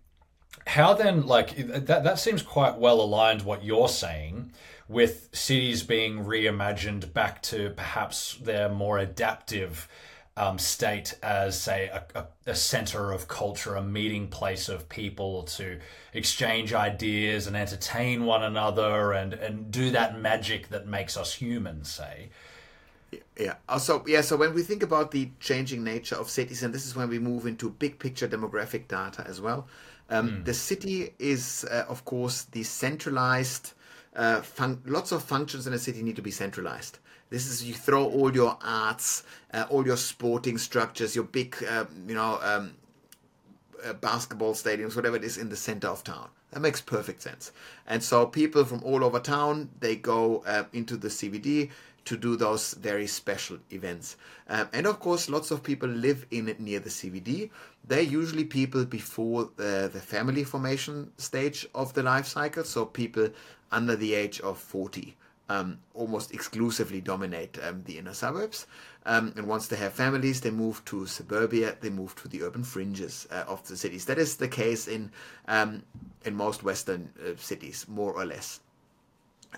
how 0.66 0.94
then, 0.94 1.26
like, 1.26 1.56
that, 1.56 2.04
that 2.04 2.18
seems 2.18 2.42
quite 2.42 2.78
well 2.78 3.00
aligned 3.00 3.42
what 3.42 3.64
you're 3.64 3.88
saying 3.88 4.52
with 4.88 5.28
cities 5.32 5.82
being 5.82 6.24
reimagined 6.24 7.12
back 7.12 7.42
to 7.42 7.70
perhaps 7.70 8.36
their 8.42 8.68
more 8.68 8.98
adaptive 8.98 9.88
um, 10.38 10.56
state 10.56 11.14
as, 11.20 11.60
say, 11.60 11.90
a, 11.92 12.04
a, 12.14 12.26
a, 12.46 12.54
center 12.54 13.10
of 13.10 13.26
culture, 13.26 13.74
a 13.74 13.82
meeting 13.82 14.28
place 14.28 14.68
of 14.68 14.88
people 14.88 15.42
to 15.42 15.80
exchange 16.14 16.72
ideas 16.72 17.48
and 17.48 17.56
entertain 17.56 18.24
one 18.24 18.44
another 18.44 19.12
and, 19.12 19.34
and 19.34 19.72
do 19.72 19.90
that 19.90 20.20
magic 20.20 20.68
that 20.68 20.86
makes 20.86 21.16
us 21.16 21.34
human, 21.34 21.84
say. 21.84 22.28
Yeah. 23.36 23.54
Also, 23.68 24.04
yeah. 24.06 24.20
So 24.20 24.36
when 24.36 24.54
we 24.54 24.62
think 24.62 24.84
about 24.84 25.10
the 25.10 25.30
changing 25.40 25.82
nature 25.82 26.14
of 26.14 26.30
cities, 26.30 26.62
and 26.62 26.72
this 26.72 26.86
is 26.86 26.94
when 26.94 27.08
we 27.08 27.18
move 27.18 27.44
into 27.44 27.70
big 27.70 27.98
picture 27.98 28.28
demographic 28.28 28.86
data 28.86 29.24
as 29.26 29.40
well. 29.40 29.66
Um, 30.08 30.30
mm. 30.30 30.44
The 30.44 30.54
city 30.54 31.14
is, 31.18 31.66
uh, 31.70 31.84
of 31.88 32.04
course, 32.04 32.44
the 32.44 32.62
centralized. 32.62 33.72
Uh, 34.14 34.40
fun- 34.40 34.82
lots 34.86 35.10
of 35.10 35.22
functions 35.22 35.66
in 35.66 35.72
a 35.72 35.78
city 35.78 36.02
need 36.02 36.16
to 36.16 36.22
be 36.22 36.30
centralized. 36.30 36.98
This 37.30 37.46
is 37.46 37.64
you 37.64 37.74
throw 37.74 38.04
all 38.04 38.34
your 38.34 38.56
arts, 38.62 39.22
uh, 39.52 39.66
all 39.68 39.86
your 39.86 39.96
sporting 39.96 40.58
structures, 40.58 41.14
your 41.14 41.24
big, 41.24 41.56
uh, 41.68 41.84
you 42.06 42.14
know, 42.14 42.38
um, 42.42 42.74
uh, 43.84 43.92
basketball 43.92 44.54
stadiums, 44.54 44.96
whatever 44.96 45.16
it 45.16 45.24
is, 45.24 45.36
in 45.36 45.48
the 45.48 45.56
center 45.56 45.88
of 45.88 46.02
town. 46.02 46.28
That 46.52 46.60
makes 46.60 46.80
perfect 46.80 47.22
sense. 47.22 47.52
And 47.86 48.02
so 48.02 48.24
people 48.24 48.64
from 48.64 48.82
all 48.82 49.04
over 49.04 49.20
town 49.20 49.68
they 49.80 49.96
go 49.96 50.42
uh, 50.46 50.64
into 50.72 50.96
the 50.96 51.08
CBD 51.08 51.70
to 52.06 52.16
do 52.16 52.36
those 52.36 52.72
very 52.72 53.06
special 53.06 53.58
events. 53.70 54.16
Um, 54.48 54.70
and 54.72 54.86
of 54.86 54.98
course, 54.98 55.28
lots 55.28 55.50
of 55.50 55.62
people 55.62 55.90
live 55.90 56.24
in 56.30 56.54
near 56.58 56.80
the 56.80 56.88
CBD. 56.88 57.50
They're 57.86 58.00
usually 58.00 58.44
people 58.44 58.86
before 58.86 59.50
the, 59.56 59.90
the 59.92 60.00
family 60.00 60.42
formation 60.44 61.12
stage 61.18 61.66
of 61.74 61.92
the 61.92 62.02
life 62.02 62.26
cycle, 62.26 62.64
so 62.64 62.86
people 62.86 63.28
under 63.70 63.94
the 63.94 64.14
age 64.14 64.40
of 64.40 64.56
40 64.56 65.14
um, 65.48 65.78
almost 65.94 66.32
exclusively 66.32 67.00
dominate 67.00 67.58
um, 67.62 67.82
the 67.84 67.98
inner 67.98 68.14
suburbs. 68.14 68.66
Um, 69.06 69.32
and 69.36 69.46
once 69.46 69.68
they 69.68 69.76
have 69.76 69.92
families, 69.94 70.40
they 70.40 70.50
move 70.50 70.84
to 70.86 71.06
suburbia, 71.06 71.76
they 71.80 71.90
move 71.90 72.14
to 72.16 72.28
the 72.28 72.42
urban 72.42 72.64
fringes 72.64 73.26
uh, 73.30 73.44
of 73.46 73.66
the 73.66 73.76
cities. 73.76 74.04
That 74.04 74.18
is 74.18 74.36
the 74.36 74.48
case 74.48 74.86
in, 74.86 75.10
um, 75.46 75.82
in 76.24 76.34
most 76.34 76.62
Western 76.62 77.10
uh, 77.20 77.36
cities, 77.36 77.86
more 77.88 78.12
or 78.12 78.26
less 78.26 78.60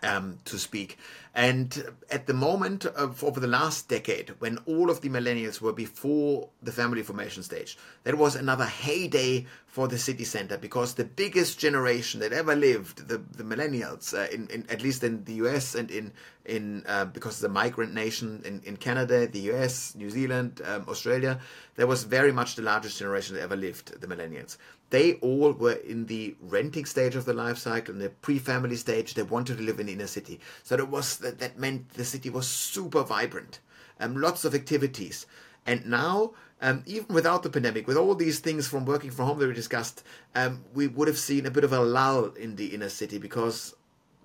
um, 0.03 0.39
to 0.45 0.59
speak. 0.59 0.99
And 1.33 1.95
at 2.11 2.27
the 2.27 2.35
moment 2.35 2.87
of 2.87 3.23
over 3.23 3.39
the 3.39 3.47
last 3.47 3.89
decade, 3.89 4.31
when 4.41 4.59
all 4.67 4.91
of 4.91 5.01
the 5.01 5.09
millennials 5.09 5.61
were 5.61 5.73
before 5.73 6.49
the 6.61 6.73
family 6.73 7.03
formation 7.03 7.45
stage, 7.45 7.79
that 8.03 8.19
was 8.19 8.35
another 8.35 8.65
heyday 8.65 9.47
for 9.69 9.87
the 9.87 9.99
city 9.99 10.25
center 10.25 10.59
because 10.59 10.95
the 10.95 11.05
biggest 11.05 11.61
generation 11.61 12.19
that 12.19 12.33
ever 12.33 12.57
lived, 12.57 13.07
the, 13.07 13.19
the 13.19 13.45
millennials, 13.45 14.13
uh, 14.13 14.29
in, 14.33 14.49
in, 14.49 14.67
at 14.69 14.83
least 14.83 15.05
in 15.05 15.23
the 15.25 15.35
US 15.35 15.77
and 15.77 15.91
in 15.93 16.13
in 16.45 16.83
uh, 16.89 17.05
because 17.05 17.35
it's 17.35 17.45
a 17.45 17.49
migrant 17.49 17.95
nation 17.95 18.43
in, 18.45 18.61
in 18.65 18.77
Canada, 18.77 19.29
the 19.29 19.53
US, 19.53 19.95
New 19.95 20.11
Zealand, 20.11 20.61
um, 20.65 20.85
Australia, 20.89 21.39
there 21.77 21.87
was 21.87 22.03
very 22.03 22.33
much 22.33 22.57
the 22.57 22.63
largest 22.63 22.99
generation 22.99 23.37
that 23.37 23.43
ever 23.43 23.57
lived, 23.57 24.01
the 24.01 24.07
millennials 24.09 24.57
they 24.91 25.15
all 25.15 25.53
were 25.53 25.73
in 25.73 26.07
the 26.07 26.37
renting 26.41 26.85
stage 26.85 27.15
of 27.15 27.25
the 27.25 27.33
life 27.33 27.59
cycle, 27.59 27.95
in 27.95 28.01
the 28.01 28.11
pre-family 28.11 28.77
stage. 28.77 29.15
They 29.15 29.23
wanted 29.23 29.59
to 29.59 29.63
live 29.63 29.81
in 29.81 29.87
the 29.87 29.93
inner 29.93 30.07
city, 30.07 30.41
so 30.63 30.77
that 30.77 30.87
was 30.87 31.17
that, 31.19 31.39
that 31.39 31.59
meant 31.59 31.91
the 31.91 32.05
city 32.05 32.29
was 32.29 32.47
super 32.49 33.03
vibrant, 33.03 33.61
um, 34.01 34.17
lots 34.17 34.45
of 34.45 34.55
activities. 34.55 35.27
And 35.67 35.87
now, 35.87 36.33
um, 36.61 36.83
even 36.87 37.15
without 37.15 37.43
the 37.43 37.51
pandemic, 37.51 37.87
with 37.87 37.97
all 37.97 38.15
these 38.15 38.41
things 38.41 38.67
from 38.67 38.85
working 38.85 39.11
from 39.11 39.27
home 39.27 39.39
that 39.39 39.47
we 39.47 39.55
discussed, 39.55 40.03
um, 40.35 40.65
we 40.75 40.87
would 40.87 41.09
have 41.09 41.19
seen 41.19 41.47
a 41.47 41.51
bit 41.51 41.65
of 41.65 41.73
a 41.73 41.81
lull 41.81 42.27
in 42.33 42.57
the 42.57 42.75
inner 42.75 42.89
city 42.89 43.19
because 43.19 43.75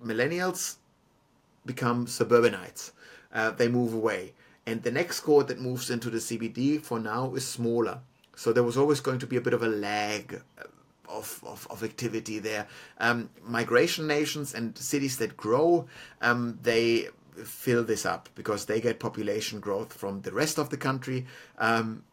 millennials 0.04 0.76
become 1.64 2.06
suburbanites. 2.06 2.92
Uh, 3.32 3.50
they 3.50 3.68
move 3.68 3.92
away, 3.92 4.32
and 4.66 4.82
the 4.82 4.90
next 4.90 5.20
cohort 5.20 5.48
that 5.48 5.60
moves 5.60 5.90
into 5.90 6.10
the 6.10 6.18
CBD 6.18 6.80
for 6.80 6.98
now 6.98 7.34
is 7.34 7.46
smaller. 7.46 8.00
So 8.36 8.52
there 8.52 8.62
was 8.62 8.76
always 8.76 9.00
going 9.00 9.18
to 9.18 9.26
be 9.26 9.36
a 9.36 9.40
bit 9.40 9.54
of 9.54 9.62
a 9.62 9.68
lag 9.68 10.40
of, 11.08 11.42
of, 11.44 11.66
of 11.70 11.82
activity 11.82 12.38
there. 12.38 12.68
Um, 12.98 13.30
migration 13.42 14.06
nations 14.06 14.54
and 14.54 14.76
cities 14.78 15.16
that 15.18 15.36
grow, 15.36 15.86
um, 16.20 16.58
they 16.62 17.08
fill 17.44 17.82
this 17.82 18.06
up 18.06 18.28
because 18.34 18.66
they 18.66 18.80
get 18.80 19.00
population 19.00 19.58
growth 19.58 19.92
from 19.92 20.20
the 20.22 20.32
rest 20.32 20.58
of 20.58 20.70
the 20.70 20.76
country. 20.76 21.26
Um, 21.58 22.04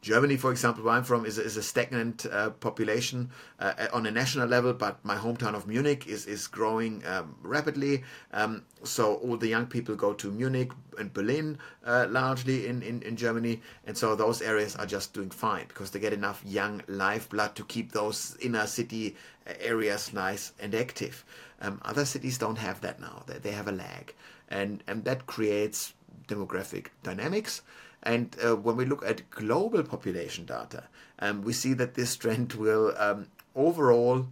Germany, 0.00 0.36
for 0.38 0.50
example, 0.50 0.84
where 0.84 0.94
I'm 0.94 1.04
from, 1.04 1.26
is, 1.26 1.36
is 1.36 1.58
a 1.58 1.62
stagnant 1.62 2.24
uh, 2.24 2.50
population 2.50 3.30
uh, 3.58 3.88
on 3.92 4.06
a 4.06 4.10
national 4.10 4.48
level, 4.48 4.72
but 4.72 5.04
my 5.04 5.16
hometown 5.16 5.54
of 5.54 5.66
Munich 5.66 6.06
is, 6.06 6.26
is 6.26 6.46
growing 6.46 7.02
um, 7.06 7.36
rapidly. 7.42 8.02
Um, 8.32 8.64
so 8.82 9.16
all 9.16 9.36
the 9.36 9.48
young 9.48 9.66
people 9.66 9.94
go 9.96 10.14
to 10.14 10.30
Munich 10.30 10.72
and 10.98 11.12
Berlin 11.12 11.58
uh, 11.84 12.06
largely 12.08 12.66
in, 12.66 12.82
in, 12.82 13.02
in 13.02 13.16
Germany. 13.16 13.60
And 13.86 13.96
so 13.96 14.16
those 14.16 14.40
areas 14.40 14.74
are 14.76 14.86
just 14.86 15.12
doing 15.12 15.30
fine 15.30 15.66
because 15.68 15.90
they 15.90 16.00
get 16.00 16.14
enough 16.14 16.42
young 16.46 16.82
lifeblood 16.88 17.54
to 17.56 17.64
keep 17.64 17.92
those 17.92 18.38
inner 18.40 18.66
city 18.66 19.16
uh, 19.46 19.52
areas 19.60 20.14
nice 20.14 20.52
and 20.58 20.74
active. 20.74 21.24
Um, 21.60 21.78
other 21.84 22.06
cities 22.06 22.38
don't 22.38 22.56
have 22.56 22.80
that 22.80 23.00
now, 23.00 23.24
they, 23.26 23.38
they 23.38 23.52
have 23.52 23.68
a 23.68 23.72
lag. 23.72 24.14
And, 24.48 24.82
and 24.86 25.04
that 25.04 25.26
creates 25.26 25.92
demographic 26.30 26.86
dynamics. 27.02 27.62
And 28.02 28.34
uh, 28.42 28.56
when 28.56 28.76
we 28.76 28.84
look 28.84 29.04
at 29.04 29.28
global 29.30 29.82
population 29.82 30.46
data, 30.46 30.84
um, 31.18 31.42
we 31.42 31.52
see 31.52 31.74
that 31.74 31.94
this 31.94 32.16
trend 32.16 32.54
will 32.54 32.94
um, 32.96 33.26
overall 33.54 34.26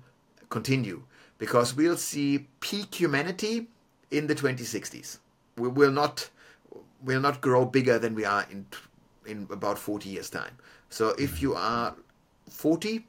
continue 0.49 1.03
because 1.37 1.77
we'll 1.77 1.97
see 1.97 2.47
peak 2.61 2.95
humanity 2.95 3.69
in 4.11 4.27
the 4.27 4.35
2060s. 4.35 5.19
We 5.57 5.69
will 5.69 5.93
not 5.93 6.31
will 7.05 7.21
not 7.21 7.41
grow 7.41 7.65
bigger 7.65 7.99
than 7.99 8.15
we 8.15 8.25
are 8.25 8.47
in 8.51 8.67
in 9.27 9.47
about 9.51 9.79
40 9.79 10.09
years 10.09 10.31
time. 10.31 10.57
So 10.89 11.11
if 11.19 11.43
you 11.43 11.55
are 11.55 11.95
40, 12.49 13.07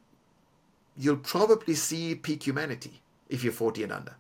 you'll 0.98 1.18
probably 1.18 1.76
see 1.76 2.16
peak 2.16 2.46
humanity 2.46 3.02
if 3.30 3.44
you're 3.44 3.54
40 3.54 3.84
and 3.84 3.92
under. 3.94 4.16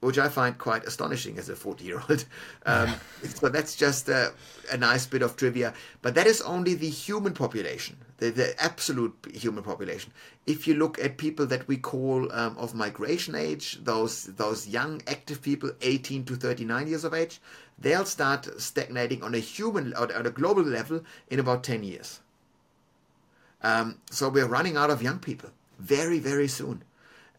Which 0.00 0.18
I 0.18 0.28
find 0.28 0.56
quite 0.56 0.84
astonishing 0.84 1.38
as 1.38 1.48
a 1.48 1.56
40 1.56 1.84
year 1.84 2.02
old. 2.08 2.24
Um, 2.66 2.94
so 3.24 3.48
that's 3.48 3.74
just 3.74 4.08
a, 4.08 4.32
a, 4.70 4.76
nice 4.76 5.06
bit 5.06 5.22
of 5.22 5.36
trivia. 5.36 5.72
But 6.02 6.14
that 6.14 6.26
is 6.26 6.42
only 6.42 6.74
the 6.74 6.90
human 6.90 7.32
population, 7.32 7.96
the, 8.18 8.30
the 8.30 8.62
absolute 8.62 9.14
human 9.32 9.64
population. 9.64 10.12
If 10.46 10.68
you 10.68 10.74
look 10.74 11.02
at 11.02 11.16
people 11.16 11.46
that 11.46 11.66
we 11.66 11.78
call 11.78 12.30
um, 12.32 12.56
of 12.58 12.74
migration 12.74 13.34
age, 13.34 13.78
those 13.82 14.24
those 14.24 14.68
young 14.68 15.02
active 15.06 15.40
people, 15.40 15.72
18 15.80 16.24
to 16.26 16.36
39 16.36 16.86
years 16.86 17.04
of 17.04 17.14
age, 17.14 17.40
they'll 17.78 18.04
start 18.04 18.60
stagnating 18.60 19.22
on 19.22 19.34
a 19.34 19.38
human 19.38 19.94
on 19.94 20.26
a 20.26 20.30
global 20.30 20.62
level 20.62 21.02
in 21.30 21.40
about 21.40 21.64
10 21.64 21.82
years. 21.82 22.20
Um, 23.62 23.98
so 24.10 24.28
we're 24.28 24.46
running 24.46 24.76
out 24.76 24.90
of 24.90 25.02
young 25.02 25.18
people 25.18 25.50
very 25.78 26.18
very 26.18 26.48
soon. 26.48 26.84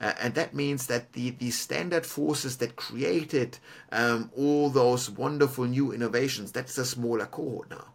Uh, 0.02 0.14
and 0.20 0.34
that 0.34 0.56
means 0.56 0.88
that 0.88 1.14
the, 1.14 1.30
the 1.30 1.52
standard 1.52 2.06
forces 2.06 2.58
that 2.58 2.76
created 2.76 3.60
um, 3.92 4.32
all 4.36 4.70
those 4.70 5.12
wonderful 5.12 5.66
new 5.66 5.92
innovations, 5.92 6.52
that's 6.52 6.78
a 6.80 6.86
smaller 6.86 7.28
cohort 7.28 7.70
now. 7.70 7.86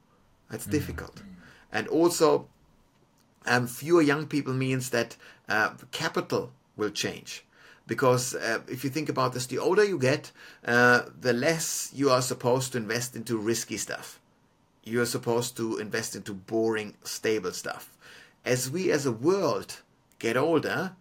That's 0.48 0.62
mm-hmm. 0.62 0.70
difficult. 0.72 1.22
And 1.72 1.88
also, 1.88 2.46
um, 3.44 3.66
fewer 3.66 4.02
young 4.02 4.26
people 4.26 4.54
means 4.54 4.90
that 4.90 5.16
uh, 5.48 5.70
capital 5.90 6.52
will 6.76 6.90
change. 6.90 7.44
Because 7.88 8.34
uh, 8.36 8.60
if 8.68 8.84
you 8.84 8.90
think 8.90 9.08
about 9.08 9.32
this, 9.32 9.46
the 9.46 9.58
older 9.58 9.84
you 9.84 9.98
get, 9.98 10.30
uh, 10.64 11.02
the 11.20 11.32
less 11.32 11.90
you 11.92 12.10
are 12.10 12.22
supposed 12.22 12.72
to 12.72 12.78
invest 12.78 13.16
into 13.16 13.36
risky 13.36 13.76
stuff. 13.76 14.20
You 14.84 15.00
are 15.00 15.06
supposed 15.06 15.56
to 15.56 15.78
invest 15.78 16.14
into 16.14 16.34
boring, 16.34 16.94
stable 17.02 17.52
stuff. 17.52 17.92
As 18.44 18.70
we 18.70 18.92
as 18.92 19.06
a 19.06 19.12
world 19.12 19.82
get 20.20 20.36
older, 20.36 20.92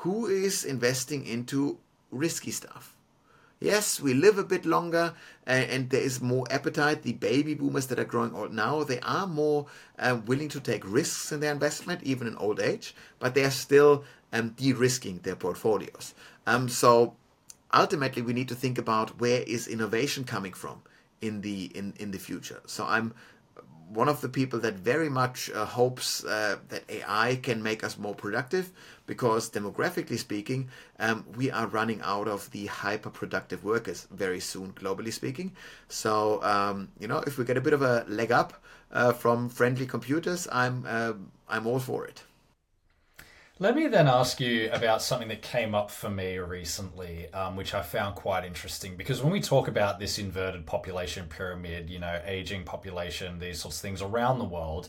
who 0.00 0.26
is 0.26 0.64
investing 0.64 1.26
into 1.26 1.78
risky 2.10 2.50
stuff? 2.50 2.96
Yes, 3.60 4.00
we 4.00 4.14
live 4.14 4.38
a 4.38 4.44
bit 4.44 4.64
longer 4.64 5.12
and, 5.46 5.70
and, 5.70 5.90
there 5.90 6.00
is 6.00 6.22
more 6.22 6.46
appetite. 6.50 7.02
The 7.02 7.12
baby 7.12 7.52
boomers 7.52 7.88
that 7.88 7.98
are 7.98 8.06
growing 8.06 8.34
old 8.34 8.54
now, 8.54 8.82
they 8.84 9.00
are 9.00 9.26
more 9.26 9.66
um, 9.98 10.24
willing 10.24 10.48
to 10.48 10.60
take 10.60 10.90
risks 10.90 11.30
in 11.30 11.40
their 11.40 11.52
investment, 11.52 12.02
even 12.02 12.26
in 12.26 12.36
old 12.36 12.58
age, 12.58 12.94
but 13.18 13.34
they 13.34 13.44
are 13.44 13.50
still 13.50 14.04
um, 14.32 14.50
de 14.56 14.72
risking 14.72 15.20
their 15.22 15.36
portfolios. 15.36 16.14
Um, 16.46 16.70
so 16.70 17.14
ultimately, 17.74 18.22
we 18.22 18.32
need 18.32 18.48
to 18.48 18.54
think 18.54 18.78
about 18.78 19.20
where 19.20 19.42
is 19.42 19.68
innovation 19.68 20.24
coming 20.24 20.54
from 20.54 20.80
in 21.20 21.42
the 21.42 21.64
in, 21.74 21.92
in 21.98 22.12
the 22.12 22.18
future. 22.18 22.62
So 22.64 22.86
I'm 22.86 23.12
one 23.92 24.08
of 24.08 24.20
the 24.20 24.28
people 24.28 24.60
that 24.60 24.74
very 24.74 25.08
much 25.08 25.50
uh, 25.50 25.64
hopes 25.64 26.24
uh, 26.24 26.56
that 26.68 26.84
AI 26.88 27.40
can 27.42 27.62
make 27.62 27.82
us 27.82 27.98
more 27.98 28.14
productive 28.14 28.70
because 29.06 29.50
demographically 29.50 30.18
speaking, 30.18 30.68
um, 31.00 31.24
we 31.36 31.50
are 31.50 31.66
running 31.66 32.00
out 32.02 32.28
of 32.28 32.48
the 32.52 32.66
hyper 32.66 33.10
productive 33.10 33.64
workers 33.64 34.06
very 34.12 34.38
soon, 34.38 34.72
globally 34.72 35.12
speaking. 35.12 35.52
So, 35.88 36.42
um, 36.44 36.88
you 37.00 37.08
know, 37.08 37.18
if 37.26 37.36
we 37.36 37.44
get 37.44 37.56
a 37.56 37.60
bit 37.60 37.72
of 37.72 37.82
a 37.82 38.04
leg 38.08 38.30
up 38.30 38.62
uh, 38.92 39.12
from 39.12 39.48
friendly 39.48 39.86
computers, 39.86 40.46
I'm, 40.52 40.84
uh, 40.86 41.14
I'm 41.48 41.66
all 41.66 41.80
for 41.80 42.06
it. 42.06 42.22
Let 43.62 43.76
me 43.76 43.88
then 43.88 44.08
ask 44.08 44.40
you 44.40 44.70
about 44.72 45.02
something 45.02 45.28
that 45.28 45.42
came 45.42 45.74
up 45.74 45.90
for 45.90 46.08
me 46.08 46.38
recently, 46.38 47.30
um, 47.34 47.56
which 47.56 47.74
I 47.74 47.82
found 47.82 48.14
quite 48.14 48.46
interesting. 48.46 48.96
Because 48.96 49.22
when 49.22 49.30
we 49.30 49.42
talk 49.42 49.68
about 49.68 49.98
this 49.98 50.18
inverted 50.18 50.64
population 50.64 51.26
pyramid, 51.28 51.90
you 51.90 51.98
know, 51.98 52.22
aging 52.24 52.64
population, 52.64 53.38
these 53.38 53.60
sorts 53.60 53.76
of 53.76 53.82
things 53.82 54.00
around 54.00 54.38
the 54.38 54.46
world, 54.46 54.88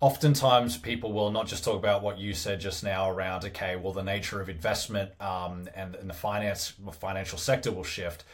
oftentimes 0.00 0.78
people 0.78 1.12
will 1.12 1.30
not 1.30 1.46
just 1.46 1.64
talk 1.64 1.76
about 1.76 2.02
what 2.02 2.16
you 2.16 2.32
said 2.32 2.60
just 2.60 2.82
now 2.82 3.10
around, 3.10 3.44
okay, 3.44 3.76
well, 3.76 3.92
the 3.92 4.02
nature 4.02 4.40
of 4.40 4.48
investment 4.48 5.10
um, 5.20 5.68
and, 5.74 5.94
and 5.94 6.08
the 6.08 6.14
finance 6.14 6.72
financial 6.92 7.36
sector 7.36 7.70
will 7.70 7.84
shift 7.84 8.24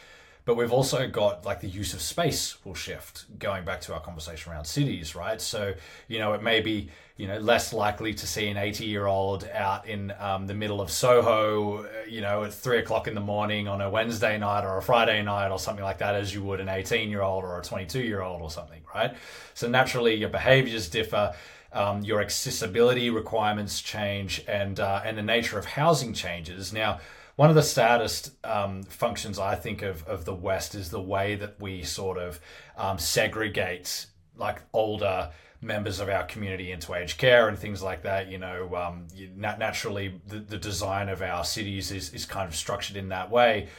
but 0.45 0.55
we've 0.55 0.71
also 0.71 1.07
got 1.07 1.45
like 1.45 1.61
the 1.61 1.67
use 1.67 1.93
of 1.93 2.01
space 2.01 2.63
will 2.65 2.73
shift 2.73 3.25
going 3.39 3.63
back 3.63 3.81
to 3.81 3.93
our 3.93 3.99
conversation 3.99 4.51
around 4.51 4.65
cities 4.65 5.15
right? 5.15 5.41
So 5.41 5.73
you 6.07 6.19
know 6.19 6.33
it 6.33 6.43
may 6.43 6.61
be 6.61 6.89
you 7.17 7.27
know 7.27 7.37
less 7.37 7.73
likely 7.73 8.13
to 8.13 8.25
see 8.25 8.47
an 8.47 8.57
80 8.57 8.85
year 8.85 9.05
old 9.05 9.43
out 9.53 9.87
in 9.87 10.13
um, 10.19 10.47
the 10.47 10.53
middle 10.53 10.79
of 10.79 10.89
soho 10.89 11.83
uh, 11.83 11.87
you 12.07 12.21
know 12.21 12.45
at 12.45 12.53
three 12.53 12.77
o'clock 12.77 13.09
in 13.09 13.13
the 13.13 13.19
morning 13.19 13.67
on 13.67 13.81
a 13.81 13.89
wednesday 13.89 14.37
night 14.37 14.63
or 14.63 14.77
a 14.77 14.81
friday 14.81 15.21
night 15.21 15.51
or 15.51 15.59
something 15.59 15.83
like 15.83 15.97
that 15.97 16.15
as 16.15 16.33
you 16.33 16.41
would 16.41 16.61
an 16.61 16.69
18 16.69 17.09
year 17.09 17.21
old 17.21 17.43
or 17.43 17.59
a 17.59 17.61
22 17.61 17.99
year 17.99 18.21
old 18.21 18.41
or 18.41 18.49
something 18.49 18.81
right? 18.95 19.15
So 19.53 19.67
naturally 19.67 20.15
your 20.15 20.29
behaviors 20.29 20.89
differ 20.89 21.33
um, 21.71 22.01
your 22.01 22.21
accessibility 22.21 23.09
requirements 23.09 23.81
change 23.81 24.43
and 24.47 24.79
uh, 24.79 25.01
and 25.05 25.17
the 25.17 25.21
nature 25.21 25.59
of 25.59 25.65
housing 25.65 26.13
changes. 26.13 26.73
Now 26.73 26.99
one 27.39 27.47
of 27.49 27.55
the 27.55 27.63
saddest 27.63 28.33
um, 28.43 28.83
functions 28.83 29.39
I 29.39 29.55
think 29.55 29.81
of, 29.81 30.05
of 30.09 30.25
the 30.25 30.33
West 30.33 30.75
is 30.75 30.89
the 30.89 30.99
way 30.99 31.35
that 31.35 31.55
we 31.61 31.83
sort 31.83 32.17
of 32.17 32.37
um, 32.75 32.99
segregate 32.99 34.07
like 34.35 34.61
older 34.73 35.31
members 35.61 36.01
of 36.01 36.09
our 36.09 36.25
community 36.25 36.73
into 36.73 36.93
aged 36.93 37.17
care 37.17 37.47
and 37.47 37.57
things 37.57 37.81
like 37.81 38.03
that. 38.03 38.27
You 38.27 38.39
know, 38.39 38.75
um, 38.75 39.07
you, 39.15 39.29
naturally, 39.37 40.19
the, 40.27 40.39
the 40.39 40.57
design 40.57 41.07
of 41.07 41.21
our 41.21 41.45
cities 41.45 41.91
is, 41.91 42.13
is 42.13 42.25
kind 42.25 42.45
of 42.45 42.57
structured 42.57 42.97
in 42.97 43.07
that 43.07 43.31
way. 43.31 43.69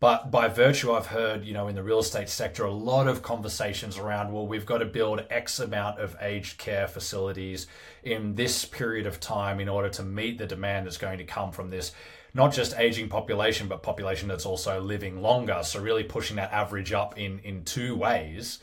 But 0.00 0.30
by 0.30 0.48
virtue, 0.48 0.92
I've 0.92 1.08
heard, 1.08 1.44
you 1.44 1.52
know, 1.52 1.68
in 1.68 1.74
the 1.74 1.82
real 1.82 1.98
estate 1.98 2.30
sector, 2.30 2.64
a 2.64 2.72
lot 2.72 3.06
of 3.06 3.20
conversations 3.20 3.98
around, 3.98 4.32
well, 4.32 4.46
we've 4.46 4.64
got 4.64 4.78
to 4.78 4.86
build 4.86 5.26
X 5.28 5.60
amount 5.60 6.00
of 6.00 6.16
aged 6.22 6.56
care 6.56 6.88
facilities 6.88 7.66
in 8.02 8.34
this 8.34 8.64
period 8.64 9.06
of 9.06 9.20
time 9.20 9.60
in 9.60 9.68
order 9.68 9.90
to 9.90 10.02
meet 10.02 10.38
the 10.38 10.46
demand 10.46 10.86
that's 10.86 10.96
going 10.96 11.18
to 11.18 11.24
come 11.24 11.52
from 11.52 11.68
this 11.68 11.92
not 12.32 12.52
just 12.52 12.78
aging 12.78 13.08
population, 13.08 13.68
but 13.68 13.82
population 13.82 14.28
that's 14.28 14.46
also 14.46 14.80
living 14.80 15.20
longer. 15.20 15.60
So 15.64 15.80
really 15.80 16.04
pushing 16.04 16.36
that 16.36 16.52
average 16.52 16.92
up 16.92 17.18
in 17.18 17.40
in 17.40 17.64
two 17.64 17.94
ways. 17.96 18.60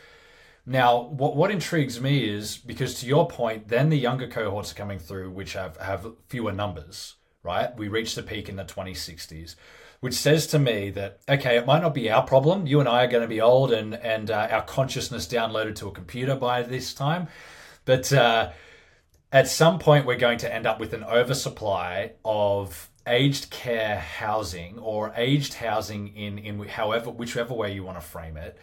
Now, 0.65 1.01
what 1.01 1.35
what 1.35 1.51
intrigues 1.51 1.99
me 1.99 2.29
is 2.29 2.57
because 2.57 2.99
to 3.01 3.05
your 3.05 3.27
point, 3.27 3.67
then 3.67 3.89
the 3.89 3.97
younger 3.97 4.27
cohorts 4.27 4.71
are 4.71 4.75
coming 4.75 4.99
through, 4.99 5.31
which 5.31 5.53
have 5.53 5.77
have 5.77 6.07
fewer 6.27 6.51
numbers. 6.51 7.15
Right, 7.43 7.75
we 7.77 7.87
reached 7.87 8.17
a 8.17 8.23
peak 8.23 8.49
in 8.49 8.57
the 8.57 8.65
2060s, 8.65 9.55
which 9.99 10.13
says 10.13 10.47
to 10.47 10.59
me 10.59 10.89
that 10.91 11.19
okay, 11.27 11.57
it 11.57 11.65
might 11.65 11.81
not 11.81 11.93
be 11.93 12.09
our 12.09 12.23
problem. 12.23 12.67
You 12.67 12.79
and 12.79 12.89
I 12.89 13.03
are 13.05 13.07
going 13.07 13.23
to 13.23 13.27
be 13.27 13.41
old, 13.41 13.71
and 13.71 13.93
and 13.95 14.31
uh, 14.31 14.47
our 14.51 14.63
consciousness 14.63 15.27
downloaded 15.27 15.75
to 15.75 15.87
a 15.87 15.91
computer 15.91 16.35
by 16.35 16.63
this 16.63 16.93
time, 16.93 17.27
but. 17.85 18.11
Uh, 18.11 18.51
at 19.29 19.49
some 19.49 19.77
point, 19.77 20.05
we're 20.05 20.15
going 20.15 20.37
to 20.37 20.53
end 20.53 20.65
up 20.65 20.79
with 20.79 20.93
an 20.93 21.03
oversupply 21.03 22.13
of 22.23 22.89
aged 23.07 23.49
care 23.49 23.99
housing 23.99 24.77
or 24.79 25.13
aged 25.15 25.55
housing 25.55 26.15
in 26.15 26.37
in 26.37 26.67
however 26.67 27.09
whichever 27.09 27.53
way 27.53 27.73
you 27.73 27.83
want 27.83 27.99
to 27.99 28.05
frame 28.05 28.37
it 28.37 28.57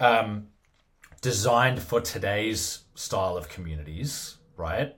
um, 0.00 0.46
designed 1.20 1.82
for 1.82 2.00
today's 2.00 2.84
style 2.94 3.36
of 3.36 3.48
communities 3.48 4.36
right 4.56 4.96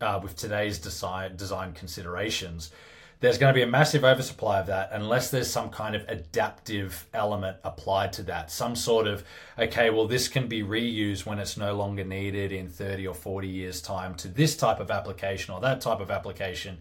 uh, 0.00 0.18
with 0.22 0.34
today's 0.36 0.78
design 0.78 1.36
design 1.36 1.72
considerations 1.72 2.72
there's 3.20 3.38
going 3.38 3.52
to 3.52 3.56
be 3.56 3.62
a 3.62 3.66
massive 3.66 4.04
oversupply 4.04 4.60
of 4.60 4.66
that 4.66 4.90
unless 4.92 5.30
there's 5.30 5.50
some 5.50 5.70
kind 5.70 5.96
of 5.96 6.04
adaptive 6.08 7.06
element 7.14 7.56
applied 7.64 8.12
to 8.14 8.22
that. 8.24 8.50
Some 8.50 8.76
sort 8.76 9.06
of 9.06 9.24
okay 9.58 9.90
well 9.90 10.06
this 10.06 10.28
can 10.28 10.48
be 10.48 10.62
reused 10.62 11.24
when 11.24 11.38
it's 11.38 11.56
no 11.56 11.74
longer 11.74 12.04
needed 12.04 12.52
in 12.52 12.68
30 12.68 13.06
or 13.06 13.14
40 13.14 13.48
years 13.48 13.80
time 13.80 14.14
to 14.16 14.28
this 14.28 14.56
type 14.56 14.80
of 14.80 14.90
application 14.90 15.54
or 15.54 15.60
that 15.60 15.80
type 15.80 16.00
of 16.00 16.10
application. 16.10 16.78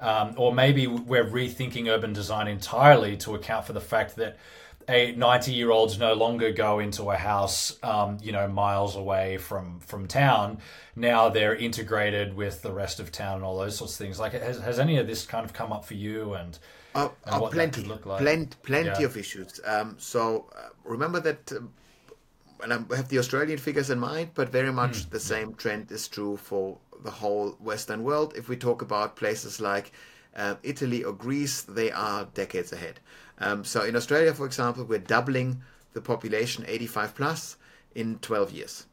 Um, 0.00 0.34
or 0.36 0.52
maybe 0.54 0.86
we're 0.86 1.24
rethinking 1.24 1.88
urban 1.88 2.12
design 2.12 2.48
entirely 2.48 3.16
to 3.18 3.34
account 3.34 3.66
for 3.66 3.74
the 3.74 3.82
fact 3.82 4.16
that 4.16 4.38
a 4.90 5.12
90 5.12 5.52
year 5.52 5.70
olds 5.70 5.98
no 5.98 6.14
longer 6.14 6.50
go 6.50 6.80
into 6.80 7.10
a 7.10 7.16
house, 7.16 7.78
um, 7.82 8.18
you 8.22 8.32
know, 8.32 8.48
miles 8.48 8.96
away 8.96 9.38
from, 9.38 9.80
from 9.80 10.06
town. 10.06 10.58
Now 10.96 11.28
they're 11.28 11.54
integrated 11.54 12.34
with 12.34 12.62
the 12.62 12.72
rest 12.72 13.00
of 13.00 13.12
town 13.12 13.36
and 13.36 13.44
all 13.44 13.58
those 13.58 13.76
sorts 13.76 13.94
of 13.94 13.98
things. 13.98 14.18
Like, 14.18 14.32
has, 14.32 14.58
has 14.58 14.78
any 14.78 14.98
of 14.98 15.06
this 15.06 15.24
kind 15.24 15.44
of 15.44 15.52
come 15.52 15.72
up 15.72 15.84
for 15.84 15.94
you 15.94 16.34
and, 16.34 16.58
uh, 16.94 17.08
and 17.24 17.42
uh, 17.42 17.48
plenty, 17.48 17.84
like? 17.84 18.02
plenty, 18.02 18.56
plenty 18.62 19.00
yeah. 19.00 19.06
of 19.06 19.16
issues. 19.16 19.60
Um, 19.64 19.96
so 19.98 20.50
uh, 20.56 20.68
remember 20.84 21.20
that, 21.20 21.52
uh, 21.52 21.60
and 22.62 22.72
I 22.72 22.96
have 22.96 23.08
the 23.08 23.18
Australian 23.18 23.58
figures 23.58 23.90
in 23.90 23.98
mind, 23.98 24.30
but 24.34 24.50
very 24.50 24.72
much 24.72 25.06
mm, 25.06 25.10
the 25.10 25.20
same 25.20 25.54
trend 25.54 25.90
is 25.92 26.08
true 26.08 26.36
for 26.36 26.78
the 27.02 27.10
whole 27.10 27.50
Western 27.60 28.02
world. 28.02 28.34
If 28.36 28.48
we 28.48 28.56
talk 28.56 28.82
about 28.82 29.16
places 29.16 29.60
like 29.60 29.92
uh, 30.36 30.56
Italy 30.62 31.04
or 31.04 31.12
Greece, 31.12 31.62
they 31.62 31.90
are 31.90 32.26
decades 32.34 32.72
ahead. 32.72 33.00
Um, 33.40 33.64
so 33.64 33.82
in 33.82 33.96
Australia, 33.96 34.34
for 34.34 34.46
example, 34.46 34.84
we're 34.84 34.98
doubling 34.98 35.62
the 35.92 36.00
population 36.00 36.64
85 36.68 37.14
plus 37.14 37.56
in 37.94 38.18
12 38.20 38.52
years, 38.52 38.86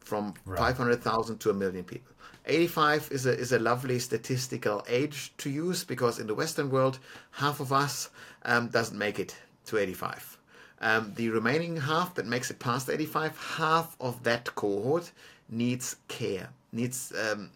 from 0.00 0.34
right. 0.44 0.58
500,000 0.58 1.38
to 1.38 1.50
a 1.50 1.54
million 1.54 1.84
people. 1.84 2.12
85 2.46 3.08
is 3.12 3.26
a 3.26 3.38
is 3.38 3.52
a 3.52 3.58
lovely 3.60 4.00
statistical 4.00 4.84
age 4.88 5.32
to 5.38 5.48
use 5.48 5.84
because 5.84 6.18
in 6.18 6.26
the 6.26 6.34
Western 6.34 6.70
world, 6.70 6.98
half 7.30 7.60
of 7.60 7.72
us 7.72 8.10
um, 8.44 8.66
doesn't 8.68 8.98
make 8.98 9.20
it 9.20 9.36
to 9.66 9.78
85. 9.78 10.38
Um, 10.80 11.12
the 11.14 11.28
remaining 11.28 11.76
half 11.76 12.14
that 12.16 12.26
makes 12.26 12.50
it 12.50 12.58
past 12.58 12.90
85, 12.90 13.38
half 13.56 13.96
of 14.00 14.20
that 14.24 14.52
cohort 14.56 15.12
needs 15.48 15.96
care, 16.08 16.48
needs 16.72 17.12
um, 17.16 17.50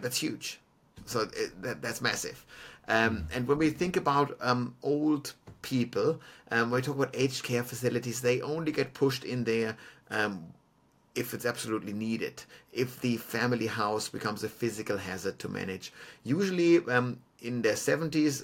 that's 0.00 0.16
huge. 0.16 0.60
So 1.04 1.28
it, 1.36 1.62
that, 1.62 1.82
that's 1.82 2.00
massive. 2.00 2.44
Um, 2.88 3.26
and 3.34 3.46
when 3.46 3.58
we 3.58 3.70
think 3.70 3.96
about 3.96 4.36
um, 4.40 4.74
old 4.82 5.34
people, 5.62 6.20
um, 6.50 6.70
when 6.70 6.80
we 6.80 6.82
talk 6.82 6.96
about 6.96 7.14
aged 7.14 7.44
care 7.44 7.62
facilities, 7.62 8.22
they 8.22 8.40
only 8.40 8.72
get 8.72 8.94
pushed 8.94 9.24
in 9.24 9.44
there 9.44 9.76
um, 10.10 10.46
if 11.14 11.34
it's 11.34 11.44
absolutely 11.44 11.92
needed. 11.92 12.42
If 12.72 13.00
the 13.00 13.18
family 13.18 13.66
house 13.66 14.08
becomes 14.08 14.42
a 14.42 14.48
physical 14.48 14.96
hazard 14.96 15.38
to 15.40 15.48
manage, 15.48 15.92
usually 16.24 16.78
um, 16.86 17.18
in 17.40 17.60
their 17.62 17.76
seventies, 17.76 18.42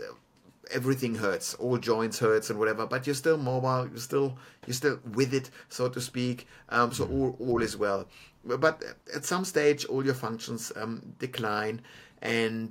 everything 0.70 1.14
hurts, 1.14 1.55
all 1.55 1.78
joints 1.78 2.18
hurts 2.18 2.51
and 2.51 2.59
whatever. 2.59 2.86
But 2.86 3.07
you're 3.07 3.14
still 3.14 3.38
mobile, 3.38 3.88
you're 3.88 3.99
still 3.99 4.36
you're 4.66 4.74
still 4.74 4.99
with 5.14 5.32
it, 5.32 5.51
so 5.68 5.88
to 5.88 6.01
speak. 6.01 6.47
Um, 6.68 6.92
so 6.92 7.07
all 7.07 7.36
all 7.40 7.62
is 7.62 7.76
well. 7.76 8.07
But 8.45 8.82
at 9.14 9.24
some 9.24 9.47
stage, 9.47 9.86
all 9.86 10.05
your 10.05 10.14
functions 10.14 10.70
um, 10.76 11.14
decline, 11.18 11.80
and 12.20 12.70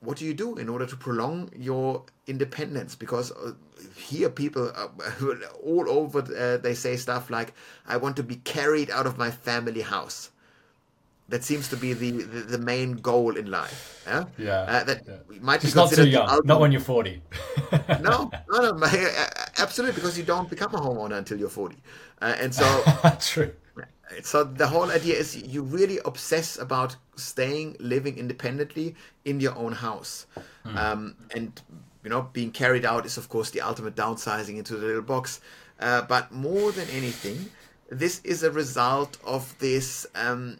what 0.00 0.18
do 0.18 0.24
you 0.24 0.34
do 0.34 0.56
in 0.56 0.68
order 0.68 0.86
to 0.86 0.96
prolong 0.96 1.50
your 1.56 2.04
independence? 2.26 2.94
Because 2.94 3.32
uh, 3.32 3.52
here 3.96 4.28
people 4.28 4.70
uh, 4.74 4.88
all 5.64 5.88
over 5.88 6.20
uh, 6.20 6.56
they 6.58 6.74
say 6.74 6.96
stuff 6.96 7.30
like, 7.30 7.52
"I 7.86 7.96
want 7.96 8.16
to 8.16 8.22
be 8.22 8.36
carried 8.36 8.90
out 8.90 9.06
of 9.06 9.18
my 9.18 9.30
family 9.30 9.82
house." 9.82 10.30
That 11.30 11.44
seems 11.44 11.68
to 11.68 11.76
be 11.76 11.92
the, 11.92 12.10
the, 12.10 12.40
the 12.40 12.58
main 12.58 12.94
goal 12.94 13.36
in 13.36 13.50
life. 13.50 14.02
Yeah, 14.06 14.24
yeah. 14.38 14.60
Uh, 14.60 14.84
that 14.84 15.02
yeah. 15.06 15.38
might 15.42 15.60
Just 15.60 15.74
be 15.74 15.80
not 15.80 15.92
too 15.92 16.08
young. 16.08 16.40
Not 16.44 16.60
when 16.60 16.72
you're 16.72 16.80
forty. 16.80 17.20
no, 18.00 18.30
no, 18.50 18.72
no, 18.72 18.86
absolutely, 19.58 19.94
because 19.94 20.16
you 20.16 20.24
don't 20.24 20.48
become 20.48 20.74
a 20.74 20.78
homeowner 20.78 21.18
until 21.18 21.38
you're 21.38 21.50
forty, 21.50 21.76
uh, 22.22 22.34
and 22.38 22.54
so 22.54 22.64
true 23.20 23.52
so 24.22 24.44
the 24.44 24.66
whole 24.66 24.90
idea 24.90 25.14
is 25.14 25.36
you 25.36 25.62
really 25.62 25.98
obsess 26.04 26.58
about 26.58 26.96
staying 27.16 27.76
living 27.78 28.16
independently 28.18 28.94
in 29.24 29.40
your 29.40 29.56
own 29.56 29.72
house. 29.72 30.26
Mm. 30.64 30.76
um, 30.76 31.16
and 31.34 31.60
you 32.04 32.10
know 32.10 32.22
being 32.32 32.50
carried 32.50 32.84
out 32.84 33.06
is 33.06 33.16
of 33.16 33.28
course 33.28 33.50
the 33.50 33.60
ultimate 33.60 33.94
downsizing 33.94 34.56
into 34.56 34.76
the 34.76 34.86
little 34.86 35.02
box. 35.02 35.40
Uh, 35.80 36.02
but 36.02 36.32
more 36.32 36.72
than 36.72 36.88
anything 36.90 37.50
this 37.90 38.20
is 38.24 38.42
a 38.42 38.50
result 38.50 39.16
of 39.24 39.58
this 39.58 40.06
um, 40.14 40.58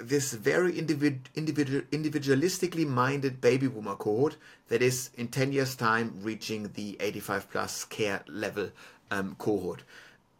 this 0.00 0.32
very 0.32 0.72
individ- 0.72 1.26
individual 1.34 1.82
individualistically 1.90 2.86
minded 2.86 3.40
baby 3.40 3.66
boomer 3.66 3.96
cohort 3.96 4.36
that 4.68 4.82
is 4.82 5.10
in 5.16 5.28
10 5.28 5.52
years 5.52 5.74
time 5.74 6.14
reaching 6.22 6.70
the 6.74 6.96
85 7.00 7.50
plus 7.50 7.84
care 7.84 8.22
level 8.28 8.70
um, 9.10 9.34
cohort. 9.38 9.82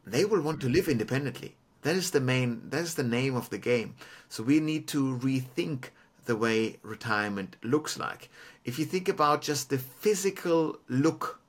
They 0.07 0.25
will 0.25 0.41
want 0.41 0.61
to 0.61 0.69
live 0.69 0.89
independently 0.89 1.57
that 1.83 1.97
is 1.97 2.11
the 2.11 2.21
main, 2.21 2.69
that 2.71 2.83
is 2.83 2.95
the 2.95 3.03
name 3.03 3.35
of 3.37 3.51
the 3.51 3.59
game. 3.59 3.95
So 4.29 4.43
we 4.43 4.61
need 4.61 4.87
to 4.89 5.17
rethink 5.19 5.87
the 6.27 6.37
way 6.37 6.77
retirement 6.83 7.57
looks 7.63 7.99
like. 7.99 8.29
If 8.65 8.79
you 8.79 8.85
think 8.85 9.09
about 9.09 9.43
just 9.43 9.71
the 9.71 9.79
physical 9.79 10.79
look 10.89 11.41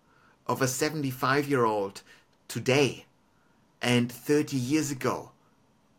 of 0.48 0.62
a 0.62 0.68
75 0.68 1.48
year 1.48 1.66
old 1.66 2.02
today 2.48 3.06
and 3.82 4.12
30 4.12 4.58
years 4.58 4.92
ago, 4.92 5.32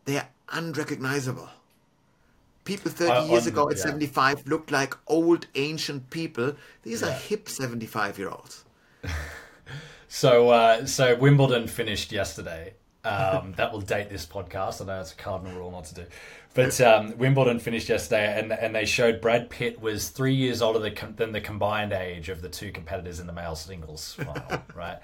they're 0.05 0.27
unrecognizable. 0.49 1.49
People 2.65 2.91
30 2.91 3.11
uh, 3.11 3.25
years 3.25 3.47
ago 3.47 3.69
at 3.69 3.77
yeah. 3.77 3.83
75 3.83 4.47
looked 4.47 4.71
like 4.71 4.95
old 5.07 5.47
ancient 5.55 6.09
people. 6.09 6.55
These 6.83 7.01
yeah. 7.01 7.09
are 7.09 7.11
hip 7.11 7.49
75 7.49 8.17
year 8.17 8.29
olds. 8.29 8.63
so, 10.07 10.49
uh, 10.49 10.85
so 10.85 11.15
Wimbledon 11.15 11.67
finished 11.67 12.11
yesterday, 12.11 12.73
um, 13.03 13.53
that 13.57 13.71
will 13.71 13.81
date 13.81 14.09
this 14.09 14.25
podcast. 14.25 14.81
I 14.81 14.85
know 14.85 15.01
it's 15.01 15.11
a 15.11 15.15
cardinal 15.15 15.57
rule 15.57 15.71
not 15.71 15.85
to 15.85 15.95
do. 15.95 16.05
But 16.53 16.79
um, 16.81 17.17
Wimbledon 17.17 17.59
finished 17.59 17.89
yesterday, 17.89 18.39
and 18.39 18.53
and 18.53 18.75
they 18.75 18.85
showed 18.85 19.21
Brad 19.21 19.49
Pitt 19.49 19.81
was 19.81 20.09
three 20.09 20.35
years 20.35 20.61
older 20.61 20.79
than 20.79 21.31
the 21.31 21.41
combined 21.41 21.93
age 21.93 22.29
of 22.29 22.41
the 22.41 22.49
two 22.49 22.71
competitors 22.71 23.19
in 23.19 23.27
the 23.27 23.33
male 23.33 23.55
singles 23.55 24.13
final, 24.13 24.61
right? 24.75 24.99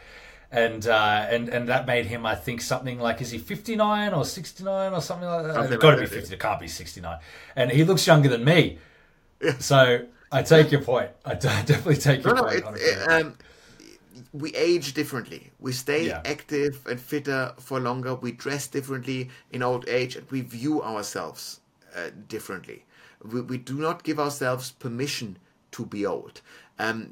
And 0.51 0.87
uh, 0.87 1.27
and 1.29 1.49
and 1.49 1.67
that 1.67 1.87
made 1.87 2.05
him, 2.05 2.25
I 2.25 2.35
think, 2.35 2.61
something 2.61 2.99
like 2.99 3.21
is 3.21 3.31
he 3.31 3.37
fifty 3.37 3.75
nine 3.75 4.13
or 4.13 4.25
sixty 4.25 4.63
nine 4.63 4.93
or 4.93 5.01
something 5.01 5.27
like 5.27 5.43
that? 5.43 5.53
Something 5.55 5.73
it's 5.73 5.81
got 5.81 5.95
to 5.95 6.01
be 6.01 6.05
fifty. 6.05 6.33
It 6.33 6.39
can't 6.39 6.59
be 6.59 6.67
sixty 6.67 7.01
nine. 7.01 7.19
And 7.55 7.71
he 7.71 7.83
looks 7.83 8.05
younger 8.05 8.29
than 8.29 8.43
me. 8.43 8.77
So 9.59 10.05
I 10.31 10.43
take 10.43 10.71
your 10.71 10.81
point. 10.81 11.09
I 11.25 11.33
definitely 11.35 11.97
take 11.97 12.23
your 12.23 12.35
no, 12.35 12.43
point. 12.43 12.63
No, 12.63 12.71
it, 12.75 13.09
um, 13.09 13.35
we 14.33 14.53
age 14.55 14.93
differently. 14.93 15.51
We 15.59 15.71
stay 15.71 16.07
yeah. 16.07 16.21
active 16.25 16.85
and 16.87 16.99
fitter 16.99 17.53
for 17.59 17.79
longer. 17.79 18.15
We 18.15 18.31
dress 18.31 18.67
differently 18.67 19.29
in 19.51 19.63
old 19.63 19.87
age, 19.87 20.15
and 20.15 20.29
we 20.31 20.41
view 20.41 20.81
ourselves 20.81 21.61
uh, 21.95 22.09
differently. 22.27 22.85
We, 23.23 23.41
we 23.41 23.57
do 23.57 23.75
not 23.75 24.03
give 24.03 24.19
ourselves 24.19 24.71
permission 24.71 25.37
to 25.71 25.85
be 25.85 26.05
old. 26.05 26.41
Um, 26.77 27.11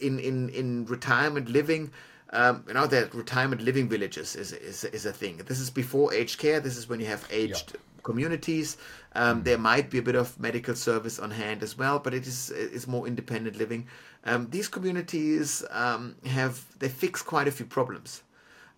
in 0.00 0.18
in 0.18 0.48
in 0.50 0.86
retirement 0.86 1.48
living. 1.48 1.90
Um, 2.30 2.64
you 2.68 2.74
know 2.74 2.86
that 2.86 3.14
retirement 3.14 3.62
living 3.62 3.88
villages 3.88 4.36
is, 4.36 4.52
is 4.52 4.84
is 4.84 5.06
a 5.06 5.12
thing. 5.12 5.38
This 5.38 5.60
is 5.60 5.70
before 5.70 6.12
aged 6.12 6.38
care. 6.38 6.60
This 6.60 6.76
is 6.76 6.88
when 6.88 7.00
you 7.00 7.06
have 7.06 7.26
aged 7.30 7.76
communities. 8.10 8.68
Um, 9.14 9.40
mm. 9.40 9.44
There 9.44 9.58
might 9.70 9.86
be 9.90 9.98
a 9.98 10.06
bit 10.08 10.16
of 10.22 10.38
medical 10.48 10.74
service 10.74 11.16
on 11.24 11.30
hand 11.30 11.62
as 11.62 11.72
well, 11.80 11.98
but 12.04 12.12
it 12.14 12.26
is 12.26 12.50
it's 12.50 12.86
more 12.86 13.06
independent 13.06 13.56
living. 13.56 13.82
Um, 14.24 14.40
these 14.50 14.68
communities 14.76 15.64
um, 15.70 16.16
have 16.38 16.54
they 16.80 16.88
fix 16.88 17.22
quite 17.22 17.48
a 17.48 17.54
few 17.58 17.66
problems 17.66 18.22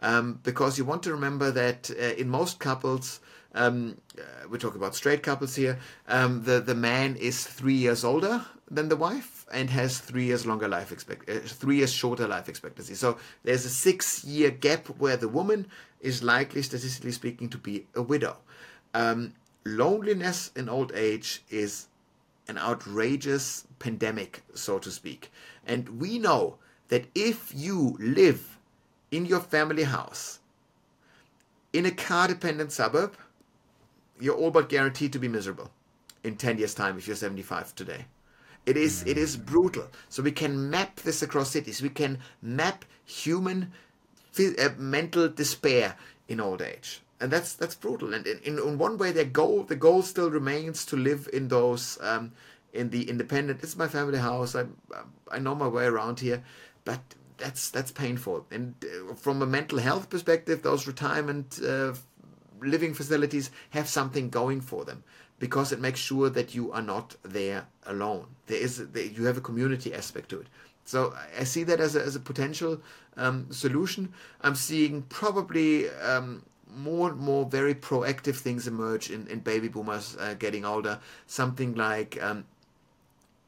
um, 0.00 0.40
because 0.42 0.78
you 0.78 0.84
want 0.84 1.02
to 1.02 1.12
remember 1.12 1.50
that 1.50 1.90
uh, 1.90 2.20
in 2.22 2.28
most 2.28 2.58
couples. 2.58 3.20
Um, 3.52 3.96
uh, 4.16 4.22
we're 4.48 4.62
talking 4.64 4.80
about 4.80 4.94
straight 4.94 5.22
couples 5.24 5.56
here. 5.56 5.76
Um, 6.06 6.44
the 6.44 6.60
the 6.60 6.74
man 6.74 7.16
is 7.16 7.36
three 7.58 7.78
years 7.86 8.04
older 8.04 8.44
than 8.70 8.88
the 8.88 8.96
wife 8.96 9.40
and 9.52 9.68
has 9.70 9.98
three 9.98 10.24
years 10.24 10.46
longer 10.46 10.68
life 10.68 10.92
expect 10.92 11.28
uh, 11.28 11.40
three 11.62 11.76
years 11.76 11.92
shorter 11.92 12.28
life 12.28 12.48
expectancy. 12.48 12.94
So 12.94 13.18
there's 13.42 13.64
a 13.64 13.70
six 13.70 14.24
year 14.24 14.50
gap 14.50 14.86
where 15.02 15.16
the 15.16 15.28
woman 15.28 15.66
is 16.00 16.22
likely, 16.22 16.62
statistically 16.62 17.12
speaking, 17.12 17.48
to 17.50 17.58
be 17.58 17.86
a 17.94 18.02
widow. 18.02 18.36
Um, 18.94 19.34
loneliness 19.64 20.50
in 20.56 20.68
old 20.68 20.92
age 20.94 21.42
is 21.50 21.88
an 22.48 22.58
outrageous 22.58 23.66
pandemic, 23.78 24.42
so 24.54 24.78
to 24.78 24.90
speak. 24.90 25.30
And 25.66 26.00
we 26.00 26.18
know 26.18 26.56
that 26.88 27.06
if 27.14 27.52
you 27.54 27.96
live 28.00 28.58
in 29.10 29.24
your 29.26 29.40
family 29.40 29.84
house 29.84 30.40
in 31.72 31.86
a 31.86 31.90
car 31.90 32.28
dependent 32.28 32.72
suburb, 32.72 33.14
you're 34.18 34.36
all 34.36 34.50
but 34.50 34.68
guaranteed 34.68 35.12
to 35.12 35.18
be 35.18 35.28
miserable 35.28 35.70
in 36.24 36.36
10 36.36 36.58
years' 36.58 36.74
time 36.74 36.98
if 36.98 37.06
you're 37.06 37.16
75 37.16 37.74
today. 37.74 38.06
It 38.66 38.76
is, 38.76 39.04
it 39.06 39.16
is 39.16 39.36
brutal. 39.36 39.86
So 40.08 40.22
we 40.22 40.32
can 40.32 40.68
map 40.68 40.96
this 40.96 41.22
across 41.22 41.50
cities. 41.50 41.80
We 41.80 41.88
can 41.88 42.18
map 42.42 42.84
human 43.04 43.72
uh, 44.38 44.68
mental 44.76 45.28
despair 45.28 45.96
in 46.28 46.40
old 46.40 46.60
age 46.60 47.00
and 47.20 47.30
that's 47.30 47.54
that's 47.54 47.74
brutal. 47.74 48.14
And 48.14 48.26
in, 48.26 48.38
in, 48.38 48.58
in 48.58 48.78
one 48.78 48.96
way, 48.98 49.12
their 49.12 49.24
goal 49.24 49.62
the 49.62 49.76
goal 49.76 50.02
still 50.02 50.30
remains 50.30 50.84
to 50.86 50.96
live 50.96 51.28
in 51.32 51.48
those 51.48 51.98
um, 52.00 52.32
in 52.72 52.90
the 52.90 53.08
independent. 53.08 53.62
It's 53.62 53.76
my 53.76 53.88
family 53.88 54.18
house. 54.18 54.54
I 54.54 54.64
I 55.30 55.38
know 55.38 55.54
my 55.54 55.68
way 55.68 55.84
around 55.84 56.20
here, 56.20 56.42
but 56.84 57.00
that's 57.36 57.70
that's 57.70 57.92
painful. 57.92 58.46
And 58.50 58.74
uh, 58.84 59.14
from 59.14 59.42
a 59.42 59.46
mental 59.46 59.78
health 59.78 60.08
perspective, 60.10 60.62
those 60.62 60.86
retirement 60.86 61.60
uh, 61.62 61.92
living 62.60 62.94
facilities 62.94 63.50
have 63.70 63.88
something 63.88 64.30
going 64.30 64.60
for 64.60 64.84
them 64.84 65.02
because 65.38 65.72
it 65.72 65.80
makes 65.80 65.98
sure 65.98 66.30
that 66.30 66.54
you 66.54 66.70
are 66.72 66.82
not 66.82 67.16
there 67.22 67.66
alone. 67.86 68.26
There 68.46 68.60
is 68.60 68.86
you 68.94 69.24
have 69.24 69.38
a 69.38 69.40
community 69.42 69.92
aspect 69.94 70.28
to 70.30 70.40
it. 70.40 70.46
So 70.84 71.14
I 71.38 71.44
see 71.44 71.62
that 71.64 71.80
as 71.80 71.94
a, 71.94 72.02
as 72.02 72.16
a 72.16 72.20
potential 72.20 72.80
um, 73.16 73.46
solution. 73.50 74.12
I'm 74.40 74.54
seeing 74.54 75.02
probably 75.02 75.88
um, 75.90 76.42
more 76.76 77.10
and 77.10 77.18
more 77.18 77.44
very 77.44 77.74
proactive 77.74 78.36
things 78.36 78.66
emerge 78.66 79.10
in, 79.10 79.26
in 79.28 79.40
baby 79.40 79.68
boomers 79.68 80.16
uh, 80.18 80.34
getting 80.34 80.64
older. 80.64 81.00
Something 81.26 81.74
like 81.74 82.22
um, 82.22 82.44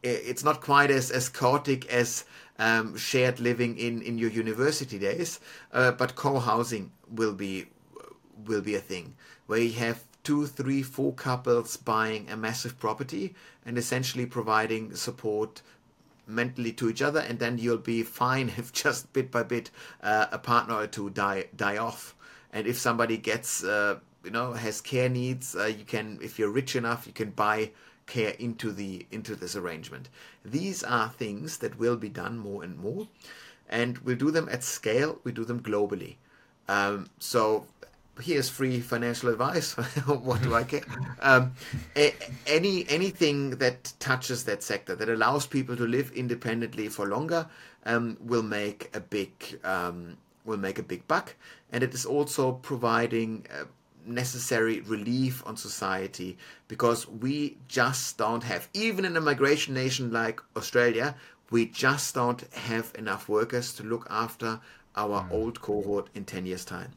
it's 0.03 0.43
not 0.43 0.61
quite 0.61 0.91
as, 0.91 1.11
as 1.11 1.29
chaotic 1.29 1.87
as 1.87 2.25
um, 2.59 2.97
shared 2.97 3.41
living 3.41 3.79
in, 3.79 4.03
in 4.03 4.19
your 4.19 4.31
university 4.31 4.99
days, 4.99 5.41
uh, 5.73 5.93
but 5.93 6.17
co-housing 6.17 6.93
will 7.11 7.35
be 7.35 7.67
will 8.47 8.61
be 8.61 8.75
a 8.75 8.81
thing 8.81 9.15
where 9.47 9.61
you 9.61 9.73
have 9.73 10.03
two, 10.25 10.47
three, 10.47 10.83
four 10.83 11.13
couples 11.13 11.77
buying 11.77 12.29
a 12.29 12.37
massive 12.37 12.79
property 12.79 13.35
and 13.65 13.79
essentially 13.79 14.27
providing 14.27 14.95
support 14.95 15.63
mentally 16.27 16.73
to 16.73 16.89
each 16.89 17.03
other, 17.03 17.21
and 17.21 17.39
then 17.39 17.59
you'll 17.59 17.77
be 17.77 18.03
fine 18.03 18.49
if 18.57 18.73
just 18.73 19.13
bit 19.13 19.31
by 19.31 19.43
bit 19.43 19.71
uh, 20.03 20.27
a 20.33 20.39
partner 20.39 20.75
or 20.75 20.87
two 20.87 21.11
die 21.11 21.45
die 21.55 21.77
off 21.77 22.15
and 22.53 22.67
if 22.67 22.79
somebody 22.79 23.17
gets 23.17 23.65
uh, 23.65 23.99
you 24.25 24.31
know 24.31 24.53
has 24.53 24.81
care 24.81 25.09
needs 25.09 25.57
uh, 25.57 25.65
you 25.65 25.85
can 25.85 26.19
if 26.23 26.39
you're 26.39 26.51
rich 26.51 26.77
enough 26.77 27.07
you 27.07 27.13
can 27.13 27.31
buy 27.31 27.71
care 28.07 28.35
into 28.39 28.73
the 28.73 29.07
into 29.11 29.35
this 29.37 29.57
arrangement 29.57 30.09
these 30.45 30.83
are 30.83 31.09
things 31.09 31.59
that 31.59 31.79
will 31.79 31.97
be 31.97 32.09
done 32.09 32.39
more 32.39 32.63
and 32.63 32.79
more 32.79 33.09
and 33.69 33.99
we'll 33.99 34.17
do 34.17 34.31
them 34.31 34.49
at 34.51 34.63
scale 34.63 35.19
we 35.25 35.33
do 35.33 35.45
them 35.45 35.61
globally 35.61 36.17
um, 36.69 37.09
so 37.19 37.67
here's 38.21 38.49
free 38.49 38.81
financial 38.81 39.29
advice. 39.31 39.73
what 40.07 40.43
do 40.43 40.55
I 40.55 40.65
care? 40.65 40.83
Um, 41.23 41.53
a, 41.95 42.13
any 42.49 42.85
anything 42.89 43.51
that 43.59 43.93
touches 44.01 44.43
that 44.45 44.65
sector 44.65 44.97
that 44.97 45.09
allows 45.09 45.47
people 45.47 45.77
to 45.77 45.87
live 45.87 46.11
independently 46.11 46.89
for 46.89 47.07
longer 47.07 47.47
um, 47.87 48.17
will 48.21 48.43
make 48.43 48.91
a 48.93 48.99
big 48.99 49.31
um, 49.63 50.17
will 50.45 50.57
make 50.57 50.79
a 50.79 50.83
big 50.83 51.07
buck, 51.09 51.35
and 51.71 51.83
it 51.83 51.95
is 51.95 52.05
also 52.05 52.53
providing. 52.53 53.47
Uh, 53.53 53.65
necessary 54.05 54.81
relief 54.81 55.47
on 55.47 55.57
society 55.57 56.37
because 56.67 57.07
we 57.07 57.57
just 57.69 58.19
don't 58.19 58.43
have 58.43 58.69
even 58.75 59.05
in 59.05 59.17
a 59.17 59.21
migration 59.21 59.73
nation 59.73 60.11
like 60.11 60.41
australia 60.57 61.15
we 61.53 61.67
just 61.67 62.13
don't 62.13 62.43
have 62.53 62.91
enough 62.99 63.29
workers 63.29 63.73
to 63.73 63.85
look 63.85 64.05
after 64.11 64.59
our 64.97 65.23
mm. 65.23 65.31
old 65.31 65.61
cohort 65.61 66.09
in 66.17 66.25
10 66.25 66.47
years 66.47 66.65
time 66.65 66.91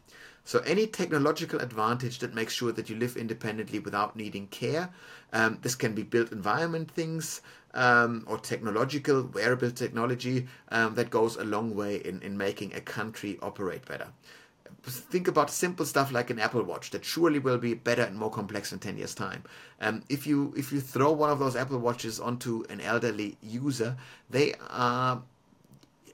so 0.45 0.59
any 0.59 0.85
technological 0.85 1.59
advantage 1.59 2.19
that 2.19 2.35
makes 2.35 2.53
sure 2.53 2.71
that 2.71 2.87
you 2.87 2.95
live 2.95 3.17
independently 3.17 3.79
without 3.79 4.15
needing 4.15 4.45
care, 4.47 4.89
um, 5.33 5.57
this 5.63 5.73
can 5.73 5.95
be 5.95 6.03
built 6.03 6.31
environment 6.31 6.91
things 6.91 7.41
um, 7.75 8.23
or 8.27 8.37
technological 8.37 9.23
wearable 9.33 9.71
technology 9.71 10.47
um, 10.69 10.95
that 10.95 11.09
goes 11.09 11.35
a 11.35 11.43
long 11.43 11.75
way 11.75 11.97
in, 11.97 12.21
in 12.21 12.37
making 12.37 12.73
a 12.73 12.81
country 12.81 13.37
operate 13.41 13.85
better. 13.85 14.07
Think 14.83 15.27
about 15.27 15.49
simple 15.49 15.85
stuff 15.85 16.11
like 16.11 16.29
an 16.29 16.39
Apple 16.39 16.63
Watch 16.63 16.91
that 16.91 17.03
surely 17.03 17.39
will 17.39 17.57
be 17.57 17.73
better 17.73 18.03
and 18.03 18.17
more 18.17 18.29
complex 18.29 18.71
in 18.71 18.79
10 18.79 18.97
years 18.97 19.15
time. 19.15 19.43
Um, 19.81 20.03
if 20.09 20.27
you 20.27 20.53
if 20.55 20.71
you 20.71 20.79
throw 20.79 21.11
one 21.11 21.31
of 21.31 21.39
those 21.39 21.55
Apple 21.55 21.79
Watches 21.79 22.19
onto 22.19 22.63
an 22.69 22.81
elderly 22.81 23.37
user, 23.41 23.97
they 24.29 24.53
are 24.69 25.21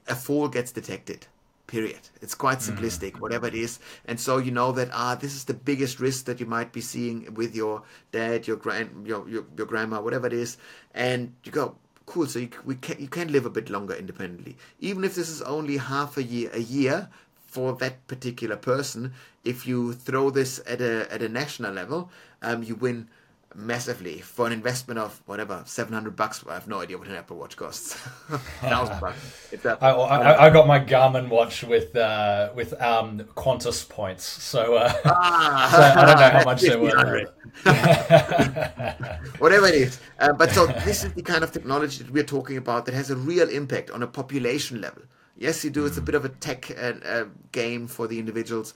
a 0.08 0.14
fall 0.14 0.48
gets 0.48 0.72
detected 0.72 1.26
period 1.66 2.00
it's 2.20 2.34
quite 2.34 2.58
mm. 2.58 2.72
simplistic 2.72 3.12
mm. 3.12 3.20
whatever 3.20 3.46
it 3.46 3.54
is 3.54 3.78
and 4.04 4.18
so 4.18 4.38
you 4.38 4.50
know 4.50 4.72
that 4.72 4.88
ah 4.92 5.14
this 5.14 5.34
is 5.34 5.44
the 5.44 5.54
biggest 5.54 6.00
risk 6.00 6.26
that 6.26 6.40
you 6.40 6.46
might 6.46 6.72
be 6.72 6.80
seeing 6.80 7.32
with 7.34 7.54
your 7.54 7.82
dad 8.10 8.46
your 8.46 8.56
grand 8.56 9.06
your 9.06 9.28
your, 9.28 9.44
your 9.56 9.66
grandma 9.66 10.00
whatever 10.00 10.26
it 10.26 10.32
is 10.32 10.56
and 10.94 11.32
you 11.44 11.52
go 11.52 11.74
cool 12.06 12.26
so 12.26 12.40
you, 12.40 12.50
we 12.64 12.74
can, 12.74 13.00
you 13.00 13.08
can 13.08 13.30
live 13.30 13.46
a 13.46 13.50
bit 13.50 13.70
longer 13.70 13.94
independently 13.94 14.56
even 14.80 15.04
if 15.04 15.14
this 15.14 15.28
is 15.28 15.40
only 15.42 15.76
half 15.76 16.16
a 16.16 16.22
year 16.22 16.50
a 16.52 16.60
year 16.60 17.08
for 17.46 17.74
that 17.74 18.06
particular 18.06 18.56
person 18.56 19.12
if 19.44 19.66
you 19.66 19.92
throw 19.92 20.30
this 20.30 20.60
at 20.66 20.80
a 20.80 21.10
at 21.12 21.22
a 21.22 21.28
national 21.28 21.72
level 21.72 22.10
um, 22.42 22.62
you 22.62 22.74
win 22.74 23.08
massively 23.54 24.20
for 24.20 24.46
an 24.46 24.52
investment 24.52 24.98
of 24.98 25.20
whatever 25.26 25.62
700 25.66 26.16
bucks. 26.16 26.44
I 26.48 26.54
have 26.54 26.68
no 26.68 26.80
idea 26.80 26.98
what 26.98 27.08
an 27.08 27.14
apple 27.14 27.36
watch 27.36 27.56
costs. 27.56 27.94
Thousand 28.60 29.00
bucks. 29.00 29.54
I, 29.64 29.90
I, 29.90 30.46
I, 30.46 30.50
got 30.50 30.66
my 30.66 30.80
garmin 30.80 31.28
watch 31.28 31.62
with 31.62 31.94
uh, 31.96 32.50
with 32.54 32.80
um, 32.80 33.20
qantas 33.36 33.88
points. 33.88 34.24
So, 34.24 34.76
uh, 34.76 34.92
ah, 35.04 35.92
so 35.94 36.00
i 36.00 36.06
don't 36.06 36.18
know 36.18 36.30
how 36.30 36.44
much 36.44 36.62
they 36.62 36.76
were. 36.76 37.26
Whatever 39.38 39.66
it 39.66 39.74
is. 39.74 40.00
Uh, 40.18 40.32
but 40.32 40.50
so 40.52 40.66
this 40.66 41.04
is 41.04 41.12
the 41.12 41.22
kind 41.22 41.44
of 41.44 41.52
technology 41.52 42.02
that 42.02 42.12
we're 42.12 42.22
talking 42.24 42.56
about 42.56 42.86
that 42.86 42.94
has 42.94 43.10
a 43.10 43.16
real 43.16 43.48
impact 43.48 43.90
on 43.90 44.02
a 44.02 44.06
population 44.06 44.80
level. 44.80 45.02
Yes 45.36 45.64
you 45.64 45.70
do. 45.70 45.86
It's 45.86 45.96
a 45.96 46.00
hmm. 46.00 46.06
bit 46.06 46.14
of 46.14 46.24
a 46.24 46.28
tech 46.28 46.70
uh, 46.70 46.94
uh, 47.04 47.24
game 47.52 47.86
for 47.86 48.06
the 48.06 48.18
individuals 48.18 48.74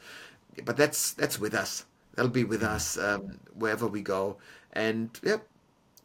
but 0.65 0.77
that's 0.77 1.13
that's 1.13 1.39
with 1.39 1.55
us 1.55 1.85
that'll 2.17 2.31
be 2.31 2.45
with 2.45 2.63
us 2.65 2.99
um, 2.99 3.39
wherever 3.55 3.87
we 3.87 4.03
go 4.03 4.37
and 4.73 5.19
yeah, 5.23 5.39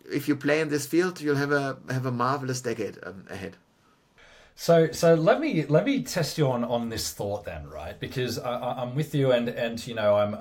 if 0.10 0.28
you 0.28 0.36
play 0.36 0.62
in 0.62 0.70
this 0.70 0.88
field, 0.88 1.22
you'll 1.22 1.36
have 1.36 1.52
a 1.52 1.78
have 1.90 2.06
a 2.06 2.12
marvelous 2.12 2.62
decade 2.62 2.98
um, 3.04 3.26
ahead. 3.30 3.58
So, 4.56 4.92
so 4.92 5.14
let 5.16 5.40
me 5.40 5.66
let 5.66 5.86
me 5.86 6.04
test 6.04 6.38
you 6.38 6.48
on 6.48 6.64
on 6.64 6.90
this 6.90 7.12
thought 7.12 7.46
then, 7.46 7.68
right? 7.70 8.00
Because 8.00 8.40
I, 8.40 8.82
am 8.82 8.96
with 8.96 9.14
you, 9.14 9.32
and 9.32 9.50
and 9.50 9.86
you 9.86 9.94
know 9.94 10.16
I'm. 10.16 10.38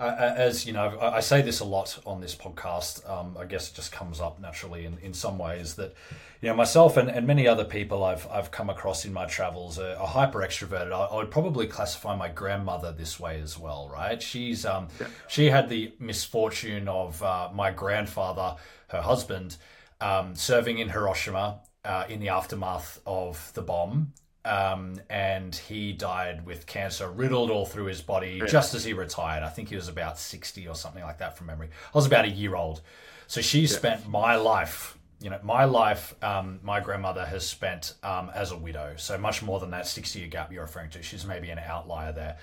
Uh, 0.00 0.34
as 0.34 0.64
you 0.64 0.72
know, 0.72 0.96
I, 0.98 1.16
I, 1.16 1.20
say 1.20 1.42
this 1.42 1.60
a 1.60 1.64
lot 1.64 1.98
on 2.06 2.22
this 2.22 2.34
podcast. 2.34 3.08
Um, 3.08 3.36
I 3.38 3.44
guess 3.44 3.70
it 3.70 3.74
just 3.74 3.92
comes 3.92 4.18
up 4.18 4.40
naturally 4.40 4.86
in, 4.86 4.96
in 5.02 5.12
some 5.12 5.36
ways 5.36 5.74
that, 5.74 5.94
you 6.40 6.48
know, 6.48 6.54
myself 6.54 6.96
and, 6.96 7.10
and 7.10 7.26
many 7.26 7.46
other 7.46 7.66
people 7.66 8.02
I've, 8.02 8.26
I've 8.30 8.50
come 8.50 8.70
across 8.70 9.04
in 9.04 9.12
my 9.12 9.26
travels 9.26 9.78
are, 9.78 9.94
are 9.96 10.06
hyper 10.06 10.38
extroverted. 10.38 10.90
I, 10.90 11.04
I, 11.04 11.16
would 11.16 11.30
probably 11.30 11.66
classify 11.66 12.16
my 12.16 12.30
grandmother 12.30 12.92
this 12.92 13.20
way 13.20 13.42
as 13.42 13.58
well, 13.58 13.90
right? 13.92 14.22
She's 14.22 14.64
um, 14.64 14.88
yeah. 14.98 15.08
she 15.28 15.50
had 15.50 15.68
the 15.68 15.92
misfortune 15.98 16.88
of 16.88 17.22
uh, 17.22 17.50
my 17.52 17.70
grandfather, 17.70 18.56
her 18.88 19.02
husband, 19.02 19.58
um, 20.00 20.34
serving 20.34 20.78
in 20.78 20.88
Hiroshima 20.88 21.60
uh, 21.84 22.04
in 22.08 22.20
the 22.20 22.30
aftermath 22.30 23.02
of 23.04 23.52
the 23.52 23.60
bomb 23.60 24.14
um, 24.44 25.00
and 25.10 25.54
he 25.54 25.92
died 25.92 26.46
with 26.46 26.66
cancer 26.66 27.10
riddled 27.10 27.50
all 27.50 27.66
through 27.66 27.86
his 27.86 28.00
body 28.00 28.38
yeah. 28.40 28.46
just 28.46 28.74
as 28.74 28.84
he 28.84 28.92
retired. 28.92 29.42
I 29.42 29.48
think 29.48 29.68
he 29.68 29.76
was 29.76 29.88
about 29.88 30.18
60 30.18 30.66
or 30.66 30.74
something 30.74 31.02
like 31.02 31.18
that 31.18 31.36
from 31.36 31.48
memory. 31.48 31.68
I 31.94 31.98
was 31.98 32.06
about 32.06 32.24
a 32.24 32.30
year 32.30 32.56
old. 32.56 32.80
So 33.26 33.40
she 33.40 33.60
yeah. 33.60 33.68
spent 33.68 34.08
my 34.08 34.36
life, 34.36 34.98
you 35.20 35.30
know, 35.30 35.38
my 35.42 35.64
life, 35.64 36.14
um, 36.22 36.58
my 36.62 36.80
grandmother 36.80 37.24
has 37.26 37.46
spent 37.46 37.94
um, 38.02 38.30
as 38.34 38.50
a 38.50 38.56
widow. 38.56 38.94
So 38.96 39.18
much 39.18 39.42
more 39.42 39.60
than 39.60 39.70
that 39.70 39.86
60 39.86 40.18
year 40.18 40.28
gap 40.28 40.50
you're 40.52 40.62
referring 40.62 40.90
to. 40.90 41.02
She's 41.02 41.26
maybe 41.26 41.50
an 41.50 41.58
outlier 41.58 42.12
there. 42.12 42.38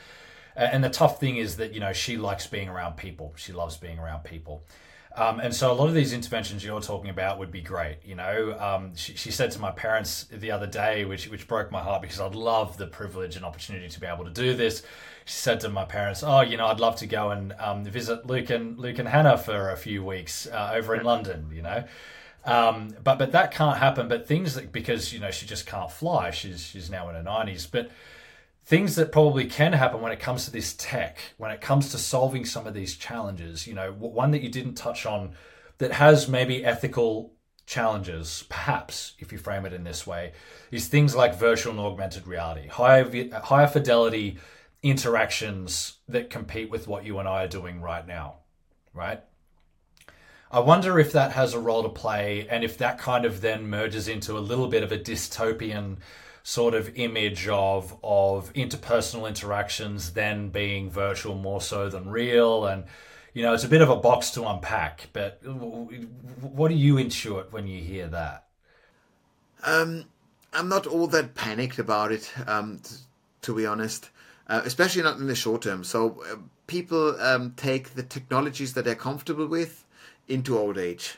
And 0.55 0.83
the 0.83 0.89
tough 0.89 1.19
thing 1.19 1.37
is 1.37 1.57
that, 1.57 1.73
you 1.73 1.79
know, 1.79 1.93
she 1.93 2.17
likes 2.17 2.47
being 2.47 2.67
around 2.67 2.97
people. 2.97 3.33
She 3.37 3.53
loves 3.53 3.77
being 3.77 3.99
around 3.99 4.23
people. 4.23 4.63
Um, 5.17 5.39
and 5.39 5.53
so 5.53 5.71
a 5.71 5.73
lot 5.73 5.87
of 5.87 5.95
these 5.95 6.13
interventions 6.13 6.63
you're 6.63 6.79
talking 6.79 7.09
about 7.09 7.39
would 7.39 7.51
be 7.51 7.61
great. 7.61 7.97
You 8.05 8.13
know, 8.13 8.55
um, 8.59 8.95
she, 8.95 9.15
she, 9.15 9.31
said 9.31 9.49
to 9.51 9.59
my 9.59 9.71
parents 9.71 10.25
the 10.31 10.51
other 10.51 10.67
day, 10.67 11.05
which 11.05 11.27
which 11.27 11.47
broke 11.47 11.71
my 11.71 11.81
heart 11.81 12.03
because 12.03 12.19
I'd 12.19 12.35
love 12.35 12.77
the 12.77 12.85
privilege 12.85 13.35
and 13.35 13.43
opportunity 13.43 13.89
to 13.89 13.99
be 13.99 14.05
able 14.05 14.25
to 14.25 14.31
do 14.31 14.53
this. 14.53 14.83
She 15.25 15.33
said 15.33 15.59
to 15.61 15.69
my 15.69 15.85
parents, 15.85 16.21
"Oh, 16.21 16.41
you 16.41 16.55
know, 16.55 16.67
I'd 16.67 16.79
love 16.79 16.97
to 16.97 17.07
go 17.07 17.31
and 17.31 17.53
um, 17.57 17.83
visit 17.83 18.27
Luke 18.27 18.51
and 18.51 18.77
Luke 18.77 18.99
and 18.99 19.07
Hannah 19.07 19.39
for 19.39 19.71
a 19.71 19.75
few 19.75 20.03
weeks 20.03 20.45
uh, 20.45 20.73
over 20.75 20.95
in 20.95 21.03
London." 21.03 21.49
You 21.51 21.63
know. 21.63 21.83
Um, 22.45 22.95
but 23.03 23.17
but 23.17 23.31
that 23.31 23.51
can't 23.51 23.77
happen. 23.77 24.07
But 24.07 24.27
things 24.27 24.53
that 24.53 24.71
because 24.71 25.11
you 25.11 25.19
know 25.19 25.31
she 25.31 25.47
just 25.47 25.65
can't 25.65 25.91
fly. 25.91 26.29
She's 26.29 26.61
she's 26.61 26.91
now 26.91 27.09
in 27.09 27.15
her 27.15 27.23
nineties. 27.23 27.65
But 27.65 27.89
things 28.67 28.97
that 28.97 29.13
probably 29.13 29.45
can 29.45 29.71
happen 29.71 30.01
when 30.01 30.11
it 30.11 30.19
comes 30.19 30.43
to 30.43 30.51
this 30.51 30.75
tech, 30.77 31.19
when 31.37 31.51
it 31.51 31.61
comes 31.61 31.89
to 31.89 31.97
solving 31.97 32.43
some 32.43 32.67
of 32.67 32.73
these 32.73 32.97
challenges. 32.97 33.65
You 33.65 33.73
know, 33.73 33.93
one 33.93 34.31
that 34.31 34.41
you 34.41 34.49
didn't 34.49 34.75
touch 34.75 35.05
on 35.05 35.35
that 35.77 35.93
has 35.93 36.27
maybe 36.27 36.65
ethical 36.65 37.33
challenges, 37.65 38.43
perhaps 38.49 39.13
if 39.19 39.31
you 39.31 39.37
frame 39.37 39.65
it 39.65 39.71
in 39.71 39.85
this 39.85 40.05
way, 40.05 40.33
is 40.69 40.87
things 40.87 41.15
like 41.15 41.39
virtual 41.39 41.71
and 41.71 41.79
augmented 41.79 42.27
reality, 42.27 42.67
higher 42.67 43.09
higher 43.41 43.67
fidelity 43.67 44.37
interactions 44.83 45.99
that 46.09 46.29
compete 46.29 46.69
with 46.69 46.89
what 46.89 47.05
you 47.05 47.19
and 47.19 47.27
I 47.27 47.45
are 47.45 47.47
doing 47.47 47.81
right 47.81 48.05
now, 48.05 48.39
right? 48.93 49.23
I 50.51 50.59
wonder 50.59 50.99
if 50.99 51.13
that 51.13 51.31
has 51.31 51.53
a 51.53 51.59
role 51.59 51.83
to 51.83 51.89
play 51.89 52.47
and 52.49 52.65
if 52.65 52.77
that 52.79 52.99
kind 52.99 53.23
of 53.23 53.39
then 53.39 53.69
merges 53.69 54.09
into 54.09 54.37
a 54.37 54.39
little 54.39 54.67
bit 54.67 54.83
of 54.83 54.91
a 54.91 54.97
dystopian 54.97 55.97
sort 56.47 56.73
of 56.73 56.97
image 56.97 57.45
of 57.49 57.97
of 58.01 58.53
interpersonal 58.53 59.27
interactions 59.27 60.13
then 60.13 60.49
being 60.49 60.89
virtual 60.89 61.35
more 61.35 61.59
so 61.59 61.89
than 61.89 62.09
real. 62.09 62.65
And 62.65 62.85
you 63.33 63.43
know 63.43 63.53
it's 63.53 63.65
a 63.65 63.67
bit 63.67 63.81
of 63.81 63.89
a 63.89 63.97
box 63.97 64.31
to 64.31 64.47
unpack 64.47 65.09
but 65.11 65.41
what 65.45 66.69
do 66.69 66.75
you 66.75 66.95
intuit 66.95 67.51
when 67.51 67.67
you 67.67 67.83
hear 67.83 68.07
that? 68.07 68.45
Um, 69.63 70.05
i'm 70.53 70.69
not 70.69 70.87
all 70.87 71.07
that 71.07 71.35
panicked 71.35 71.79
about 71.79 72.11
it 72.13 72.31
um, 72.47 72.79
to 73.41 73.53
be 73.53 73.65
honest 73.65 74.09
uh, 74.47 74.61
especially 74.63 75.03
not 75.03 75.17
in 75.17 75.27
the 75.27 75.35
short 75.35 75.63
term. 75.63 75.83
So 75.83 76.23
uh, 76.31 76.37
people 76.67 77.19
um, 77.21 77.53
take 77.57 77.95
the 77.95 78.03
technologies 78.03 78.73
that 78.73 78.85
they're 78.85 78.95
comfortable 78.95 79.47
with 79.47 79.83
into 80.29 80.57
old 80.57 80.77
age 80.77 81.17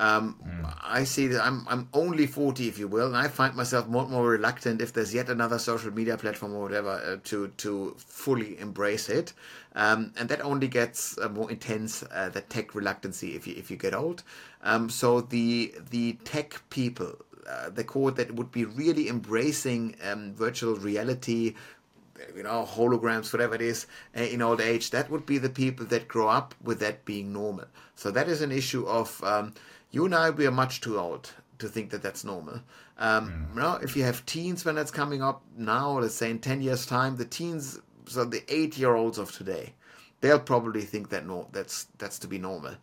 um, 0.00 0.36
mm. 0.42 0.74
I 0.82 1.04
see 1.04 1.26
that 1.28 1.44
I'm 1.44 1.66
I'm 1.68 1.88
only 1.92 2.26
forty, 2.26 2.68
if 2.68 2.78
you 2.78 2.88
will, 2.88 3.06
and 3.06 3.16
I 3.16 3.28
find 3.28 3.54
myself 3.54 3.86
more 3.86 4.02
and 4.02 4.10
more 4.10 4.28
reluctant 4.30 4.80
if 4.80 4.92
there's 4.94 5.12
yet 5.12 5.28
another 5.28 5.58
social 5.58 5.92
media 5.92 6.16
platform 6.16 6.54
or 6.54 6.62
whatever 6.62 6.90
uh, 6.90 7.16
to 7.24 7.48
to 7.58 7.94
fully 7.98 8.58
embrace 8.58 9.10
it, 9.10 9.34
um, 9.74 10.12
and 10.18 10.28
that 10.30 10.40
only 10.40 10.68
gets 10.68 11.18
uh, 11.18 11.28
more 11.28 11.50
intense 11.50 12.02
uh, 12.02 12.30
the 12.30 12.40
tech 12.40 12.74
reluctancy 12.74 13.36
if 13.36 13.46
you 13.46 13.54
if 13.56 13.70
you 13.70 13.76
get 13.76 13.94
old. 13.94 14.22
Um, 14.62 14.88
so 14.88 15.20
the 15.20 15.74
the 15.90 16.14
tech 16.24 16.62
people, 16.70 17.12
uh, 17.48 17.68
the 17.68 17.84
core 17.84 18.10
that 18.12 18.34
would 18.34 18.50
be 18.50 18.64
really 18.64 19.08
embracing 19.08 19.96
um, 20.02 20.32
virtual 20.34 20.76
reality, 20.76 21.54
you 22.34 22.42
know, 22.42 22.66
holograms, 22.66 23.32
whatever 23.32 23.54
it 23.54 23.62
is, 23.62 23.86
uh, 24.16 24.22
in 24.22 24.40
old 24.42 24.60
age, 24.60 24.90
that 24.90 25.10
would 25.10 25.26
be 25.26 25.38
the 25.38 25.50
people 25.50 25.86
that 25.86 26.08
grow 26.08 26.28
up 26.28 26.54
with 26.62 26.80
that 26.80 27.04
being 27.04 27.32
normal. 27.32 27.66
So 27.96 28.10
that 28.10 28.28
is 28.28 28.40
an 28.40 28.52
issue 28.52 28.86
of 28.86 29.22
um, 29.24 29.52
you 29.90 30.04
and 30.04 30.14
I, 30.14 30.30
we 30.30 30.46
are 30.46 30.52
much 30.52 30.80
too 30.80 30.98
old 30.98 31.32
to 31.58 31.68
think 31.68 31.90
that 31.90 32.02
that's 32.02 32.24
normal. 32.24 32.60
Um, 32.98 33.48
you 33.54 33.60
know, 33.60 33.78
if 33.82 33.96
you 33.96 34.04
have 34.04 34.24
teens 34.26 34.64
when 34.64 34.74
that's 34.74 34.90
coming 34.90 35.22
up 35.22 35.42
now, 35.56 35.98
let's 35.98 36.14
say 36.14 36.30
in 36.30 36.38
10 36.38 36.62
years' 36.62 36.86
time, 36.86 37.16
the 37.16 37.24
teens, 37.24 37.78
so 38.06 38.24
the 38.24 38.42
eight 38.48 38.76
year 38.76 38.94
olds 38.94 39.18
of 39.18 39.32
today, 39.32 39.72
they'll 40.20 40.38
probably 40.38 40.82
think 40.82 41.08
that 41.10 41.26
no, 41.26 41.48
that's 41.52 41.86
that's 41.98 42.18
to 42.20 42.28
be 42.28 42.38
normal. 42.38 42.74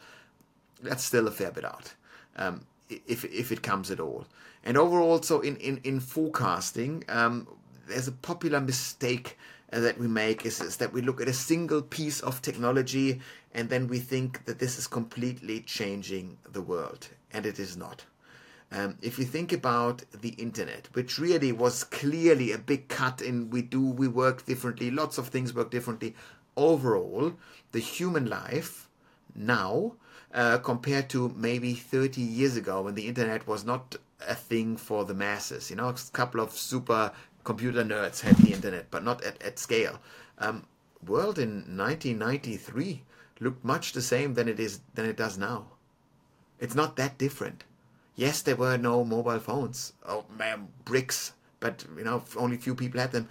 That's 0.81 1.03
still 1.03 1.27
a 1.27 1.31
fair 1.31 1.51
bit 1.51 1.65
out, 1.65 1.93
um, 2.35 2.65
if 2.89 3.25
if 3.25 3.51
it 3.51 3.61
comes 3.61 3.91
at 3.91 3.99
all. 3.99 4.25
And 4.63 4.77
overall, 4.77 5.21
so 5.21 5.41
in 5.41 5.55
in 5.57 5.79
in 5.83 5.99
forecasting, 5.99 7.03
um, 7.09 7.47
there's 7.87 8.07
a 8.07 8.11
popular 8.11 8.59
mistake 8.59 9.37
uh, 9.71 9.79
that 9.79 9.99
we 9.99 10.07
make 10.07 10.45
is, 10.45 10.61
is 10.61 10.77
that 10.77 10.93
we 10.93 11.01
look 11.01 11.21
at 11.21 11.27
a 11.27 11.33
single 11.33 11.81
piece 11.81 12.21
of 12.21 12.41
technology 12.41 13.19
and 13.53 13.69
then 13.69 13.87
we 13.87 13.99
think 13.99 14.45
that 14.45 14.59
this 14.59 14.77
is 14.77 14.87
completely 14.87 15.61
changing 15.61 16.37
the 16.51 16.61
world, 16.61 17.09
and 17.31 17.45
it 17.45 17.59
is 17.59 17.75
not. 17.77 18.05
Um, 18.71 18.97
if 19.01 19.17
you 19.17 19.25
think 19.25 19.53
about 19.53 20.03
the 20.11 20.29
internet, 20.29 20.89
which 20.93 21.17
really 21.17 21.51
was 21.51 21.85
clearly 21.85 22.51
a 22.51 22.57
big 22.57 22.89
cut 22.89 23.21
in 23.21 23.49
we 23.49 23.61
do, 23.61 23.81
we 23.81 24.07
work 24.07 24.45
differently, 24.45 24.91
lots 24.91 25.17
of 25.17 25.29
things 25.29 25.53
work 25.53 25.71
differently. 25.71 26.15
Overall, 26.57 27.33
the 27.71 27.79
human 27.79 28.29
life 28.29 28.89
now, 29.33 29.93
uh, 30.33 30.57
compared 30.57 31.09
to 31.09 31.33
maybe 31.37 31.73
30 31.73 32.19
years 32.19 32.57
ago 32.57 32.81
when 32.81 32.95
the 32.95 33.07
internet 33.07 33.47
was 33.47 33.63
not 33.63 33.95
a 34.27 34.35
thing 34.35 34.75
for 34.75 35.05
the 35.05 35.13
masses, 35.13 35.69
you 35.69 35.75
know, 35.77 35.87
a 35.87 35.95
couple 36.11 36.41
of 36.41 36.51
super 36.51 37.11
computer 37.45 37.83
nerds 37.83 38.19
had 38.19 38.35
the 38.37 38.51
internet, 38.51 38.91
but 38.91 39.03
not 39.03 39.23
at, 39.23 39.41
at 39.41 39.57
scale. 39.57 39.99
Um, 40.39 40.65
world 41.05 41.39
in 41.39 41.77
1993 41.77 43.03
looked 43.39 43.63
much 43.63 43.93
the 43.93 44.01
same 44.01 44.33
than 44.33 44.47
it 44.47 44.59
is 44.59 44.81
than 44.95 45.05
it 45.05 45.17
does 45.17 45.37
now. 45.37 45.67
It's 46.59 46.75
not 46.75 46.95
that 46.95 47.17
different. 47.17 47.63
Yes, 48.15 48.41
there 48.41 48.55
were 48.55 48.77
no 48.77 49.03
mobile 49.03 49.39
phones. 49.39 49.93
Oh 50.05 50.25
man, 50.37 50.69
bricks, 50.85 51.33
but 51.59 51.85
you 51.97 52.03
know 52.03 52.23
only 52.35 52.57
few 52.57 52.75
people 52.75 52.99
had 52.99 53.11
them. 53.11 53.29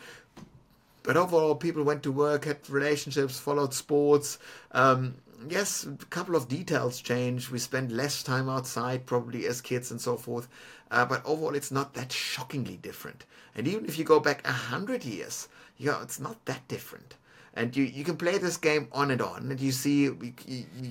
But 1.03 1.17
overall, 1.17 1.55
people 1.55 1.85
went 1.85 2.03
to 2.03 2.11
work, 2.13 2.45
had 2.45 2.69
relationships, 2.69 3.39
followed 3.39 3.73
sports. 3.73 4.39
Um, 4.73 5.15
yes, 5.49 5.85
a 5.85 6.05
couple 6.07 6.35
of 6.35 6.49
details 6.49 7.01
changed. 7.01 7.51
We 7.51 7.61
spent 7.61 7.93
less 7.93 8.25
time 8.25 8.49
outside, 8.49 9.07
probably 9.07 9.47
as 9.47 9.61
kids 9.61 9.93
and 9.93 10.01
so 10.01 10.17
forth. 10.17 10.49
Uh, 10.91 11.05
but 11.05 11.25
overall, 11.25 11.55
it's 11.55 11.71
not 11.71 11.95
that 11.95 12.13
shockingly 12.13 12.77
different. 12.77 13.25
And 13.55 13.69
even 13.69 13.87
if 13.87 13.99
you 13.99 14.05
go 14.05 14.19
back 14.19 14.47
a 14.47 14.53
hundred 14.53 15.05
years, 15.05 15.49
you 15.79 15.93
know, 15.93 16.01
it's 16.03 16.19
not 16.19 16.45
that 16.47 16.67
different. 16.69 17.15
And 17.57 17.75
you, 17.75 17.85
you 17.85 18.05
can 18.05 18.17
play 18.17 18.37
this 18.39 18.59
game 18.59 18.87
on 18.93 19.11
and 19.11 19.23
on, 19.23 19.51
and 19.51 19.59
you 19.59 19.73
see 19.73 20.03
you 20.05 20.35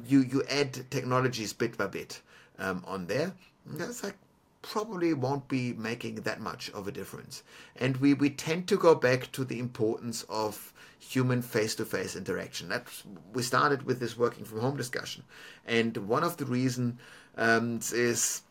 you, 0.08 0.20
you 0.22 0.44
add 0.50 0.90
technologies 0.90 1.54
bit 1.54 1.78
by 1.78 1.88
bit 1.88 2.22
um, 2.58 2.84
on 2.88 3.06
there. 3.06 3.34
That's 3.68 4.04
like 4.04 4.18
probably 4.64 5.14
won't 5.14 5.48
be 5.48 5.74
making 5.74 6.16
that 6.16 6.42
much 6.42 6.72
of 6.72 6.88
a 6.88 6.92
difference. 6.92 7.44
And 7.76 7.98
we, 7.98 8.16
we 8.16 8.32
tend 8.32 8.68
to 8.70 8.78
go 8.78 8.96
back 8.96 9.32
to 9.34 9.46
the 9.46 9.60
importance 9.60 10.26
of 10.28 10.74
human 10.98 11.44
face-to-face 11.44 12.16
interaction. 12.16 12.70
That's 12.70 13.04
we 13.32 13.44
started 13.44 13.84
with 13.84 14.00
this 14.00 14.18
working 14.18 14.44
from 14.44 14.62
home 14.62 14.76
discussion, 14.76 15.24
and 15.68 15.96
one 15.98 16.24
of 16.24 16.38
the 16.38 16.46
reasons 16.46 17.00
um, 17.38 17.80
is 17.94 18.42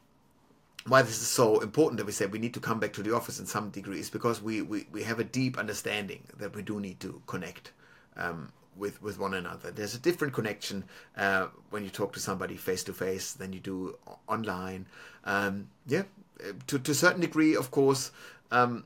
why 0.86 1.02
this 1.02 1.20
is 1.20 1.26
so 1.26 1.60
important 1.60 1.98
that 1.98 2.06
we 2.06 2.12
say 2.12 2.26
we 2.26 2.38
need 2.38 2.54
to 2.54 2.60
come 2.60 2.78
back 2.78 2.92
to 2.92 3.02
the 3.02 3.14
office 3.14 3.40
in 3.40 3.46
some 3.46 3.70
degree 3.70 3.98
is 3.98 4.10
because 4.10 4.42
we, 4.42 4.60
we, 4.60 4.86
we 4.92 5.02
have 5.02 5.18
a 5.18 5.24
deep 5.24 5.58
understanding 5.58 6.22
that 6.38 6.54
we 6.54 6.62
do 6.62 6.78
need 6.78 7.00
to 7.00 7.22
connect 7.26 7.72
um, 8.16 8.52
with 8.76 9.00
with 9.02 9.18
one 9.18 9.34
another. 9.34 9.70
There's 9.70 9.94
a 9.94 9.98
different 9.98 10.32
connection 10.34 10.84
uh, 11.16 11.46
when 11.70 11.84
you 11.84 11.90
talk 11.90 12.12
to 12.14 12.20
somebody 12.20 12.56
face 12.56 12.84
to 12.84 12.92
face 12.92 13.32
than 13.32 13.52
you 13.52 13.60
do 13.60 13.96
online. 14.26 14.86
Um, 15.24 15.68
yeah, 15.86 16.02
to 16.66 16.78
to 16.78 16.90
a 16.90 16.94
certain 16.94 17.20
degree, 17.20 17.56
of 17.56 17.70
course, 17.70 18.10
um, 18.50 18.84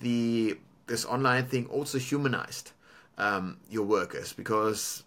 the 0.00 0.58
this 0.86 1.04
online 1.04 1.46
thing 1.46 1.66
also 1.66 1.98
humanized 1.98 2.72
um, 3.18 3.58
your 3.70 3.84
workers 3.84 4.32
because 4.32 5.02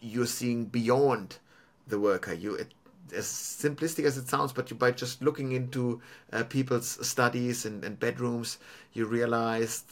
you're 0.00 0.26
seeing 0.26 0.66
beyond 0.66 1.38
the 1.86 1.98
worker. 1.98 2.32
You 2.32 2.54
it, 2.54 2.72
as 3.14 3.26
simplistic 3.26 4.04
as 4.04 4.16
it 4.16 4.28
sounds, 4.28 4.52
but 4.52 4.70
you, 4.70 4.76
by 4.76 4.90
just 4.90 5.22
looking 5.22 5.52
into 5.52 6.00
uh, 6.32 6.44
people's 6.44 7.06
studies 7.06 7.66
and, 7.66 7.84
and 7.84 7.98
bedrooms, 7.98 8.58
you 8.92 9.06
realize 9.06 9.84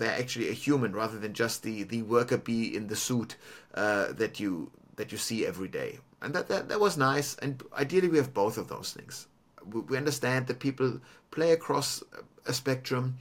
they're 0.00 0.18
actually 0.18 0.48
a 0.48 0.54
human 0.54 0.92
rather 0.92 1.18
than 1.18 1.34
just 1.34 1.62
the, 1.62 1.84
the 1.84 2.02
worker 2.02 2.38
bee 2.38 2.74
in 2.74 2.88
the 2.88 2.96
suit 2.96 3.36
uh, 3.74 4.12
that 4.12 4.40
you 4.40 4.72
that 4.96 5.12
you 5.12 5.18
see 5.18 5.46
every 5.46 5.68
day. 5.68 5.98
And 6.22 6.34
that, 6.34 6.48
that 6.48 6.68
that 6.68 6.80
was 6.80 6.96
nice. 6.96 7.36
And 7.36 7.62
ideally, 7.78 8.08
we 8.08 8.16
have 8.16 8.34
both 8.34 8.58
of 8.58 8.68
those 8.68 8.92
things. 8.92 9.28
We, 9.64 9.82
we 9.82 9.96
understand 9.96 10.46
that 10.48 10.58
people 10.58 11.00
play 11.30 11.52
across 11.52 12.02
a 12.46 12.52
spectrum, 12.52 13.18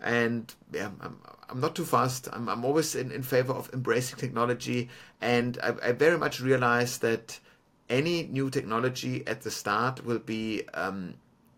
and 0.00 0.54
yeah, 0.72 0.90
I'm, 1.00 1.18
I'm 1.48 1.60
not 1.60 1.74
too 1.74 1.84
fast. 1.84 2.28
I'm, 2.32 2.48
I'm 2.48 2.64
always 2.64 2.94
in, 2.94 3.10
in 3.10 3.22
favor 3.22 3.54
of 3.54 3.70
embracing 3.72 4.18
technology, 4.18 4.90
and 5.20 5.58
I, 5.62 5.74
I 5.88 5.92
very 5.92 6.18
much 6.18 6.40
realize 6.40 6.98
that 6.98 7.40
any 7.88 8.24
new 8.24 8.50
technology 8.50 9.26
at 9.26 9.42
the 9.42 9.50
start 9.50 10.04
will 10.04 10.18
be 10.18 10.62
um, 10.74 11.14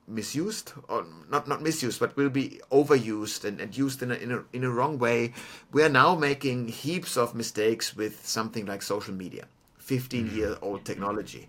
misused 0.08 0.72
or 0.88 1.06
not 1.30 1.46
not 1.46 1.62
misused 1.62 2.00
but 2.00 2.16
will 2.16 2.30
be 2.30 2.60
overused 2.72 3.44
and, 3.44 3.60
and 3.60 3.76
used 3.76 4.02
in 4.02 4.10
a, 4.10 4.14
in, 4.14 4.32
a, 4.32 4.44
in 4.52 4.64
a 4.64 4.70
wrong 4.70 4.98
way 4.98 5.32
we 5.72 5.82
are 5.82 5.88
now 5.88 6.14
making 6.14 6.68
heaps 6.68 7.16
of 7.16 7.34
mistakes 7.34 7.94
with 7.94 8.26
something 8.26 8.66
like 8.66 8.82
social 8.82 9.14
media 9.14 9.46
15 9.78 10.26
mm-hmm. 10.26 10.36
year 10.36 10.56
old 10.62 10.84
technology 10.84 11.48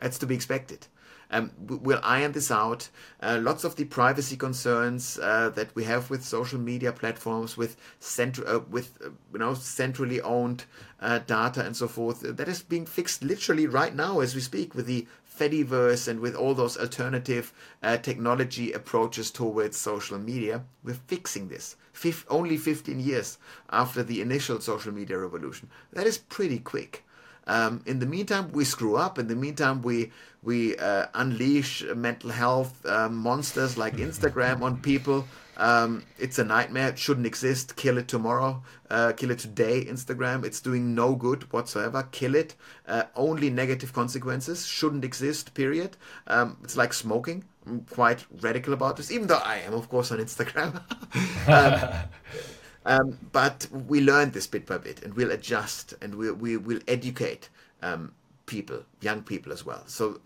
that's 0.00 0.18
to 0.18 0.26
be 0.26 0.34
expected 0.34 0.86
um, 1.32 1.50
we'll 1.66 2.00
iron 2.02 2.32
this 2.32 2.50
out. 2.50 2.90
Uh, 3.20 3.38
lots 3.40 3.64
of 3.64 3.76
the 3.76 3.84
privacy 3.84 4.36
concerns 4.36 5.18
uh, 5.18 5.48
that 5.50 5.74
we 5.74 5.84
have 5.84 6.10
with 6.10 6.22
social 6.22 6.58
media 6.58 6.92
platforms, 6.92 7.56
with 7.56 7.76
central, 7.98 8.56
uh, 8.56 8.60
with 8.70 8.98
uh, 9.02 9.08
you 9.32 9.38
know 9.38 9.54
centrally 9.54 10.20
owned 10.20 10.66
uh, 11.00 11.20
data 11.20 11.64
and 11.64 11.74
so 11.74 11.88
forth, 11.88 12.20
that 12.20 12.48
is 12.48 12.62
being 12.62 12.84
fixed 12.84 13.24
literally 13.24 13.66
right 13.66 13.94
now 13.94 14.20
as 14.20 14.34
we 14.34 14.42
speak 14.42 14.74
with 14.74 14.86
the 14.86 15.06
Fediverse 15.42 16.06
and 16.06 16.20
with 16.20 16.36
all 16.36 16.54
those 16.54 16.76
alternative 16.76 17.52
uh, 17.82 17.96
technology 17.96 18.72
approaches 18.72 19.30
towards 19.30 19.76
social 19.76 20.18
media, 20.18 20.62
we're 20.84 20.94
fixing 20.94 21.48
this. 21.48 21.76
Fif- 21.92 22.26
only 22.30 22.56
15 22.56 23.00
years 23.00 23.38
after 23.70 24.02
the 24.04 24.20
initial 24.20 24.60
social 24.60 24.92
media 24.92 25.18
revolution. 25.18 25.68
That 25.92 26.06
is 26.06 26.18
pretty 26.18 26.60
quick. 26.60 27.04
Um, 27.48 27.82
in 27.86 27.98
the 27.98 28.06
meantime, 28.06 28.52
we 28.52 28.64
screw 28.64 28.94
up. 28.96 29.18
In 29.18 29.26
the 29.26 29.34
meantime, 29.34 29.82
we 29.82 30.12
we 30.44 30.76
uh, 30.76 31.06
unleash 31.14 31.84
mental 31.94 32.30
health 32.30 32.86
uh, 32.86 33.08
monsters 33.08 33.76
like 33.76 33.96
Instagram 34.08 34.62
on 34.62 34.80
people. 34.80 35.26
Um, 35.62 36.04
it's 36.18 36.40
a 36.40 36.44
nightmare. 36.44 36.88
It 36.88 36.98
shouldn't 36.98 37.24
exist. 37.24 37.76
Kill 37.76 37.96
it 37.96 38.08
tomorrow. 38.08 38.64
Uh, 38.90 39.12
kill 39.12 39.30
it 39.30 39.38
today. 39.38 39.84
Instagram. 39.84 40.44
It's 40.44 40.60
doing 40.60 40.92
no 40.92 41.14
good 41.14 41.44
whatsoever. 41.52 42.08
Kill 42.10 42.34
it. 42.34 42.56
Uh, 42.86 43.04
only 43.14 43.48
negative 43.48 43.92
consequences. 43.92 44.66
Shouldn't 44.66 45.04
exist. 45.04 45.54
Period. 45.54 45.96
Um, 46.26 46.56
it's 46.64 46.76
like 46.76 46.92
smoking. 46.92 47.44
I'm 47.64 47.82
quite 47.82 48.26
radical 48.40 48.72
about 48.72 48.96
this, 48.96 49.12
even 49.12 49.28
though 49.28 49.36
I 49.36 49.58
am, 49.58 49.72
of 49.72 49.88
course, 49.88 50.10
on 50.10 50.18
Instagram. 50.18 50.82
um, 51.48 52.08
um, 52.84 53.18
but 53.30 53.68
we 53.70 54.00
learn 54.00 54.32
this 54.32 54.48
bit 54.48 54.66
by 54.66 54.78
bit, 54.78 55.04
and 55.04 55.14
we'll 55.14 55.30
adjust, 55.30 55.94
and 56.02 56.16
we 56.16 56.32
we 56.32 56.56
will 56.56 56.80
educate 56.88 57.50
um, 57.82 58.12
people, 58.46 58.82
young 59.00 59.22
people 59.22 59.52
as 59.52 59.64
well. 59.64 59.84
So 59.86 60.20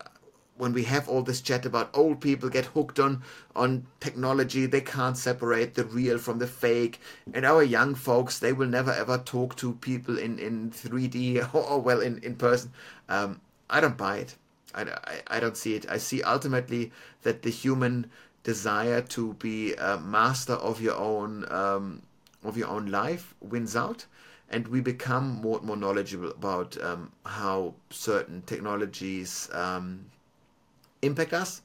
when 0.57 0.73
we 0.73 0.83
have 0.83 1.07
all 1.07 1.21
this 1.21 1.41
chat 1.41 1.65
about 1.65 1.89
old 1.93 2.19
people 2.19 2.49
get 2.49 2.65
hooked 2.65 2.99
on 2.99 3.21
on 3.55 3.85
technology 3.99 4.65
they 4.65 4.81
can't 4.81 5.17
separate 5.17 5.75
the 5.75 5.85
real 5.85 6.17
from 6.17 6.39
the 6.39 6.47
fake. 6.47 6.99
And 7.33 7.45
our 7.45 7.63
young 7.63 7.95
folks 7.95 8.39
they 8.39 8.53
will 8.53 8.67
never 8.67 8.91
ever 8.91 9.17
talk 9.17 9.55
to 9.57 9.73
people 9.73 10.17
in 10.17 10.39
in 10.39 10.71
3d 10.71 11.53
or, 11.53 11.79
well 11.79 12.01
in 12.01 12.19
in 12.19 12.35
person. 12.35 12.71
Um, 13.09 13.41
i 13.69 13.79
don't 13.79 13.97
buy 13.97 14.17
it. 14.17 14.35
I, 14.73 14.81
I, 14.83 15.37
I 15.37 15.39
don't 15.39 15.57
see 15.57 15.75
it. 15.75 15.85
I 15.89 15.97
see 15.97 16.21
ultimately 16.23 16.91
that 17.23 17.41
the 17.41 17.49
human 17.49 18.09
desire 18.43 19.01
to 19.01 19.33
be 19.33 19.73
a 19.73 19.97
master 19.97 20.53
of 20.53 20.81
your 20.81 20.95
own 20.95 21.45
um, 21.51 22.01
of 22.43 22.57
your 22.57 22.69
own 22.69 22.87
life 22.87 23.35
wins 23.41 23.75
out. 23.75 24.05
And 24.49 24.67
we 24.69 24.79
become 24.79 25.41
more 25.41 25.57
and 25.57 25.67
more 25.67 25.75
knowledgeable 25.75 26.31
about 26.31 26.81
um, 26.81 27.11
how 27.25 27.73
certain 27.89 28.43
technologies 28.43 29.49
um, 29.51 30.05
impact 31.01 31.33
us, 31.33 31.61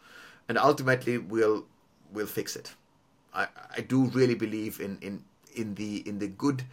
and 0.48 0.58
ultimately 0.58 1.18
we'll 1.18 1.66
we'll 2.12 2.26
fix 2.26 2.56
it. 2.56 2.74
I, 3.34 3.48
I 3.76 3.80
do 3.80 4.06
really 4.06 4.34
believe 4.34 4.80
in, 4.80 4.98
in 5.00 5.24
in 5.54 5.74
the 5.74 6.06
in 6.08 6.18
the 6.18 6.28
good 6.28 6.64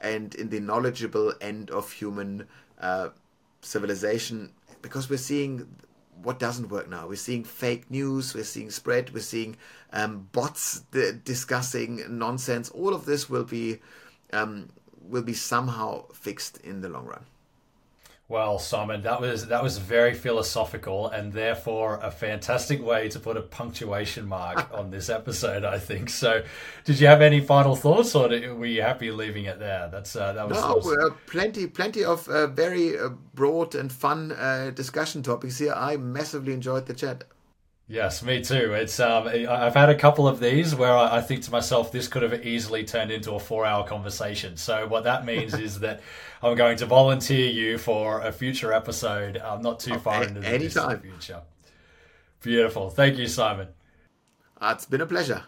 and 0.00 0.34
in 0.34 0.50
the 0.50 0.60
knowledgeable 0.60 1.34
end 1.40 1.70
of 1.70 1.92
human 1.92 2.46
uh, 2.80 3.08
civilization 3.62 4.52
because 4.82 5.08
we're 5.08 5.16
seeing 5.16 5.66
what 6.22 6.38
doesn't 6.38 6.68
work 6.68 6.88
now. 6.88 7.06
We're 7.06 7.16
seeing 7.16 7.44
fake 7.44 7.90
news, 7.90 8.34
we're 8.34 8.44
seeing 8.44 8.70
spread, 8.70 9.12
we're 9.12 9.20
seeing 9.20 9.56
um, 9.92 10.28
bots 10.32 10.80
discussing 11.24 12.02
nonsense. 12.08 12.70
All 12.70 12.94
of 12.94 13.04
this 13.04 13.28
will 13.28 13.44
be 13.44 13.80
um, 14.32 14.68
will 15.08 15.22
be 15.22 15.34
somehow 15.34 16.06
fixed 16.12 16.58
in 16.58 16.80
the 16.80 16.88
long 16.88 17.06
run. 17.06 17.24
Well, 18.28 18.58
Simon, 18.58 19.02
that 19.02 19.20
was 19.20 19.46
that 19.46 19.62
was 19.62 19.78
very 19.78 20.12
philosophical 20.12 21.06
and 21.06 21.32
therefore 21.32 22.00
a 22.02 22.10
fantastic 22.10 22.82
way 22.82 23.08
to 23.10 23.20
put 23.20 23.36
a 23.36 23.40
punctuation 23.40 24.26
mark 24.26 24.68
on 24.74 24.90
this 24.90 25.08
episode. 25.08 25.64
I 25.64 25.78
think 25.78 26.10
so. 26.10 26.42
Did 26.84 26.98
you 26.98 27.06
have 27.06 27.22
any 27.22 27.40
final 27.40 27.76
thoughts, 27.76 28.16
or 28.16 28.28
were 28.28 28.66
you 28.66 28.82
happy 28.82 29.12
leaving 29.12 29.44
it 29.44 29.60
there? 29.60 29.88
That's 29.92 30.16
uh, 30.16 30.32
that 30.32 30.48
was, 30.48 30.60
no, 30.60 30.74
was... 30.74 30.98
Uh, 30.98 31.14
plenty, 31.26 31.68
plenty 31.68 32.04
of 32.04 32.28
uh, 32.28 32.48
very 32.48 32.98
uh, 32.98 33.10
broad 33.34 33.76
and 33.76 33.92
fun 33.92 34.32
uh, 34.32 34.72
discussion 34.74 35.22
topics 35.22 35.58
here. 35.58 35.74
I 35.76 35.96
massively 35.96 36.52
enjoyed 36.52 36.86
the 36.86 36.94
chat. 36.94 37.22
Yes, 37.88 38.20
me 38.20 38.42
too. 38.42 38.72
It's 38.72 38.98
um, 38.98 39.28
I've 39.28 39.74
had 39.74 39.88
a 39.90 39.94
couple 39.94 40.26
of 40.26 40.40
these 40.40 40.74
where 40.74 40.96
I 40.96 41.20
think 41.20 41.42
to 41.42 41.52
myself, 41.52 41.92
this 41.92 42.08
could 42.08 42.22
have 42.22 42.44
easily 42.44 42.82
turned 42.82 43.12
into 43.12 43.32
a 43.32 43.38
four-hour 43.38 43.86
conversation. 43.86 44.56
So 44.56 44.88
what 44.88 45.04
that 45.04 45.24
means 45.24 45.54
is 45.54 45.78
that 45.80 46.00
I'm 46.42 46.56
going 46.56 46.78
to 46.78 46.86
volunteer 46.86 47.48
you 47.48 47.78
for 47.78 48.22
a 48.22 48.32
future 48.32 48.72
episode. 48.72 49.36
I'm 49.36 49.62
not 49.62 49.78
too 49.78 49.98
far 50.00 50.24
into 50.24 50.40
the 50.40 50.46
future. 50.48 50.80
Beautiful. 52.42 52.90
Thank 52.90 53.18
you, 53.18 53.28
Simon. 53.28 53.68
Uh, 54.60 54.72
it's 54.74 54.86
been 54.86 55.00
a 55.00 55.06
pleasure. 55.06 55.44